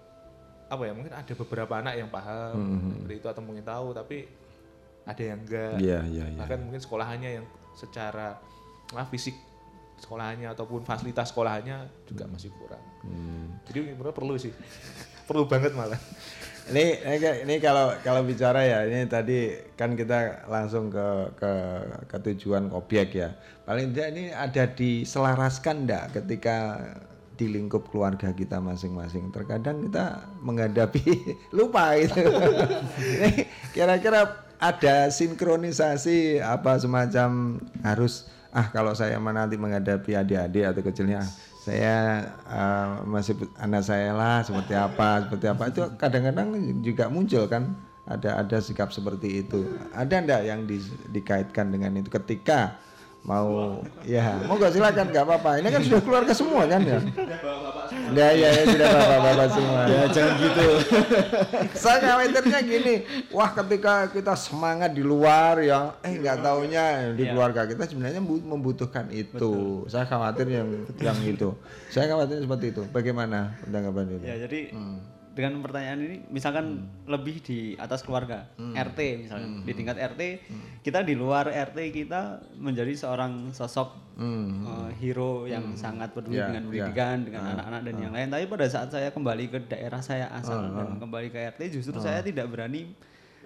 [0.65, 2.91] apa ya mungkin ada beberapa anak yang paham Hmm.
[2.97, 4.17] seperti itu atau mungkin tahu tapi
[5.05, 6.39] ada yang enggak Iya, iya, iya.
[6.41, 8.41] bahkan mungkin sekolahannya yang secara
[8.91, 9.37] ah, fisik
[9.95, 13.61] sekolahannya ataupun fasilitas sekolahannya juga masih kurang Hmm.
[13.69, 14.49] jadi menurut perlu sih
[15.29, 15.97] perlu banget malah
[16.65, 21.51] Ini, ini ini kalau kalau bicara ya ini tadi kan kita langsung ke ke
[22.09, 23.37] ke tujuan objek ya.
[23.69, 26.81] Paling tidak ini ada diselaraskan enggak ketika
[27.35, 29.29] di lingkup keluarga kita masing-masing.
[29.29, 31.03] Terkadang kita menghadapi
[31.57, 31.93] lupa.
[31.99, 33.45] Ini
[33.75, 41.29] Kira-kira ada sinkronisasi apa semacam harus ah kalau saya nanti menghadapi adik-adik atau kecilnya ah,
[41.59, 41.95] saya
[42.47, 46.47] eh, masih anak saya lah seperti apa seperti apa itu kadang-kadang
[46.79, 47.75] juga muncul kan
[48.07, 52.79] ada ada sikap seperti itu ada ndak yang di- dikaitkan dengan itu ketika
[53.25, 54.37] mau ya.
[54.45, 55.49] Mau nggak silakan nggak apa-apa.
[55.57, 56.99] Ini kan sudah keluarga semua kan ya?
[58.13, 59.79] Ya ya, ya sudah bapak-bapak semua.
[59.85, 60.67] Ya, jangan gitu.
[61.75, 62.95] saya khawatirnya gini
[63.29, 67.31] wah ketika kita semangat di luar ya eh nggak taunya di Iya.
[67.33, 69.83] keluarga kita sebenarnya membu- membutuhkan itu.
[69.87, 70.69] Saya khawatir yang
[70.99, 71.49] yang itu.
[71.89, 72.81] Saya khawatir seperti itu.
[72.87, 75.01] Bagaimana tanggapan ini Ya jadi Hmm.
[75.35, 76.65] Dengan pertanyaan ini misalkan
[77.05, 78.71] lebih di atas keluarga Hmm.
[78.71, 80.21] RT misalkan di tingkat RT
[80.79, 82.21] kita di luar RT kita
[82.55, 84.63] menjadi seorang sosok Hmm.
[84.63, 86.87] uh, hero yang sangat peduli Ya, dengan ya.
[86.87, 90.31] pendidikan dengan Ah, anak-anak dan yang lain tapi pada saat saya kembali ke daerah saya
[90.31, 92.03] asal Ah, dan kembali ke RT justru Ah.
[92.05, 92.95] saya tidak berani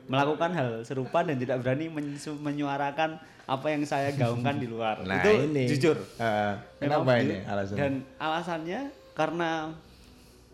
[0.05, 1.89] melakukan hal serupa dan tidak berani
[2.35, 5.65] menyuarakan apa yang saya gaungkan di luar Nah, itu ini.
[5.67, 7.77] jujur Ah, Memang kenapa ini alasannya?
[7.79, 9.51] Dan alasannya karena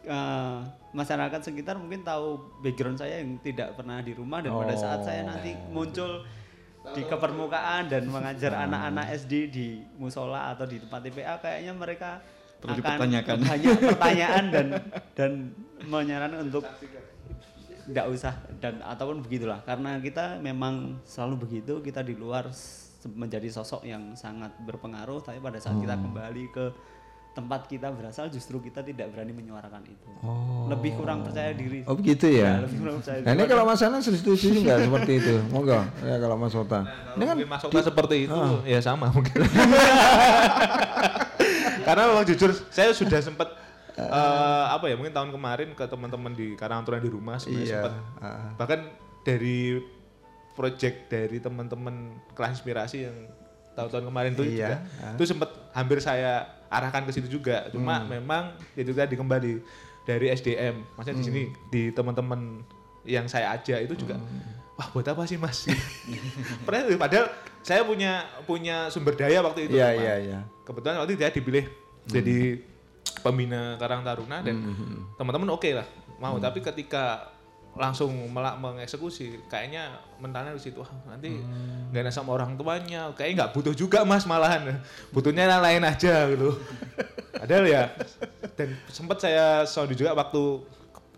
[0.05, 0.57] eh,
[0.95, 5.21] masyarakat sekitar mungkin tahu background saya yang tidak pernah di rumah dan pada saat saya
[5.21, 5.75] nanti Oh.
[5.75, 6.23] muncul
[6.87, 8.63] di kepermukaan dan mengajar Ah.
[8.63, 12.21] anak-anak SD di musola atau di tempat TPA kayaknya mereka
[12.55, 13.37] Perlu akan dipertanyakan.
[13.43, 14.67] banyak pertanyaan dan
[15.11, 15.31] dan
[15.83, 16.63] menyarankan untuk
[17.85, 22.49] tidak usah dan ataupun begitulah karena kita memang selalu begitu kita di luar
[23.07, 26.09] menjadi sosok yang sangat berpengaruh tapi pada saat kita Hmm.
[26.09, 26.65] kembali ke
[27.35, 30.65] tempat kita berasal justru kita tidak berani menyuarakan itu Oh.
[30.65, 32.59] lebih kurang percaya diri Oh begitu ya.
[32.59, 33.51] lebih kurang percaya Nah ini diri.
[33.51, 35.33] kalau Mas Anang setuju nggak seperti itu?
[35.49, 36.79] Monggo ya kalau Mas Ota.
[37.13, 38.63] Ini kan masuknya di- seperti itu Ah.
[38.63, 39.35] ya sama mungkin
[41.85, 43.51] karena memang jujur saya sudah sempat
[43.93, 44.05] eh,
[44.67, 48.49] apa ya mungkin tahun kemarin ke teman-teman di Karangaturan di rumah sebenarnya Iya, sempat ah.
[48.55, 48.79] bahkan
[49.21, 49.79] dari
[50.51, 51.95] project dari teman-teman
[52.31, 53.17] kelas inspirasi yang
[53.73, 55.13] tahun-tahun kemarin tuh Iya, juga ah.
[55.13, 58.11] itu sempat hampir saya arahkan ke situ juga cuma Hmm.
[58.11, 58.43] memang
[58.73, 59.51] itu tadi kembali
[60.03, 61.29] dari SDM maksudnya di Hmm.
[61.29, 62.61] sini di teman-teman
[63.03, 64.41] yang saya ajak itu juga Hmm.
[64.75, 65.65] wah buat apa sih mas
[66.65, 67.27] padahal padahal
[67.61, 70.39] saya punya punya sumber daya waktu itu Iya, iya, iya.
[70.63, 71.65] kebetulan waktu itu dia dipilih
[72.05, 72.37] jadi
[73.21, 75.09] pembina Karang Taruna dan Hmm.
[75.15, 77.34] teman-teman oke lah mau tapi ketika
[77.75, 79.43] langsung melak mengeksekusi.
[79.45, 81.91] Kayaknya mentalnya di situ wah nanti Hmm.
[81.91, 83.11] nggak enak sama orang tuanya.
[83.11, 84.79] Kayaknya nggak butuh juga mas malahan.
[85.11, 86.55] Butuhnya yang lain aja gitu.
[87.35, 87.83] Padahal ya
[88.55, 90.63] dan sempat saya sound juga waktu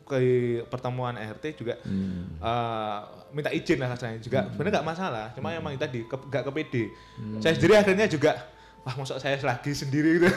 [0.03, 0.17] ke
[0.65, 2.31] pertemuan RT juga Hmm.
[2.33, 2.97] eh,
[3.29, 6.75] minta izin lah rasanya juga sebenarnya nggak masalah cuma emang tadi ke- ke PD
[7.19, 7.37] Hmm.
[7.37, 8.39] saya sendiri akhirnya juga
[8.87, 10.31] wah masuk saya lagi sendiri gitu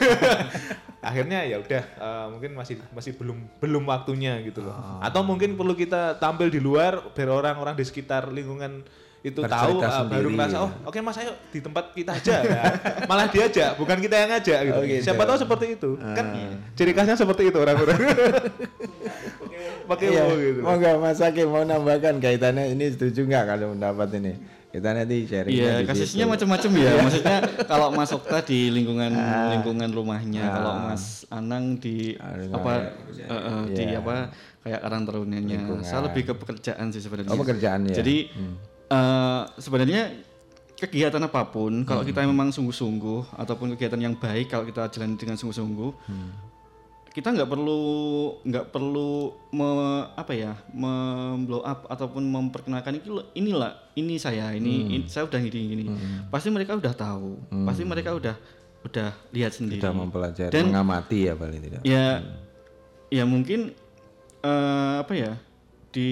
[1.01, 5.07] akhirnya ya udah eh, mungkin masih masih belum belum waktunya gitu loh Ah.
[5.07, 8.83] atau mungkin perlu kita tampil di luar biar orang-orang di sekitar lingkungan
[9.21, 10.61] itu tahu Bercerita eh, baru sendiri, merasa ya.
[10.61, 12.63] oh oke mas ayo di tempat kita aja ya
[13.09, 15.01] malah diajak bukan kita yang ngajak gitu, Oh, gitu.
[15.01, 16.53] siapa tahu seperti itu kan Ah.
[16.75, 17.97] ciri khasnya seperti itu orang-orang
[19.89, 24.09] pakai Iya, gitu mau nggak Mas Hakim mau nambahkan kaitannya ini setuju nggak kalau pendapat
[24.17, 24.33] ini?
[24.71, 25.51] Kita nanti sharing.
[25.51, 26.91] Iya, kasusnya macam-macam ya.
[27.03, 27.37] Maksudnya
[27.67, 29.51] kalau Mas Okta di lingkungan Ah.
[29.51, 30.53] lingkungan rumahnya, Ah.
[30.53, 32.15] kalau Mas Anang di
[32.49, 33.99] apa eh, eh, di Iya.
[33.99, 34.31] apa
[34.61, 35.59] kayak karang tarunanya.
[35.81, 37.29] Saya lebih ke pekerjaan sih sebenarnya.
[37.29, 37.99] Oh, pekerjaan ya.
[37.99, 38.55] Jadi Hmm.
[38.87, 40.01] eh, sebenarnya
[40.73, 42.09] kegiatan apa pun kalau Hmm.
[42.09, 46.31] kita memang sungguh-sungguh ataupun kegiatan yang baik kalau kita jalan dengan sungguh-sungguh Hmm.
[47.11, 47.81] Kita nggak perlu
[48.41, 49.11] nggak perlu
[49.51, 49.67] me,
[50.11, 54.91] apa ya memblow up ataupun memperkenalkan ini inilah ini saya ini, Hmm.
[54.93, 55.83] ini- saya udah gini gini
[56.27, 57.67] pasti mereka udah tahu Hmm.
[57.67, 58.35] pasti mereka udah
[58.81, 61.81] udah lihat sendiri Sudah mempelajari, dan mengamati ya paling tidak.
[61.83, 62.23] ya
[63.09, 63.75] ya mungkin
[64.41, 65.31] eh, apa ya
[65.91, 66.09] di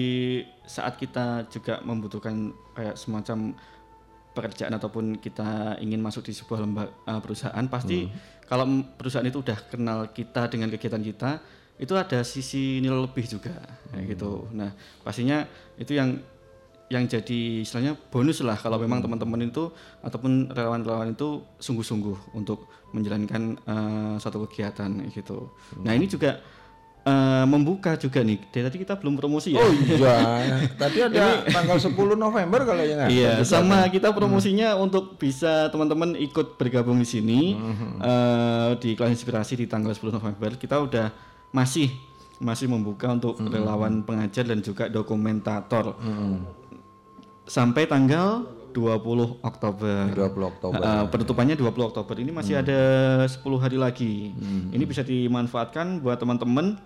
[0.62, 3.56] saat kita juga membutuhkan kayak semacam
[4.30, 8.06] pekerjaan ataupun kita ingin masuk di sebuah lembaga perusahaan pasti
[8.50, 8.66] kalau
[8.98, 11.38] perusahaan itu udah kenal kita dengan kegiatan kita
[11.78, 13.54] itu ada sisi nilai lebih juga
[13.94, 14.50] kayak gitu.
[14.50, 14.74] Nah
[15.06, 15.46] pastinya
[15.78, 16.18] itu yang
[16.90, 19.70] yang jadi istilahnya bonus lah kalau memang teman-teman itu
[20.02, 25.54] ataupun relawan-relawan itu sungguh-sungguh untuk menjalankan eh, suatu kegiatan gitu.
[25.86, 26.42] Nah ini juga
[27.04, 28.38] eh, membuka juga nih.
[28.50, 29.60] Dari tadi kita belum promosi ya.
[29.60, 30.16] Oh iya,
[30.76, 33.10] tadi ada tanggal 10 November kalau ya nggak?
[33.10, 37.40] Iya, sama kita promosinya untuk bisa teman-teman ikut bergabung di sini
[38.00, 40.56] eh, di kelas inspirasi di tanggal 10 November.
[40.60, 41.08] Kita udah
[41.50, 41.90] masih
[42.40, 45.92] masih membuka untuk relawan pengajar dan juga dokumentator
[47.44, 50.10] sampai tanggal 20 Oktober.
[50.14, 50.80] 20 Oktober.
[50.80, 52.14] Eh, penutupannya 20 Oktober.
[52.18, 52.80] Ini masih ada
[53.26, 54.32] 10 hari lagi.
[54.70, 56.78] Ini bisa dimanfaatkan buat teman-teman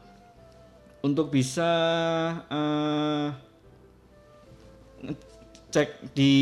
[1.05, 1.71] untuk bisa
[2.49, 3.27] eh,
[5.75, 6.33] cek di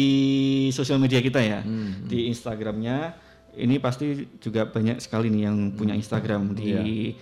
[0.70, 1.60] sosial media kita ya,
[2.06, 3.16] di Instagramnya.
[3.52, 7.12] Ini pasti juga banyak sekali nih yang punya Instagram di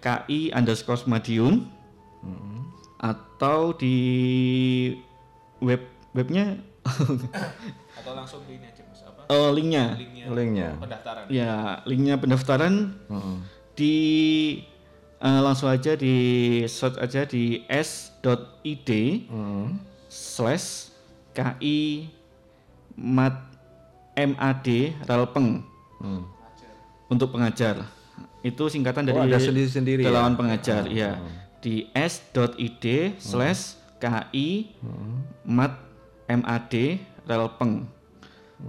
[0.00, 1.64] @ki underscore Madiun
[3.00, 3.96] atau di
[5.60, 5.84] web
[6.16, 6.56] webnya
[7.98, 9.00] atau langsung di ini aja mas?
[9.02, 9.20] Apa?
[9.28, 9.96] Oh, linknya.
[9.96, 10.70] linknya, Linknya.
[10.78, 11.24] pendaftaran.
[11.28, 12.74] Ya, linknya pendaftaran.
[13.74, 13.94] Di
[15.18, 16.14] eh, langsung aja di
[16.68, 18.90] search aja di s.id
[20.06, 20.68] slash
[21.34, 22.06] ki
[22.94, 23.36] mat
[24.14, 24.66] mad
[25.08, 25.64] relpeng
[27.10, 27.82] untuk pengajar.
[28.44, 30.12] Itu singkatan dari Oh, ada sendiri-sendiri ya?
[30.12, 31.16] relawan pengajar ya.
[31.64, 32.84] Di s.id
[33.16, 34.76] slash ki
[35.48, 35.83] mat
[36.28, 36.72] mad
[37.28, 37.88] relpeng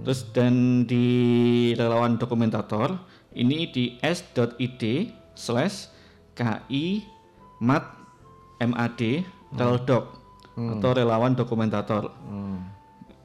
[0.02, 1.06] Terus dan di
[1.78, 2.98] relawan dokumentator
[3.36, 4.82] ini di s.id
[5.36, 5.88] slash
[6.36, 7.04] ki
[7.64, 7.84] mat
[8.60, 9.00] mad
[9.56, 10.04] reldoc
[10.56, 12.12] atau relawan dokumentator.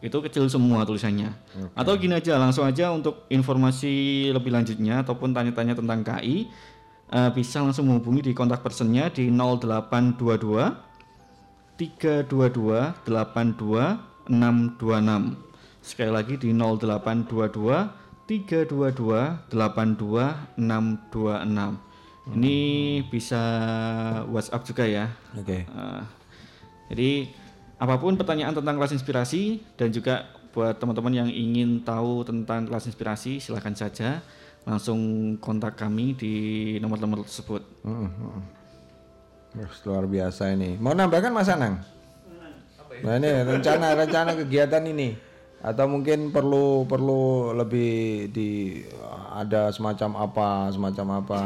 [0.01, 1.31] Itu kecil semua tulisannya.
[1.77, 6.49] Atau gini aja langsung aja untuk informasi lebih lanjutnya ataupun tanya-tanya tentang KI
[7.11, 10.89] eh, bisa langsung menghubungi di kontak personnya di 0822
[11.77, 15.37] 322 82 626.
[15.81, 21.91] Sekali lagi di 0822 322 82 626.
[22.31, 22.57] Ini
[23.09, 23.43] bisa
[24.29, 25.09] WhatsApp juga ya.
[25.33, 25.65] Oke.
[25.65, 26.01] Eh,
[26.93, 27.11] jadi
[27.81, 32.85] apa pun pertanyaan tentang kelas inspirasi dan juga buat teman-teman yang ingin tahu tentang kelas
[32.85, 34.21] inspirasi silahkan saja
[34.67, 36.33] langsung kontak kami di
[36.77, 37.65] nomor-nomor tersebut.
[37.81, 40.77] Wah, luar biasa ini.
[40.77, 41.81] Mau nambahkan Mas Anang?
[43.01, 45.09] Nah ini rencana-rencana kegiatan ini
[45.61, 47.21] atau mungkin perlu perlu
[47.53, 47.91] lebih
[48.27, 48.81] di
[49.31, 51.39] ada semacam apa semacam apa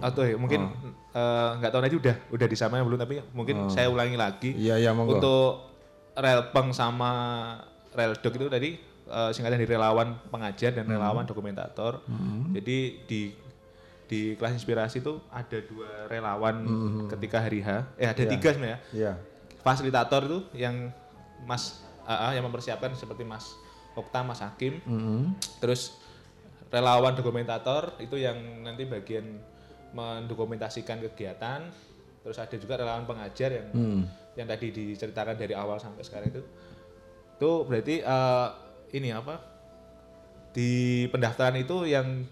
[0.00, 0.70] atau ya, mungkin
[1.10, 3.68] eh, nggak tahu nanti udah udah disamain belum tapi mungkin Oh.
[3.68, 5.18] saya ulangi lagi Iya, iya, monggo.
[5.18, 5.66] untuk
[6.14, 7.10] rel peng sama
[7.90, 8.70] rel dok itu tadi
[9.04, 12.06] eh, singkatan dari relawan pengajar dan relawan dokumentator.
[12.06, 12.54] Hmm.
[12.54, 13.20] Jadi di
[14.06, 17.06] di kelas inspirasi itu ada dua relawan Hmm.
[17.08, 17.82] ketika hari H.
[17.96, 18.30] Eh ada Iya.
[18.30, 18.78] tiga sebenarnya.
[18.90, 19.12] Iya.
[19.60, 20.88] Fasilitator itu yang
[21.44, 23.54] Mas AA yang mempersiapkan seperti Mas
[23.94, 24.80] Okta, Mas Hakim.
[24.82, 25.36] Mhm.
[25.60, 25.96] Terus
[26.70, 29.38] relawan dokumentator itu yang nanti bagian
[29.90, 31.66] mendokumentasikan kegiatan.
[32.20, 34.02] Terus ada juga relawan pengajar yang Hmm.
[34.38, 36.42] yang tadi diceritakan dari awal sampai sekarang itu.
[37.36, 38.48] Itu berarti eh,
[38.94, 39.40] ini apa?
[40.52, 42.26] Di pendaftaran itu yang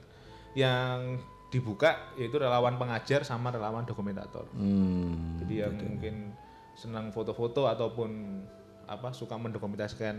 [0.54, 1.18] yang
[1.48, 4.44] dibuka yaitu relawan pengajar sama relawan dokumentator.
[4.52, 6.14] Hmm, Jadi yang mungkin
[6.78, 8.38] senang foto-foto ataupun
[8.86, 10.14] apa suka mendokumentasikan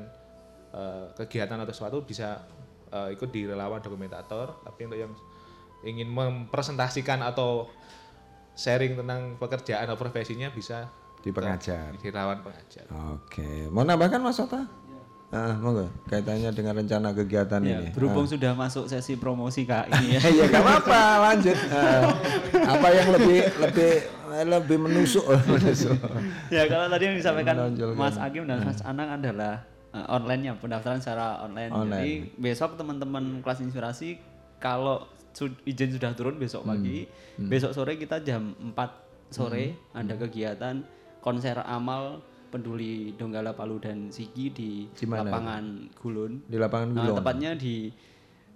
[0.75, 2.43] eh, kegiatan atau sesuatu bisa
[2.91, 4.59] eh, ikut di relawan dokumentator.
[4.67, 5.13] Tapi untuk yang
[5.87, 7.71] ingin mempresentasikan atau
[8.59, 11.95] sharing tentang pekerjaan atau profesinya bisa Di pengajar.
[11.99, 12.87] Di relawan pengajar.
[13.15, 14.63] Oke, mau nambahkan Mas Ota?
[15.29, 17.93] Ah, monggo kaitannya dengan rencana kegiatan Ya, ini.
[17.93, 18.31] berhubung Ah.
[18.33, 20.21] sudah masuk sesi promosi kak ini ya.
[20.41, 21.57] ya gak apa-apa, lanjut.
[21.69, 22.09] Ah,
[22.67, 23.91] apa yang lebih lebih
[24.43, 25.21] lebih menusuk?
[25.47, 25.93] menusuk.
[26.49, 27.93] ya kalau tadi yang disampaikan Menonjolkan.
[27.95, 28.65] Mas Akim dan Ah.
[28.65, 29.53] Mas Anang adalah
[29.89, 31.69] uh, online ya pendaftaran secara online.
[31.69, 31.93] Online.
[31.93, 34.17] Jadi besok teman-teman kelas inspirasi
[34.57, 36.73] kalau su- izin sudah turun besok Hmm.
[36.73, 37.05] pagi,
[37.37, 37.45] Hmm.
[37.47, 38.97] besok sore kita jam 4
[39.29, 39.99] sore Hmm.
[39.99, 40.81] ada kegiatan
[41.19, 45.23] konser amal peduli Donggala Palu dan Sigi di, Di mana?
[45.23, 45.63] lapangan
[45.95, 46.41] Gulun.
[46.43, 47.17] Di lapangan Nah, Gulun.
[47.17, 47.93] tepatnya di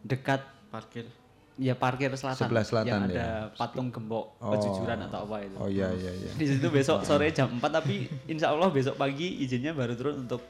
[0.02, 1.06] dekat parkir.
[1.54, 2.50] Ya parkir selatan.
[2.50, 3.14] Sebelah selatan yang ya.
[3.14, 4.52] ada patung gembok Oh.
[4.52, 5.56] kejujuran atau apa itu.
[5.56, 6.32] Oh iya iya iya.
[6.34, 10.42] Di situ besok sore jam 4 tapi insya Allah besok pagi izinnya baru turun untuk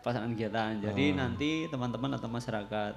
[0.00, 0.78] pelaksanaan kegiatan.
[0.80, 1.16] Jadi Oh.
[1.16, 2.92] nanti teman-teman atau masyarakat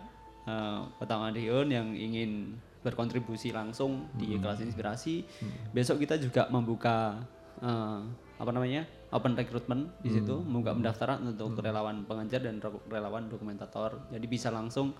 [0.46, 4.40] eh, Kota Madiun yang ingin berkontribusi langsung di Hmm.
[4.40, 5.26] kelas inspirasi,
[5.72, 7.20] besok kita juga membuka
[7.58, 8.00] eh,
[8.38, 10.48] apa namanya open recruitment di situ, Hmm.
[10.52, 13.96] membuka pendaftaran untuk relawan pengajar dan re- relawan dokumentator.
[14.12, 14.92] Jadi bisa langsung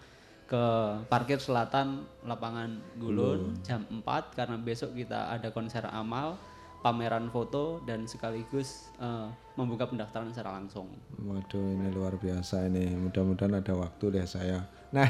[0.48, 0.64] ke
[1.12, 6.40] parkir selatan lapangan Gulun jam 4 karena besok kita ada konser amal,
[6.82, 9.28] pameran foto dan sekaligus eh,
[9.58, 10.88] membuka pendaftaran secara langsung.
[11.18, 12.94] Waduh ini luar biasa ini.
[12.94, 14.62] Mudah-mudahan ada waktu deh saya.
[14.88, 15.04] Nah,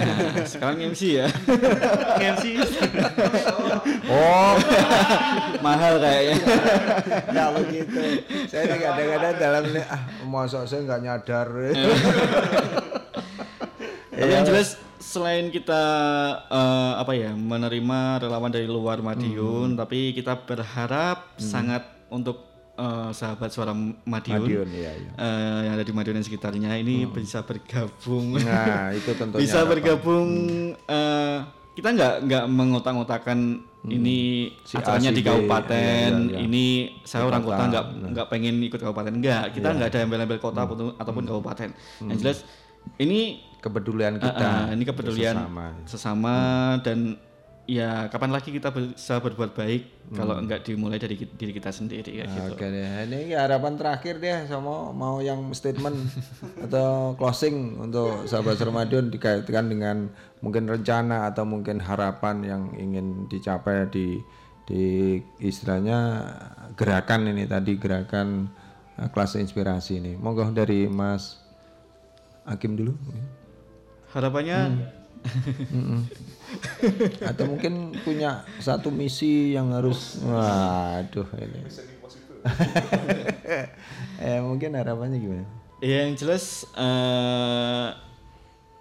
[0.52, 1.26] sekarang MC ya.
[2.22, 2.54] MC.
[4.06, 4.54] oh,
[5.58, 6.38] mahal kayaknya.
[7.34, 8.02] Kalau gitu,
[8.46, 11.48] saya ini kadang-kadang dalam ini, ah masa saya nggak nyadar.
[14.14, 15.82] Tapi yang jelas selain kita
[16.46, 22.42] eh, apa ya menerima relawan dari luar Madiun, tapi kita berharap sangat untuk
[22.74, 25.10] eh, sahabat suara Madiun, Madiun, iya, iya.
[25.14, 28.36] eh, yang ada di Madiun dan sekitarnya ini bisa bergabung.
[28.36, 29.70] Nah, itu tentunya bisa harapan.
[29.70, 30.28] bergabung.
[30.80, 31.38] eh,
[31.74, 33.38] kita nggak nggak mengotak-ngotakan
[33.84, 36.38] ini Si acaranya di kabupaten, iya, iya, iya.
[36.40, 36.64] ini
[37.02, 37.84] saya orang kota, nggak
[38.14, 39.52] nggak pengen ikut kabupaten enggak.
[39.52, 39.76] Kita Iya.
[39.76, 41.68] nggak ada embel-embel kota ataupun, ataupun kabupaten.
[42.00, 42.38] Yang jelas
[42.96, 45.66] ini kepedulian kita Ah, ah, ini kepedulian sesama.
[45.88, 46.34] sesama,
[46.84, 47.16] dan
[47.64, 50.20] ya kapan lagi kita bisa berbuat baik Hmm.
[50.20, 52.52] kalau enggak dimulai dari diri kita sendiri kayak gitu.
[52.52, 55.96] Oke deh, ini harapan terakhir deh sama mau yang statement
[56.68, 63.88] atau closing untuk sahabat Sermadion dikaitkan dengan mungkin rencana atau mungkin harapan yang ingin dicapai
[63.88, 64.20] di
[64.64, 64.84] di
[65.40, 66.20] istilahnya
[66.72, 68.52] gerakan ini tadi gerakan
[69.00, 70.12] eh, kelas inspirasi ini.
[70.14, 71.40] Monggo dari Mas
[72.44, 72.92] Hakim dulu.
[74.14, 74.58] Harapannya
[75.74, 76.00] Mm-mm.
[77.30, 81.60] atau mungkin punya satu misi yang harus waduh ini.
[84.24, 85.44] Eh mungkin harapannya gimana?
[85.82, 87.88] Ya, yang jelas eh,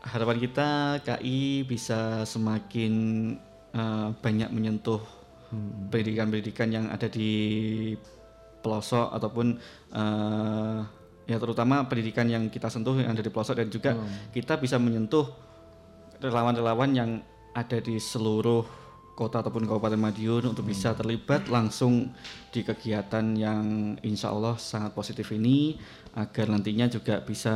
[0.03, 2.93] harapan kita KI bisa semakin
[3.73, 5.01] eh, banyak menyentuh
[5.89, 7.31] pendidikan-pendidikan yang ada di
[8.61, 9.57] pelosok ataupun
[9.95, 10.79] eh,
[11.23, 13.95] ya terutama pendidikan yang kita sentuh yang ada di pelosok dan juga
[14.35, 15.27] kita bisa menyentuh
[16.19, 17.11] relawan-relawan yang
[17.53, 18.83] ada di seluruh
[19.13, 22.09] kota ataupun kabupaten Madiun untuk bisa terlibat langsung
[22.49, 25.77] di kegiatan yang insya Allah sangat positif ini
[26.17, 27.53] agar nantinya juga bisa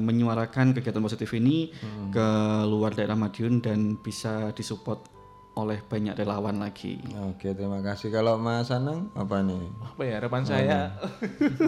[0.00, 1.72] menyuarakan kegiatan positif ini
[2.08, 2.28] ke
[2.64, 5.13] luar daerah Madiun dan bisa disupport
[5.54, 6.98] oleh banyak relawan lagi.
[7.24, 10.80] Oke terima kasih kalau Mas Anang apa nih Apa ya harapan saya?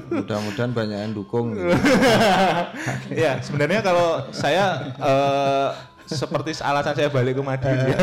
[0.08, 1.70] mudah-mudahan banyak yang dukung gitu.
[3.22, 5.68] ya sebenarnya kalau saya eh,
[6.04, 7.98] seperti alasan saya balik ke Madiun ya.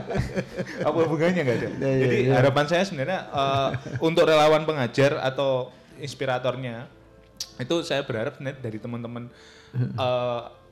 [0.88, 2.32] apa hubungannya nggak ada Ya, ya, jadi ya.
[2.34, 3.68] harapan saya sebenarnya eh,
[4.00, 6.88] untuk relawan pengajar atau inspiratornya
[7.56, 9.28] itu saya berharap sebenarnya dari teman-teman
[9.76, 10.40] eh,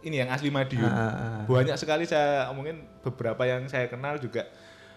[0.00, 1.40] ini yang asli Madiun Ah, ah, ah.
[1.44, 4.48] banyak sekali saya mungkin beberapa yang saya kenal juga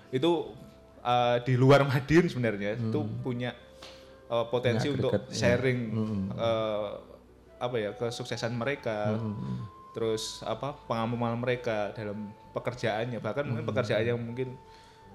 [0.09, 0.53] itu
[0.99, 3.51] eh, di luar Madiun sebenarnya itu punya
[4.25, 6.23] eh, potensi untuk sharing Hmm.
[6.31, 6.89] eh,
[7.59, 9.63] apa ya kesuksesan mereka Hmm.
[9.91, 13.71] terus apa pengalaman mereka dalam pekerjaannya bahkan mungkin Hmm.
[13.71, 14.55] pekerjaan yang mungkin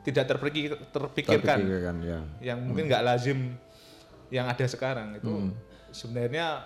[0.01, 2.21] tidak terpikir, terpikirkan Terpikirkan, ya.
[2.41, 3.59] yang mungkin nggak lazim
[4.29, 5.53] yang ada sekarang itu Hmm.
[5.91, 6.65] sebenarnya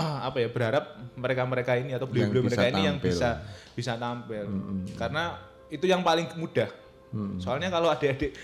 [0.00, 3.10] apa ya berharap mereka-mereka ini atau beliau-beliau mereka ini yang tampil.
[3.10, 3.28] bisa
[3.70, 4.84] bisa tampil Hmm.
[4.94, 5.22] karena
[5.68, 6.68] itu yang paling mudah
[7.08, 7.36] Hmm.
[7.36, 8.34] soalnya kalau adik-adik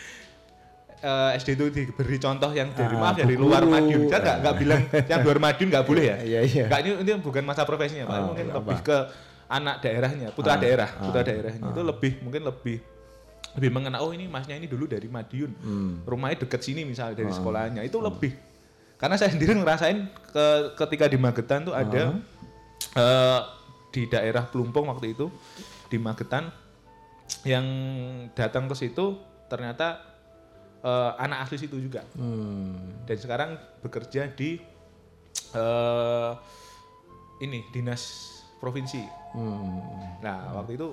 [0.98, 3.62] eh, SD itu diberi contoh yang dari Ah, maaf dari Bu luar.
[3.64, 4.80] Madiun saya nggak nggak bilang
[5.12, 6.64] yang luar Madiun nggak boleh ya Iya, iya.
[6.66, 8.56] nggak ini, ini bukan masa profesinya pak Ah, mungkin apa?
[8.58, 8.98] lebih ke
[9.46, 12.76] anak daerahnya putra Ah, daerah ah, putra daerahnya itu lebih mungkin lebih
[13.54, 15.92] lebih mengenal oh ini masnya ini dulu dari Madiun Hmm.
[16.02, 17.36] rumahnya deket sini misalnya dari Ah.
[17.36, 18.32] sekolahnya itu lebih
[18.96, 20.44] karena saya sendiri ngerasain ke,
[20.84, 22.16] ketika di Magetan tuh ada
[22.96, 23.40] eh,
[23.92, 25.28] di daerah Plumpong waktu itu
[25.92, 26.48] di Magetan
[27.44, 27.66] yang
[28.32, 29.20] datang ke situ
[29.52, 30.00] ternyata
[30.80, 33.04] eh, anak asli situ juga Hmm.
[33.04, 33.50] dan sekarang
[33.84, 34.58] bekerja di
[35.52, 36.32] eh,
[37.44, 39.04] ini dinas provinsi.
[39.36, 40.24] Hmm.
[40.24, 40.88] Nah waktu itu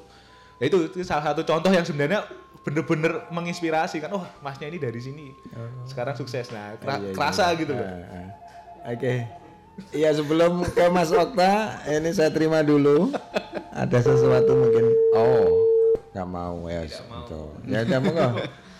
[0.60, 2.28] ya itu, itu salah satu contoh yang sebenarnya
[2.64, 4.10] bener-bener menginspirasi kan.
[4.12, 5.36] Oh masnya ini dari sini
[5.84, 6.48] sekarang sukses.
[6.50, 7.14] Nah kera- Iya, iya.
[7.14, 7.84] kerasa gitu loh.
[7.84, 8.28] Ah, ah.
[8.90, 9.14] Oke.
[9.90, 11.52] Iya sebelum ke Mas Okta,
[11.88, 13.10] ini saya terima dulu.
[13.70, 14.86] Ada sesuatu mungkin.
[15.12, 15.50] Oh,
[16.12, 16.86] nggak mau ya.
[16.86, 17.42] Gitu.
[17.66, 18.28] Ya udah monggo.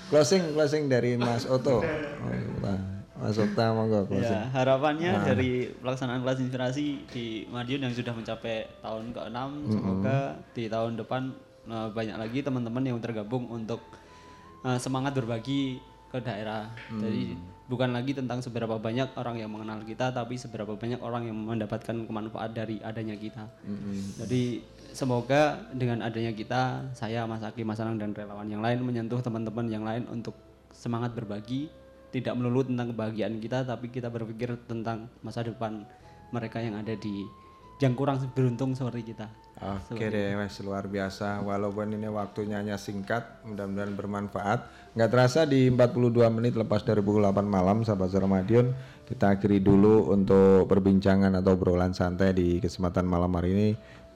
[0.08, 1.82] Closing closing dari Mas Oto.
[1.82, 2.78] Oh,
[3.16, 4.30] Mas Okta monggo closing.
[4.30, 5.26] Ya, harapannya Nah.
[5.26, 9.40] dari pelaksanaan kelas inspirasi di Madiun yang sudah mencapai tahun ke-6,
[9.72, 10.18] semoga
[10.52, 11.34] di tahun depan
[11.68, 13.80] eh, banyak lagi teman-teman yang tergabung untuk
[14.64, 15.80] eh, semangat berbagi
[16.14, 16.70] ke daerah.
[17.02, 17.34] Jadi
[17.66, 22.06] bukan lagi tentang seberapa banyak orang yang mengenal kita, tapi seberapa banyak orang yang mendapatkan
[22.06, 23.50] kemanfaat dari adanya kita.
[24.22, 24.62] Jadi
[24.94, 29.66] semoga dengan adanya kita, saya, Mas Aki, Mas Anang dan relawan yang lain menyentuh teman-teman
[29.74, 30.38] yang lain untuk
[30.70, 31.74] semangat berbagi,
[32.14, 35.82] tidak melulu tentang kebahagiaan kita, tapi kita berpikir tentang masa depan
[36.30, 37.26] mereka yang ada di
[37.82, 39.26] yang kurang beruntung seperti kita.
[39.64, 41.40] Oke deh, wes luar biasa.
[41.40, 44.60] Walaupun ini waktunya hanya singkat, mudah-mudahan bermanfaat.
[44.94, 48.76] Nggak terasa di 42 menit lepas dari pukul 8 malam, sahabat Suara Madiun,
[49.08, 53.70] kita akhiri dulu untuk perbincangan atau obrolan santai di kesempatan malam hari ini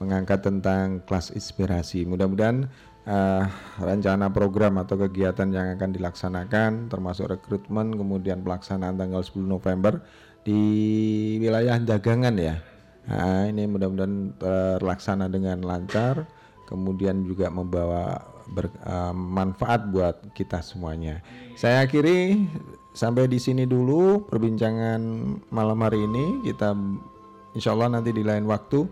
[0.03, 2.03] mengangkat tentang kelas inspirasi.
[2.05, 2.67] Mudah-mudahan
[3.07, 3.43] eh,
[3.79, 10.03] rencana program atau kegiatan yang akan dilaksanakan, termasuk rekrutmen, kemudian pelaksanaan tanggal 10 November
[10.43, 10.61] di
[11.41, 12.76] wilayah dagangan ya.
[13.07, 16.27] Nah, ini mudah-mudahan terlaksana dengan lancar,
[16.67, 18.19] kemudian juga membawa
[18.51, 21.23] ber- eh, manfaat buat kita semuanya.
[21.55, 22.47] Saya akhiri
[22.91, 24.99] sampai di sini dulu perbincangan
[25.51, 26.43] malam hari ini.
[26.51, 26.75] Kita
[27.55, 28.83] insya Allah nanti di lain waktu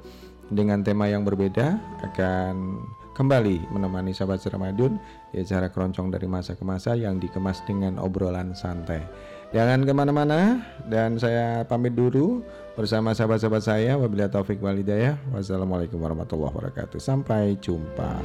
[0.48, 1.76] dengan tema yang berbeda
[2.06, 2.80] akan
[3.16, 5.00] kembali menemani sahabat Seramadun
[5.32, 9.02] di acara keroncong dari masa ke masa yang dikemas dengan obrolan santai.
[9.56, 12.44] Jangan ke mana-mana dan saya pamit dulu
[12.76, 13.96] bersama sahabat-sahabat saya.
[13.96, 15.16] Wabillahi taufik walidayah.
[15.32, 17.00] Wassalamualaikum warahmatullahi wabarakatuh.
[17.00, 18.20] Sampai jumpa.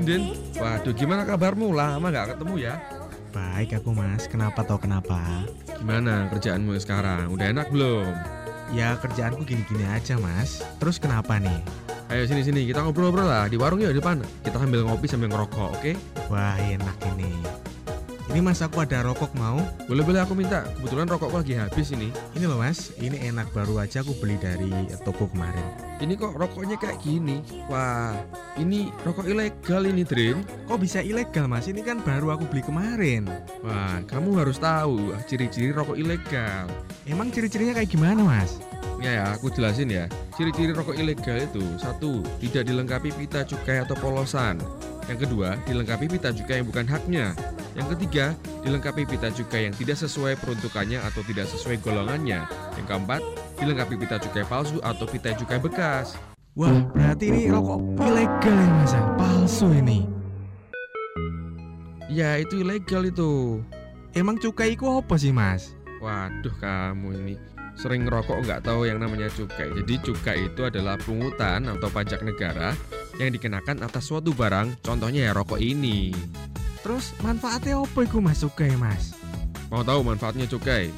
[0.00, 0.04] Now.
[0.04, 0.22] Din, Din.
[0.60, 1.72] Waduh, gimana kabarmu?
[1.72, 2.74] Lama nggak ketemu ya?
[3.32, 5.44] Baik aku mas, kenapa tau kenapa?
[5.76, 7.28] Gimana kerjaanmu sekarang?
[7.28, 8.08] Udah enak belum?
[8.72, 10.64] Ya kerjaanku gini-gini aja mas.
[10.80, 11.60] Terus kenapa nih?
[12.06, 14.24] Ayo sini sini kita ngobrol-ngobrol lah di warung di depan.
[14.40, 15.92] Kita sambil ngopi sambil ngerokok, oke?
[16.32, 17.55] Wah enak ini.
[18.36, 19.56] Ini mas aku ada rokok mau?
[19.88, 20.60] Boleh boleh aku minta.
[20.76, 22.12] Kebetulan rokokku lagi habis ini.
[22.36, 24.68] Ini loh mas, ini enak baru aja aku beli dari
[25.08, 25.64] toko kemarin.
[26.04, 27.40] Ini kok rokoknya kayak gini?
[27.72, 28.12] Wah,
[28.60, 30.44] ini rokok ilegal ini, Drin.
[30.68, 31.64] Kok bisa ilegal mas?
[31.64, 33.24] Ini kan baru aku beli kemarin.
[33.64, 36.68] Wah, kamu harus tahu ciri-ciri rokok ilegal.
[37.08, 38.60] Emang ciri-cirinya kayak gimana mas?
[38.96, 40.04] Ya ya, aku jelasin ya.
[40.34, 44.56] Ciri-ciri rokok ilegal itu satu, tidak dilengkapi pita cukai atau polosan.
[45.06, 47.26] Yang kedua, dilengkapi pita cukai yang bukan haknya.
[47.76, 48.34] Yang ketiga,
[48.64, 52.48] dilengkapi pita cukai yang tidak sesuai peruntukannya atau tidak sesuai golongannya.
[52.74, 53.20] Yang keempat,
[53.60, 56.18] dilengkapi pita cukai palsu atau pita cukai bekas.
[56.56, 58.92] Wah berarti ini rokok ilegal ya mas?
[59.20, 60.08] Palsu ini.
[62.08, 63.60] Ya, itu ilegal itu.
[64.16, 65.76] Emang cukai itu apa sih mas?
[66.00, 67.34] Waduh, kamu ini
[67.76, 69.68] sering ngerokok nggak tahu yang namanya cukai.
[69.72, 72.72] Jadi cukai itu adalah pungutan atau pajak negara
[73.20, 76.12] yang dikenakan atas suatu barang, contohnya ya rokok ini.
[76.80, 79.12] Terus manfaatnya apa itu mas cukai mas?
[79.68, 80.88] Mau tahu manfaatnya cukai?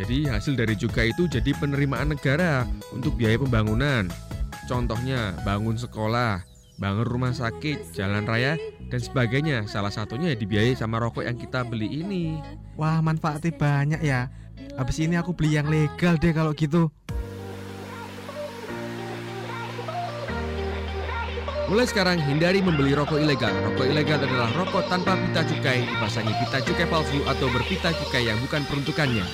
[0.00, 2.64] Jadi hasil dari cukai itu jadi penerimaan negara
[2.96, 4.08] untuk biaya pembangunan.
[4.64, 6.40] Contohnya bangun sekolah,
[6.80, 8.56] bangun rumah sakit, jalan raya,
[8.88, 9.68] dan sebagainya.
[9.68, 12.40] Salah satunya ya dibiayai sama rokok yang kita beli ini.
[12.78, 14.32] Wah manfaatnya banyak ya.
[14.72, 16.88] Habis ini aku beli yang legal deh kalau gitu.
[21.72, 23.52] Mulai sekarang hindari membeli rokok ilegal.
[23.64, 28.36] Rokok ilegal adalah rokok tanpa pita cukai, dipasangi pita cukai palsu atau berpita cukai yang
[28.44, 29.24] bukan peruntukannya.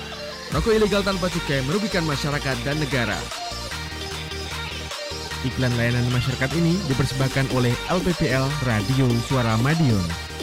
[0.55, 3.19] Rokok ilegal tanpa cukai merugikan masyarakat dan negara.
[5.47, 10.38] Iklan layanan masyarakat ini dipersembahkan oleh LPPL Radio Suara Madiun.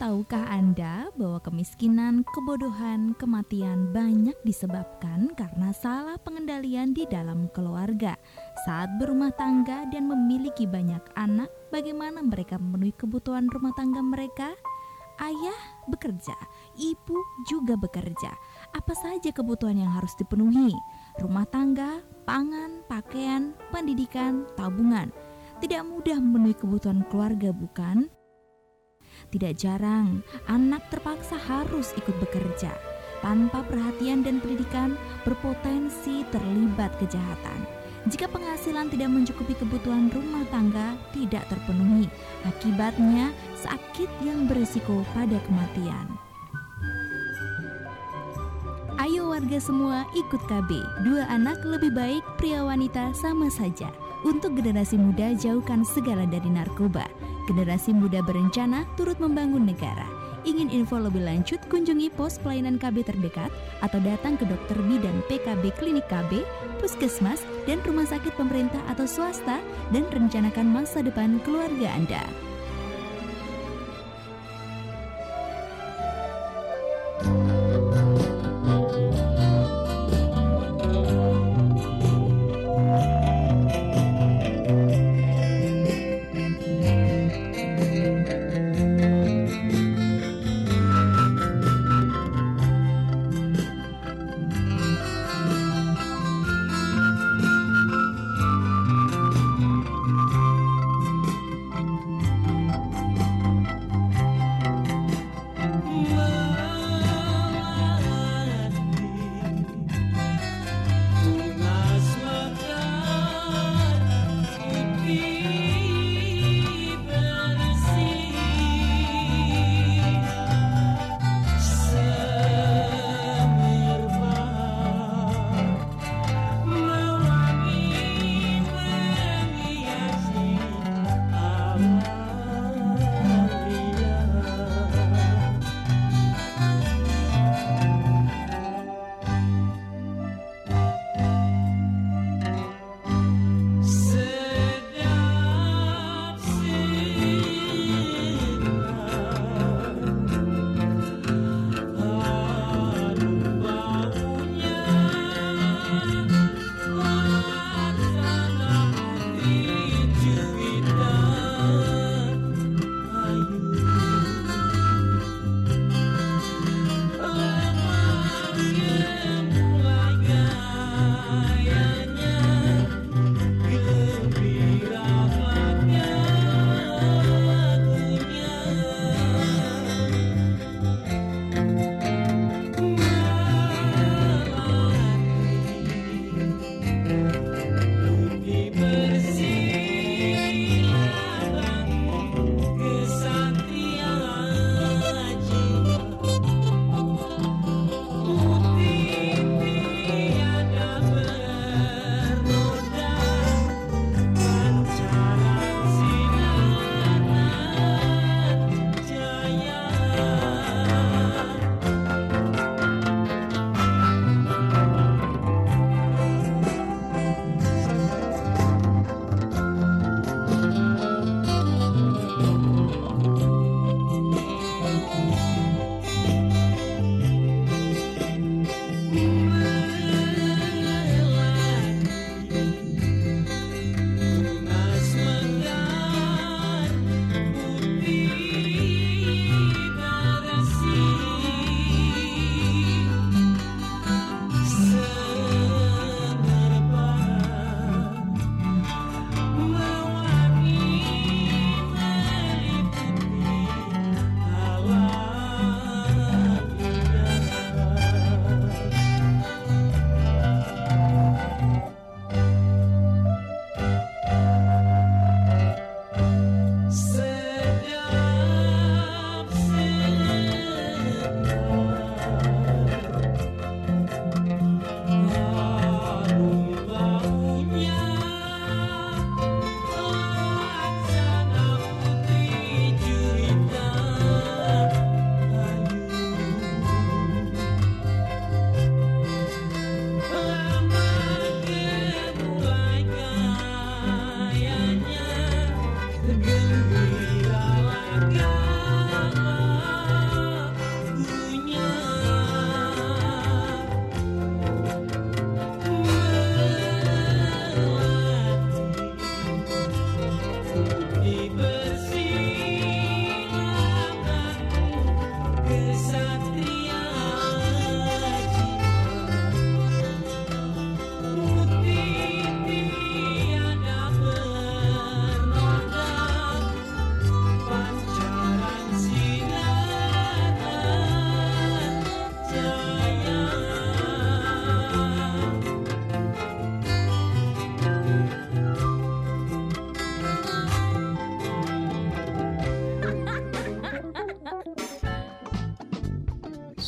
[0.00, 8.16] Tahukah Anda bahwa kemiskinan, kebodohan, kematian banyak disebabkan karena salah pengendalian di dalam keluarga?
[8.64, 14.56] Saat berumah tangga dan memiliki banyak anak, bagaimana mereka memenuhi kebutuhan rumah tangga mereka?
[15.20, 16.32] Ayah bekerja,
[16.80, 18.32] ibu juga bekerja.
[18.72, 20.72] Apa saja kebutuhan yang harus dipenuhi?
[21.20, 25.12] Rumah tangga, pangan, pakaian, pendidikan, tabungan.
[25.60, 28.08] Tidak mudah memenuhi kebutuhan keluarga, bukan?
[29.30, 32.74] Tidak jarang, anak terpaksa harus ikut bekerja.
[33.22, 37.62] Tanpa perhatian dan pendidikan, berpotensi terlibat kejahatan.
[38.10, 42.10] Jika penghasilan tidak mencukupi kebutuhan rumah tangga, tidak terpenuhi.
[42.42, 46.10] Akibatnya, sakit yang berisiko pada kematian.
[48.98, 50.70] Ayo warga semua ikut KB.
[51.06, 53.94] Dua anak lebih baik pria wanita sama saja.
[54.26, 57.06] Untuk generasi muda jauhkan segala dari narkoba.
[57.50, 60.06] Generasi muda berencana turut membangun negara.
[60.46, 63.50] Ingin info lebih lanjut, kunjungi pos pelayanan KB terdekat
[63.82, 66.46] atau datang ke dokter bidan PKB Klinik KB,
[66.78, 69.58] puskesmas, dan rumah sakit pemerintah atau swasta
[69.90, 72.22] dan rencanakan masa depan keluarga Anda.
[77.20, 77.59] thank you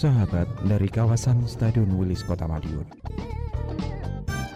[0.02, 2.82] sahabat dari kawasan Stadion Wilis Kota Madiun.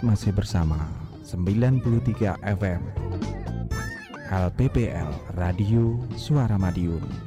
[0.03, 0.91] Masih bersama
[1.23, 2.83] 93 FM
[4.27, 7.26] LPPL Radio Suara Madiun.